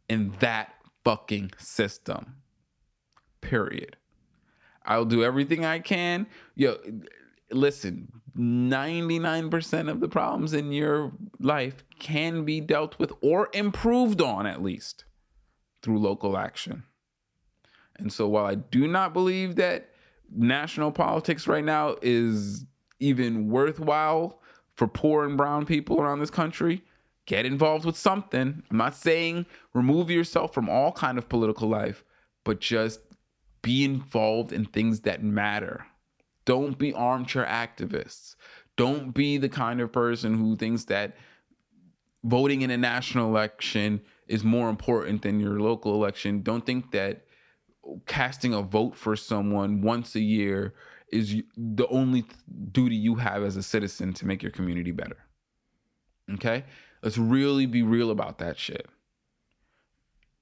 in 0.09 0.33
that 0.39 0.73
fucking 1.03 1.51
system. 1.57 2.35
Period. 3.41 3.97
I'll 4.85 5.05
do 5.05 5.23
everything 5.23 5.63
I 5.63 5.79
can. 5.79 6.27
Yo, 6.55 6.77
listen, 7.51 8.11
99% 8.37 9.89
of 9.89 9.99
the 9.99 10.07
problems 10.09 10.53
in 10.53 10.71
your 10.71 11.11
life 11.39 11.83
can 11.99 12.45
be 12.45 12.59
dealt 12.59 12.97
with 12.99 13.13
or 13.21 13.49
improved 13.53 14.21
on 14.21 14.45
at 14.45 14.61
least 14.61 15.05
through 15.81 15.99
local 15.99 16.37
action. 16.37 16.83
And 17.97 18.11
so 18.11 18.27
while 18.27 18.45
I 18.45 18.55
do 18.55 18.87
not 18.87 19.13
believe 19.13 19.55
that 19.55 19.89
national 20.35 20.91
politics 20.91 21.47
right 21.47 21.63
now 21.63 21.95
is 22.01 22.65
even 22.99 23.49
worthwhile 23.49 24.39
for 24.75 24.87
poor 24.87 25.25
and 25.25 25.37
brown 25.37 25.65
people 25.65 26.01
around 26.01 26.19
this 26.19 26.31
country, 26.31 26.83
get 27.25 27.45
involved 27.45 27.85
with 27.85 27.97
something. 27.97 28.63
I'm 28.69 28.77
not 28.77 28.95
saying 28.95 29.45
remove 29.73 30.09
yourself 30.09 30.53
from 30.53 30.69
all 30.69 30.91
kind 30.91 31.17
of 31.17 31.29
political 31.29 31.69
life, 31.69 32.03
but 32.43 32.59
just 32.59 32.99
be 33.61 33.85
involved 33.85 34.51
in 34.51 34.65
things 34.65 35.01
that 35.01 35.23
matter. 35.23 35.85
Don't 36.45 36.77
be 36.77 36.93
armchair 36.93 37.45
activists. 37.45 38.35
Don't 38.75 39.13
be 39.13 39.37
the 39.37 39.49
kind 39.49 39.79
of 39.79 39.91
person 39.91 40.35
who 40.35 40.55
thinks 40.55 40.85
that 40.85 41.15
voting 42.23 42.61
in 42.61 42.71
a 42.71 42.77
national 42.77 43.29
election 43.29 44.01
is 44.27 44.43
more 44.43 44.69
important 44.69 45.21
than 45.21 45.39
your 45.39 45.59
local 45.59 45.93
election. 45.93 46.41
Don't 46.41 46.65
think 46.65 46.91
that 46.91 47.25
casting 48.05 48.53
a 48.53 48.61
vote 48.61 48.95
for 48.95 49.15
someone 49.15 49.81
once 49.81 50.15
a 50.15 50.21
year 50.21 50.73
is 51.11 51.41
the 51.55 51.87
only 51.87 52.25
duty 52.71 52.95
you 52.95 53.15
have 53.15 53.43
as 53.43 53.55
a 53.55 53.63
citizen 53.63 54.13
to 54.13 54.25
make 54.25 54.41
your 54.41 54.51
community 54.51 54.91
better. 54.91 55.17
Okay? 56.33 56.63
Let's 57.03 57.17
really 57.17 57.65
be 57.65 57.83
real 57.83 58.09
about 58.09 58.37
that 58.39 58.57
shit. 58.57 58.87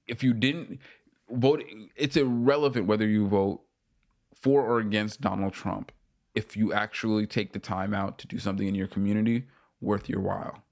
If 0.06 0.22
you 0.22 0.32
didn't 0.32 0.78
vote, 1.28 1.64
it's 1.96 2.16
irrelevant 2.16 2.86
whether 2.86 3.06
you 3.06 3.26
vote 3.26 3.62
for 4.40 4.62
or 4.62 4.78
against 4.78 5.20
Donald 5.20 5.52
Trump 5.52 5.92
if 6.34 6.56
you 6.56 6.72
actually 6.72 7.26
take 7.26 7.52
the 7.52 7.58
time 7.58 7.92
out 7.92 8.18
to 8.18 8.26
do 8.26 8.38
something 8.38 8.66
in 8.66 8.74
your 8.74 8.86
community 8.86 9.44
worth 9.80 10.08
your 10.08 10.20
while. 10.20 10.62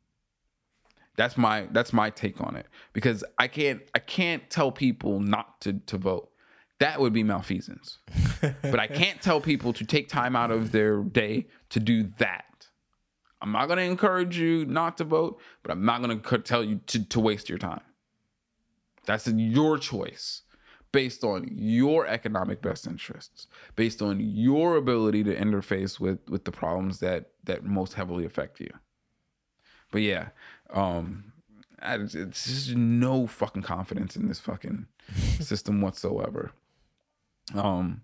That's 1.16 1.36
my 1.36 1.68
that's 1.72 1.92
my 1.92 2.08
take 2.08 2.40
on 2.40 2.56
it 2.56 2.66
because 2.92 3.24
I 3.38 3.48
can't 3.48 3.82
I 3.94 3.98
can't 3.98 4.48
tell 4.48 4.72
people 4.72 5.20
not 5.20 5.60
to 5.62 5.74
to 5.74 5.98
vote. 5.98 6.30
That 6.78 6.98
would 6.98 7.12
be 7.12 7.22
malfeasance. 7.22 7.98
but 8.40 8.78
I 8.78 8.86
can't 8.86 9.20
tell 9.20 9.40
people 9.40 9.72
to 9.74 9.84
take 9.84 10.08
time 10.08 10.34
out 10.34 10.50
of 10.50 10.72
their 10.72 11.02
day 11.02 11.48
to 11.70 11.80
do 11.80 12.04
that. 12.18 12.44
I'm 13.42 13.52
not 13.52 13.66
going 13.66 13.78
to 13.78 13.84
encourage 13.84 14.36
you 14.38 14.66
not 14.66 14.98
to 14.98 15.04
vote, 15.04 15.40
but 15.62 15.72
I'm 15.72 15.84
not 15.84 16.02
going 16.02 16.20
to 16.20 16.38
tell 16.38 16.62
you 16.62 16.80
to, 16.88 17.04
to 17.06 17.20
waste 17.20 17.48
your 17.48 17.58
time. 17.58 17.80
That's 19.06 19.26
your 19.26 19.78
choice 19.78 20.42
based 20.92 21.24
on 21.24 21.48
your 21.52 22.06
economic 22.06 22.62
best 22.62 22.86
interests, 22.86 23.46
based 23.76 24.02
on 24.02 24.20
your 24.20 24.76
ability 24.76 25.24
to 25.24 25.34
interface 25.34 26.00
with 26.00 26.18
with 26.28 26.44
the 26.44 26.52
problems 26.52 26.98
that 27.00 27.30
that 27.44 27.64
most 27.64 27.94
heavily 27.94 28.24
affect 28.24 28.60
you. 28.60 28.70
But 29.90 30.02
yeah, 30.02 30.28
um 30.70 31.32
I, 31.82 31.94
it's 31.94 32.12
just 32.46 32.76
no 32.76 33.26
fucking 33.26 33.62
confidence 33.62 34.16
in 34.16 34.28
this 34.28 34.40
fucking 34.40 34.86
system 35.40 35.80
whatsoever. 35.80 36.52
Um 37.54 38.02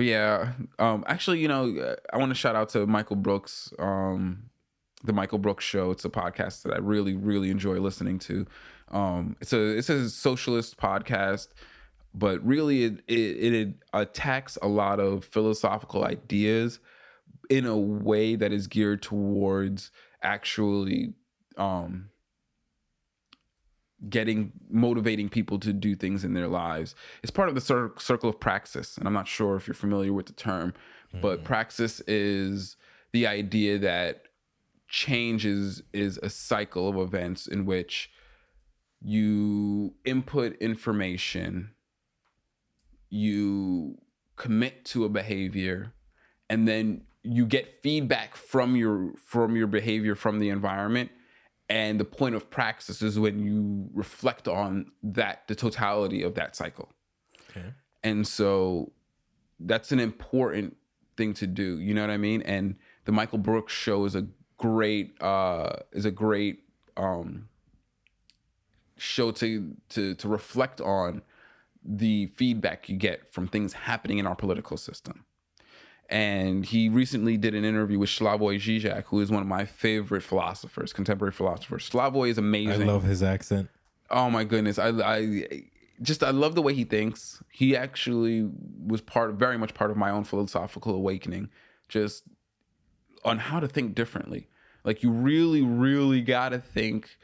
but 0.00 0.06
yeah, 0.06 0.52
um 0.78 1.04
actually, 1.06 1.40
you 1.40 1.48
know, 1.48 1.94
I 2.10 2.16
want 2.16 2.30
to 2.30 2.34
shout 2.34 2.56
out 2.56 2.70
to 2.70 2.86
Michael 2.86 3.16
Brooks 3.16 3.70
um 3.78 4.44
the 5.04 5.12
Michael 5.12 5.38
Brooks 5.38 5.62
show. 5.62 5.90
It's 5.90 6.06
a 6.06 6.08
podcast 6.08 6.62
that 6.62 6.72
I 6.72 6.78
really 6.78 7.14
really 7.14 7.50
enjoy 7.50 7.78
listening 7.80 8.18
to. 8.20 8.46
Um 8.90 9.36
it's 9.42 9.52
a 9.52 9.76
it's 9.76 9.90
a 9.90 10.08
socialist 10.08 10.78
podcast 10.78 11.48
but 12.14 12.42
really 12.42 12.84
it, 12.84 13.00
it, 13.08 13.54
it 13.54 13.74
attacks 13.92 14.56
a 14.62 14.68
lot 14.68 15.00
of 15.00 15.22
philosophical 15.26 16.02
ideas 16.02 16.80
in 17.50 17.66
a 17.66 17.76
way 17.76 18.36
that 18.36 18.54
is 18.54 18.68
geared 18.68 19.02
towards 19.02 19.90
actually 20.22 21.12
um 21.58 22.08
getting 24.08 24.52
motivating 24.70 25.28
people 25.28 25.58
to 25.58 25.72
do 25.72 25.94
things 25.94 26.24
in 26.24 26.32
their 26.32 26.48
lives. 26.48 26.94
It's 27.22 27.30
part 27.30 27.48
of 27.48 27.54
the 27.54 27.60
cir- 27.60 27.92
circle 27.98 28.30
of 28.30 28.40
praxis 28.40 28.96
and 28.96 29.06
i'm 29.06 29.14
not 29.14 29.28
sure 29.28 29.56
if 29.56 29.66
you're 29.66 29.74
familiar 29.74 30.12
with 30.12 30.26
the 30.26 30.32
term 30.32 30.72
but 31.20 31.38
mm-hmm. 31.38 31.46
praxis 31.46 32.00
is 32.06 32.76
the 33.12 33.26
idea 33.26 33.78
that 33.78 34.24
change 34.88 35.46
is 35.46 35.82
is 35.92 36.18
a 36.22 36.30
cycle 36.30 36.88
of 36.88 36.96
events 36.96 37.46
in 37.46 37.64
which 37.64 38.10
you 39.00 39.94
input 40.04 40.56
information 40.60 41.70
you 43.08 43.98
commit 44.36 44.84
to 44.84 45.04
a 45.04 45.08
behavior 45.08 45.92
and 46.48 46.66
then 46.66 47.02
you 47.22 47.46
get 47.46 47.82
feedback 47.82 48.34
from 48.34 48.76
your 48.76 49.12
from 49.16 49.56
your 49.56 49.66
behavior 49.66 50.14
from 50.14 50.38
the 50.38 50.48
environment 50.48 51.10
and 51.70 51.98
the 51.98 52.04
point 52.04 52.34
of 52.34 52.50
praxis 52.50 53.00
is 53.00 53.18
when 53.18 53.38
you 53.38 53.88
reflect 53.94 54.46
on 54.48 54.90
that 55.02 55.46
the 55.48 55.54
totality 55.54 56.22
of 56.22 56.34
that 56.34 56.54
cycle 56.56 56.88
Okay. 57.50 57.72
and 58.04 58.26
so 58.28 58.92
that's 59.60 59.92
an 59.92 60.00
important 60.00 60.76
thing 61.16 61.32
to 61.34 61.46
do 61.46 61.78
you 61.80 61.94
know 61.94 62.02
what 62.02 62.10
i 62.10 62.16
mean 62.16 62.42
and 62.42 62.76
the 63.06 63.12
michael 63.12 63.38
brooks 63.38 63.72
show 63.72 64.04
is 64.04 64.14
a 64.14 64.26
great 64.58 65.20
uh 65.22 65.70
is 65.92 66.04
a 66.04 66.10
great 66.10 66.64
um 66.96 67.48
show 68.96 69.30
to 69.30 69.74
to 69.88 70.14
to 70.14 70.28
reflect 70.28 70.80
on 70.80 71.22
the 71.82 72.26
feedback 72.36 72.88
you 72.88 72.96
get 72.96 73.32
from 73.32 73.48
things 73.48 73.72
happening 73.72 74.18
in 74.18 74.26
our 74.26 74.34
political 74.34 74.76
system. 74.76 75.24
And 76.10 76.66
he 76.66 76.88
recently 76.88 77.36
did 77.36 77.54
an 77.54 77.64
interview 77.64 78.00
with 78.00 78.10
Slavoj 78.10 78.56
Žižek, 78.58 79.04
who 79.06 79.20
is 79.20 79.30
one 79.30 79.42
of 79.42 79.48
my 79.48 79.64
favorite 79.64 80.22
philosophers, 80.22 80.92
contemporary 80.92 81.30
philosophers. 81.32 81.88
Slavoj 81.88 82.28
is 82.28 82.36
amazing. 82.36 82.82
I 82.82 82.92
love 82.92 83.04
his 83.04 83.22
accent. 83.22 83.70
Oh 84.10 84.28
my 84.28 84.42
goodness, 84.42 84.76
I 84.76 84.88
I 84.88 85.62
just 86.02 86.24
I 86.24 86.30
love 86.30 86.56
the 86.56 86.62
way 86.62 86.74
he 86.74 86.82
thinks. 86.82 87.42
He 87.52 87.76
actually 87.76 88.50
was 88.84 89.00
part, 89.00 89.34
very 89.34 89.56
much 89.56 89.72
part 89.72 89.92
of 89.92 89.96
my 89.96 90.10
own 90.10 90.24
philosophical 90.24 90.94
awakening, 90.94 91.48
just 91.88 92.24
on 93.24 93.38
how 93.38 93.60
to 93.60 93.68
think 93.68 93.94
differently. 93.94 94.48
Like 94.82 95.04
you 95.04 95.12
really, 95.12 95.62
really 95.62 96.22
got 96.22 96.50
to 96.50 96.58
think. 96.58 97.16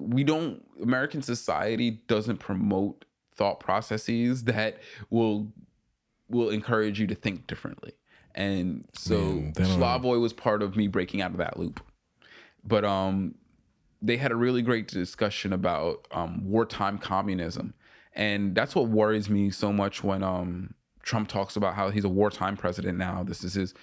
We 0.00 0.24
don't. 0.24 0.62
American 0.82 1.20
society 1.20 2.02
doesn't 2.06 2.38
promote 2.38 3.04
thought 3.34 3.60
processes 3.60 4.44
that 4.44 4.78
will 5.10 5.52
will 6.28 6.48
encourage 6.48 6.98
you 6.98 7.06
to 7.08 7.14
think 7.14 7.46
differently. 7.46 7.92
And 8.36 8.84
so 8.92 9.16
Slavoj 9.54 10.20
was 10.20 10.32
part 10.32 10.62
of 10.62 10.76
me 10.76 10.88
breaking 10.88 11.22
out 11.22 11.32
of 11.32 11.38
that 11.38 11.58
loop. 11.58 11.80
But 12.62 12.84
um 12.84 13.34
they 14.02 14.16
had 14.16 14.30
a 14.30 14.36
really 14.36 14.62
great 14.62 14.88
discussion 14.88 15.52
about 15.52 16.06
um, 16.10 16.42
wartime 16.44 16.98
communism, 16.98 17.74
and 18.12 18.54
that's 18.54 18.74
what 18.74 18.88
worries 18.88 19.28
me 19.28 19.50
so 19.50 19.72
much 19.72 20.04
when 20.04 20.22
um, 20.22 20.74
Trump 21.02 21.28
talks 21.28 21.56
about 21.56 21.74
how 21.74 21.90
he's 21.90 22.04
a 22.04 22.08
wartime 22.08 22.56
president 22.56 22.98
now. 22.98 23.22
This 23.22 23.42
is 23.42 23.54
his 23.54 23.74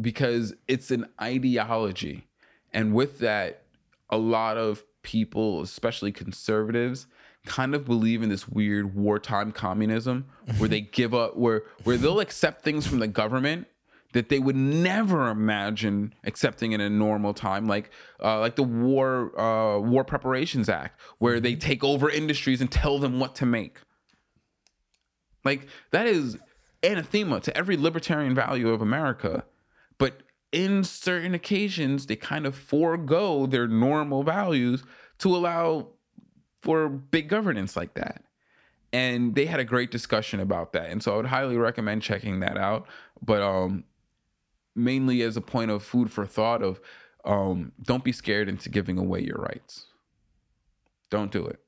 because 0.00 0.54
it's 0.68 0.90
an 0.90 1.06
ideology, 1.20 2.26
and 2.72 2.94
with 2.94 3.18
that, 3.20 3.62
a 4.10 4.18
lot 4.18 4.56
of 4.56 4.84
people, 5.02 5.62
especially 5.62 6.12
conservatives, 6.12 7.06
kind 7.46 7.74
of 7.74 7.84
believe 7.84 8.22
in 8.22 8.28
this 8.28 8.48
weird 8.48 8.94
wartime 8.94 9.52
communism 9.52 10.26
where 10.58 10.68
they 10.68 10.80
give 10.92 11.14
up 11.14 11.36
where 11.36 11.62
where 11.84 11.96
they'll 11.96 12.20
accept 12.20 12.62
things 12.62 12.86
from 12.86 12.98
the 12.98 13.08
government 13.08 13.66
that 14.14 14.28
they 14.28 14.38
would 14.38 14.56
never 14.56 15.28
imagine 15.28 16.14
accepting 16.22 16.70
in 16.70 16.80
a 16.80 16.88
normal 16.88 17.34
time, 17.34 17.66
like 17.66 17.90
uh, 18.22 18.38
like 18.38 18.54
the 18.54 18.62
War 18.62 19.38
uh, 19.38 19.80
War 19.80 20.04
Preparations 20.04 20.68
Act, 20.68 20.98
where 21.18 21.40
they 21.40 21.56
take 21.56 21.84
over 21.84 22.08
industries 22.08 22.60
and 22.60 22.70
tell 22.70 22.98
them 22.98 23.18
what 23.18 23.34
to 23.36 23.46
make. 23.46 23.78
Like 25.44 25.66
that 25.90 26.06
is 26.06 26.38
anathema 26.82 27.40
to 27.40 27.56
every 27.56 27.76
libertarian 27.76 28.36
value 28.36 28.70
of 28.70 28.80
America, 28.80 29.44
but 29.98 30.22
in 30.52 30.84
certain 30.84 31.34
occasions 31.34 32.06
they 32.06 32.16
kind 32.16 32.46
of 32.46 32.54
forego 32.54 33.46
their 33.46 33.66
normal 33.66 34.22
values 34.22 34.84
to 35.18 35.34
allow 35.34 35.88
for 36.62 36.88
big 36.88 37.28
governance 37.28 37.76
like 37.76 37.94
that. 37.94 38.22
And 38.92 39.34
they 39.34 39.46
had 39.46 39.58
a 39.58 39.64
great 39.64 39.90
discussion 39.90 40.38
about 40.38 40.72
that, 40.74 40.90
and 40.90 41.02
so 41.02 41.14
I 41.14 41.16
would 41.16 41.26
highly 41.26 41.56
recommend 41.56 42.02
checking 42.02 42.38
that 42.40 42.56
out. 42.56 42.86
But 43.20 43.42
um, 43.42 43.82
mainly 44.74 45.22
as 45.22 45.36
a 45.36 45.40
point 45.40 45.70
of 45.70 45.82
food 45.82 46.10
for 46.10 46.26
thought 46.26 46.62
of 46.62 46.80
um, 47.24 47.72
don't 47.82 48.04
be 48.04 48.12
scared 48.12 48.48
into 48.48 48.68
giving 48.68 48.98
away 48.98 49.20
your 49.20 49.38
rights. 49.38 49.86
Don't 51.10 51.30
do 51.30 51.46
it. 51.46 51.60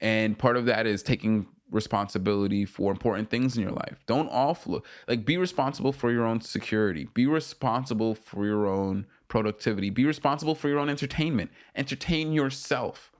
And 0.00 0.38
part 0.38 0.56
of 0.56 0.66
that 0.66 0.86
is 0.86 1.02
taking 1.02 1.46
responsibility 1.70 2.64
for 2.64 2.90
important 2.90 3.30
things 3.30 3.56
in 3.56 3.62
your 3.62 3.72
life. 3.72 3.98
Don't 4.06 4.30
offload. 4.30 4.82
Like 5.06 5.24
be 5.24 5.36
responsible 5.36 5.92
for 5.92 6.10
your 6.10 6.24
own 6.24 6.40
security. 6.40 7.08
Be 7.14 7.26
responsible 7.26 8.14
for 8.14 8.46
your 8.46 8.66
own 8.66 9.06
productivity. 9.28 9.90
Be 9.90 10.04
responsible 10.04 10.54
for 10.54 10.68
your 10.68 10.78
own 10.78 10.88
entertainment. 10.88 11.50
Entertain 11.76 12.32
yourself. 12.32 13.12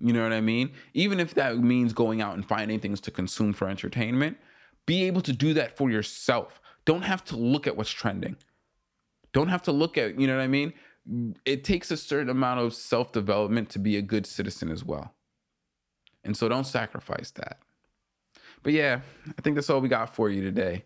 You 0.00 0.14
know 0.14 0.22
what 0.22 0.32
I 0.32 0.40
mean? 0.40 0.72
Even 0.94 1.20
if 1.20 1.34
that 1.34 1.58
means 1.58 1.92
going 1.92 2.22
out 2.22 2.34
and 2.34 2.46
finding 2.46 2.80
things 2.80 3.00
to 3.02 3.10
consume 3.10 3.52
for 3.52 3.68
entertainment, 3.68 4.38
be 4.86 5.04
able 5.04 5.20
to 5.20 5.32
do 5.32 5.52
that 5.54 5.76
for 5.76 5.90
yourself 5.90 6.59
don't 6.84 7.02
have 7.02 7.24
to 7.26 7.36
look 7.36 7.66
at 7.66 7.76
what's 7.76 7.90
trending. 7.90 8.36
Don't 9.32 9.48
have 9.48 9.62
to 9.62 9.72
look 9.72 9.96
at, 9.96 10.18
you 10.18 10.26
know 10.26 10.36
what 10.36 10.42
I 10.42 10.48
mean? 10.48 10.72
It 11.44 11.64
takes 11.64 11.90
a 11.90 11.96
certain 11.96 12.28
amount 12.28 12.60
of 12.60 12.74
self 12.74 13.12
development 13.12 13.70
to 13.70 13.78
be 13.78 13.96
a 13.96 14.02
good 14.02 14.26
citizen 14.26 14.70
as 14.70 14.84
well. 14.84 15.14
And 16.24 16.36
so 16.36 16.48
don't 16.48 16.66
sacrifice 16.66 17.30
that. 17.32 17.58
But 18.62 18.72
yeah, 18.72 19.00
I 19.26 19.40
think 19.40 19.54
that's 19.54 19.70
all 19.70 19.80
we 19.80 19.88
got 19.88 20.14
for 20.14 20.28
you 20.28 20.42
today. 20.42 20.84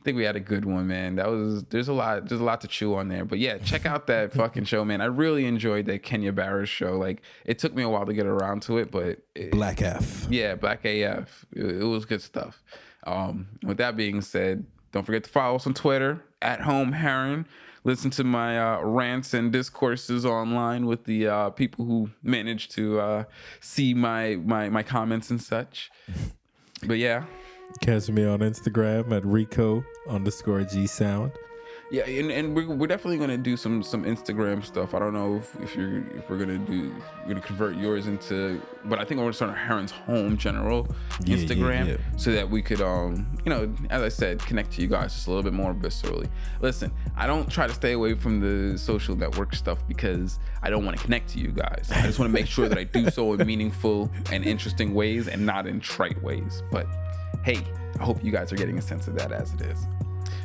I 0.00 0.04
think 0.04 0.18
we 0.18 0.24
had 0.24 0.36
a 0.36 0.40
good 0.40 0.66
one, 0.66 0.86
man. 0.86 1.16
That 1.16 1.30
was 1.30 1.64
there's 1.64 1.88
a 1.88 1.94
lot 1.94 2.28
there's 2.28 2.40
a 2.42 2.44
lot 2.44 2.60
to 2.60 2.68
chew 2.68 2.94
on 2.94 3.08
there. 3.08 3.24
But 3.24 3.38
yeah, 3.38 3.56
check 3.56 3.86
out 3.86 4.06
that 4.08 4.32
fucking 4.34 4.64
show, 4.64 4.84
man. 4.84 5.00
I 5.00 5.06
really 5.06 5.46
enjoyed 5.46 5.86
that 5.86 6.02
Kenya 6.02 6.30
Barris 6.30 6.68
show. 6.68 6.98
Like 6.98 7.22
it 7.46 7.58
took 7.58 7.74
me 7.74 7.82
a 7.82 7.88
while 7.88 8.04
to 8.04 8.12
get 8.12 8.26
around 8.26 8.60
to 8.64 8.76
it, 8.76 8.90
but 8.90 9.20
it, 9.34 9.52
Black 9.52 9.80
F. 9.80 10.26
Yeah, 10.28 10.56
Black 10.56 10.84
AF. 10.84 11.46
It, 11.52 11.64
it 11.64 11.84
was 11.84 12.04
good 12.04 12.20
stuff. 12.20 12.62
Um, 13.06 13.48
with 13.62 13.78
that 13.78 13.96
being 13.96 14.20
said, 14.20 14.66
don't 14.94 15.04
forget 15.04 15.24
to 15.24 15.30
follow 15.30 15.56
us 15.56 15.66
on 15.66 15.74
Twitter 15.74 16.22
at 16.40 16.60
Home 16.60 16.92
Heron. 16.92 17.46
Listen 17.82 18.10
to 18.12 18.22
my 18.22 18.58
uh, 18.58 18.80
rants 18.80 19.34
and 19.34 19.52
discourses 19.52 20.24
online 20.24 20.86
with 20.86 21.02
the 21.04 21.26
uh, 21.26 21.50
people 21.50 21.84
who 21.84 22.10
manage 22.22 22.68
to 22.70 23.00
uh, 23.00 23.24
see 23.60 23.92
my, 23.92 24.36
my 24.36 24.70
my 24.70 24.84
comments 24.84 25.30
and 25.30 25.42
such. 25.42 25.90
But 26.86 26.98
yeah, 26.98 27.24
catch 27.80 28.08
me 28.08 28.24
on 28.24 28.38
Instagram 28.38 29.10
at 29.10 29.26
Rico 29.26 29.84
underscore 30.08 30.62
G 30.62 30.86
Sound. 30.86 31.32
Yeah, 31.90 32.04
and, 32.04 32.30
and 32.30 32.56
we're, 32.56 32.66
we're 32.66 32.86
definitely 32.86 33.18
gonna 33.18 33.38
do 33.38 33.56
some 33.56 33.82
some 33.82 34.04
Instagram 34.04 34.64
stuff. 34.64 34.94
I 34.94 34.98
don't 34.98 35.12
know 35.12 35.36
if, 35.36 35.54
if 35.60 35.76
you're 35.76 35.98
if 36.16 36.28
we're 36.28 36.38
gonna 36.38 36.58
do 36.58 36.94
we're 37.22 37.28
gonna 37.28 37.40
convert 37.40 37.76
yours 37.76 38.06
into, 38.06 38.60
but 38.86 38.98
I 38.98 39.04
think 39.04 39.18
we're 39.18 39.24
gonna 39.26 39.34
start 39.34 39.50
a 39.52 39.54
Heron's 39.54 39.90
Home 39.90 40.36
general 40.36 40.88
Yeah, 41.24 41.36
Instagram 41.36 41.86
yeah, 41.86 41.92
yeah. 41.92 42.16
so 42.16 42.32
that 42.32 42.48
we 42.48 42.62
could 42.62 42.80
um 42.80 43.26
you 43.44 43.50
know 43.50 43.72
as 43.90 44.02
I 44.02 44.08
said 44.08 44.40
connect 44.40 44.72
to 44.72 44.82
you 44.82 44.88
guys 44.88 45.12
just 45.14 45.26
a 45.26 45.30
little 45.30 45.42
bit 45.42 45.52
more 45.52 45.74
viscerally. 45.74 46.28
Listen, 46.60 46.90
I 47.16 47.26
don't 47.26 47.48
try 47.50 47.66
to 47.66 47.74
stay 47.74 47.92
away 47.92 48.14
from 48.14 48.40
the 48.40 48.78
social 48.78 49.14
network 49.14 49.54
stuff 49.54 49.86
because 49.86 50.38
I 50.62 50.70
don't 50.70 50.84
want 50.84 50.96
to 50.96 51.02
connect 51.04 51.28
to 51.30 51.38
you 51.38 51.48
guys. 51.48 51.90
I 51.94 52.02
just 52.02 52.18
want 52.18 52.28
to 52.30 52.34
make 52.34 52.46
sure 52.46 52.68
that 52.68 52.78
I 52.78 52.84
do 52.84 53.10
so 53.10 53.34
in 53.34 53.46
meaningful 53.46 54.10
and 54.32 54.44
interesting 54.44 54.94
ways 54.94 55.28
and 55.28 55.44
not 55.44 55.66
in 55.66 55.80
trite 55.80 56.20
ways. 56.22 56.62
But 56.72 56.86
hey, 57.44 57.58
I 58.00 58.04
hope 58.04 58.24
you 58.24 58.32
guys 58.32 58.52
are 58.52 58.56
getting 58.56 58.78
a 58.78 58.82
sense 58.82 59.06
of 59.06 59.16
that 59.18 59.30
as 59.32 59.52
it 59.52 59.60
is. 59.60 59.86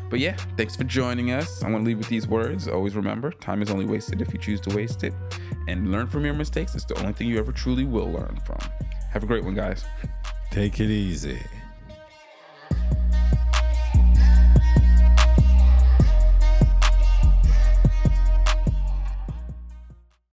But 0.10 0.20
yeah, 0.20 0.36
thanks 0.58 0.76
for 0.76 0.84
joining 0.84 1.32
us. 1.32 1.64
I 1.64 1.70
want 1.70 1.84
to 1.84 1.88
leave 1.88 2.00
with 2.00 2.10
these 2.10 2.28
words. 2.28 2.68
Always 2.68 2.96
remember, 2.96 3.32
time 3.32 3.62
is 3.62 3.70
only 3.70 3.86
wasted 3.86 4.22
if 4.22 4.34
you 4.34 4.40
choose 4.40 4.60
to 4.62 4.76
waste 4.76 5.04
it. 5.04 5.14
And 5.68 5.92
learn 5.92 6.08
from 6.08 6.26
your 6.26 6.34
mistakes. 6.34 6.74
It's 6.74 6.86
the 6.86 7.00
only 7.00 7.14
thing 7.14 7.28
you 7.28 7.38
ever 7.38 7.52
truly 7.52 7.86
will 7.86 8.12
learn 8.12 8.40
from. 8.46 8.60
Have 9.12 9.24
a 9.24 9.28
great 9.28 9.44
one, 9.44 9.54
guys. 9.54 9.86
Take 10.52 10.80
it 10.80 10.90
easy. 10.90 11.40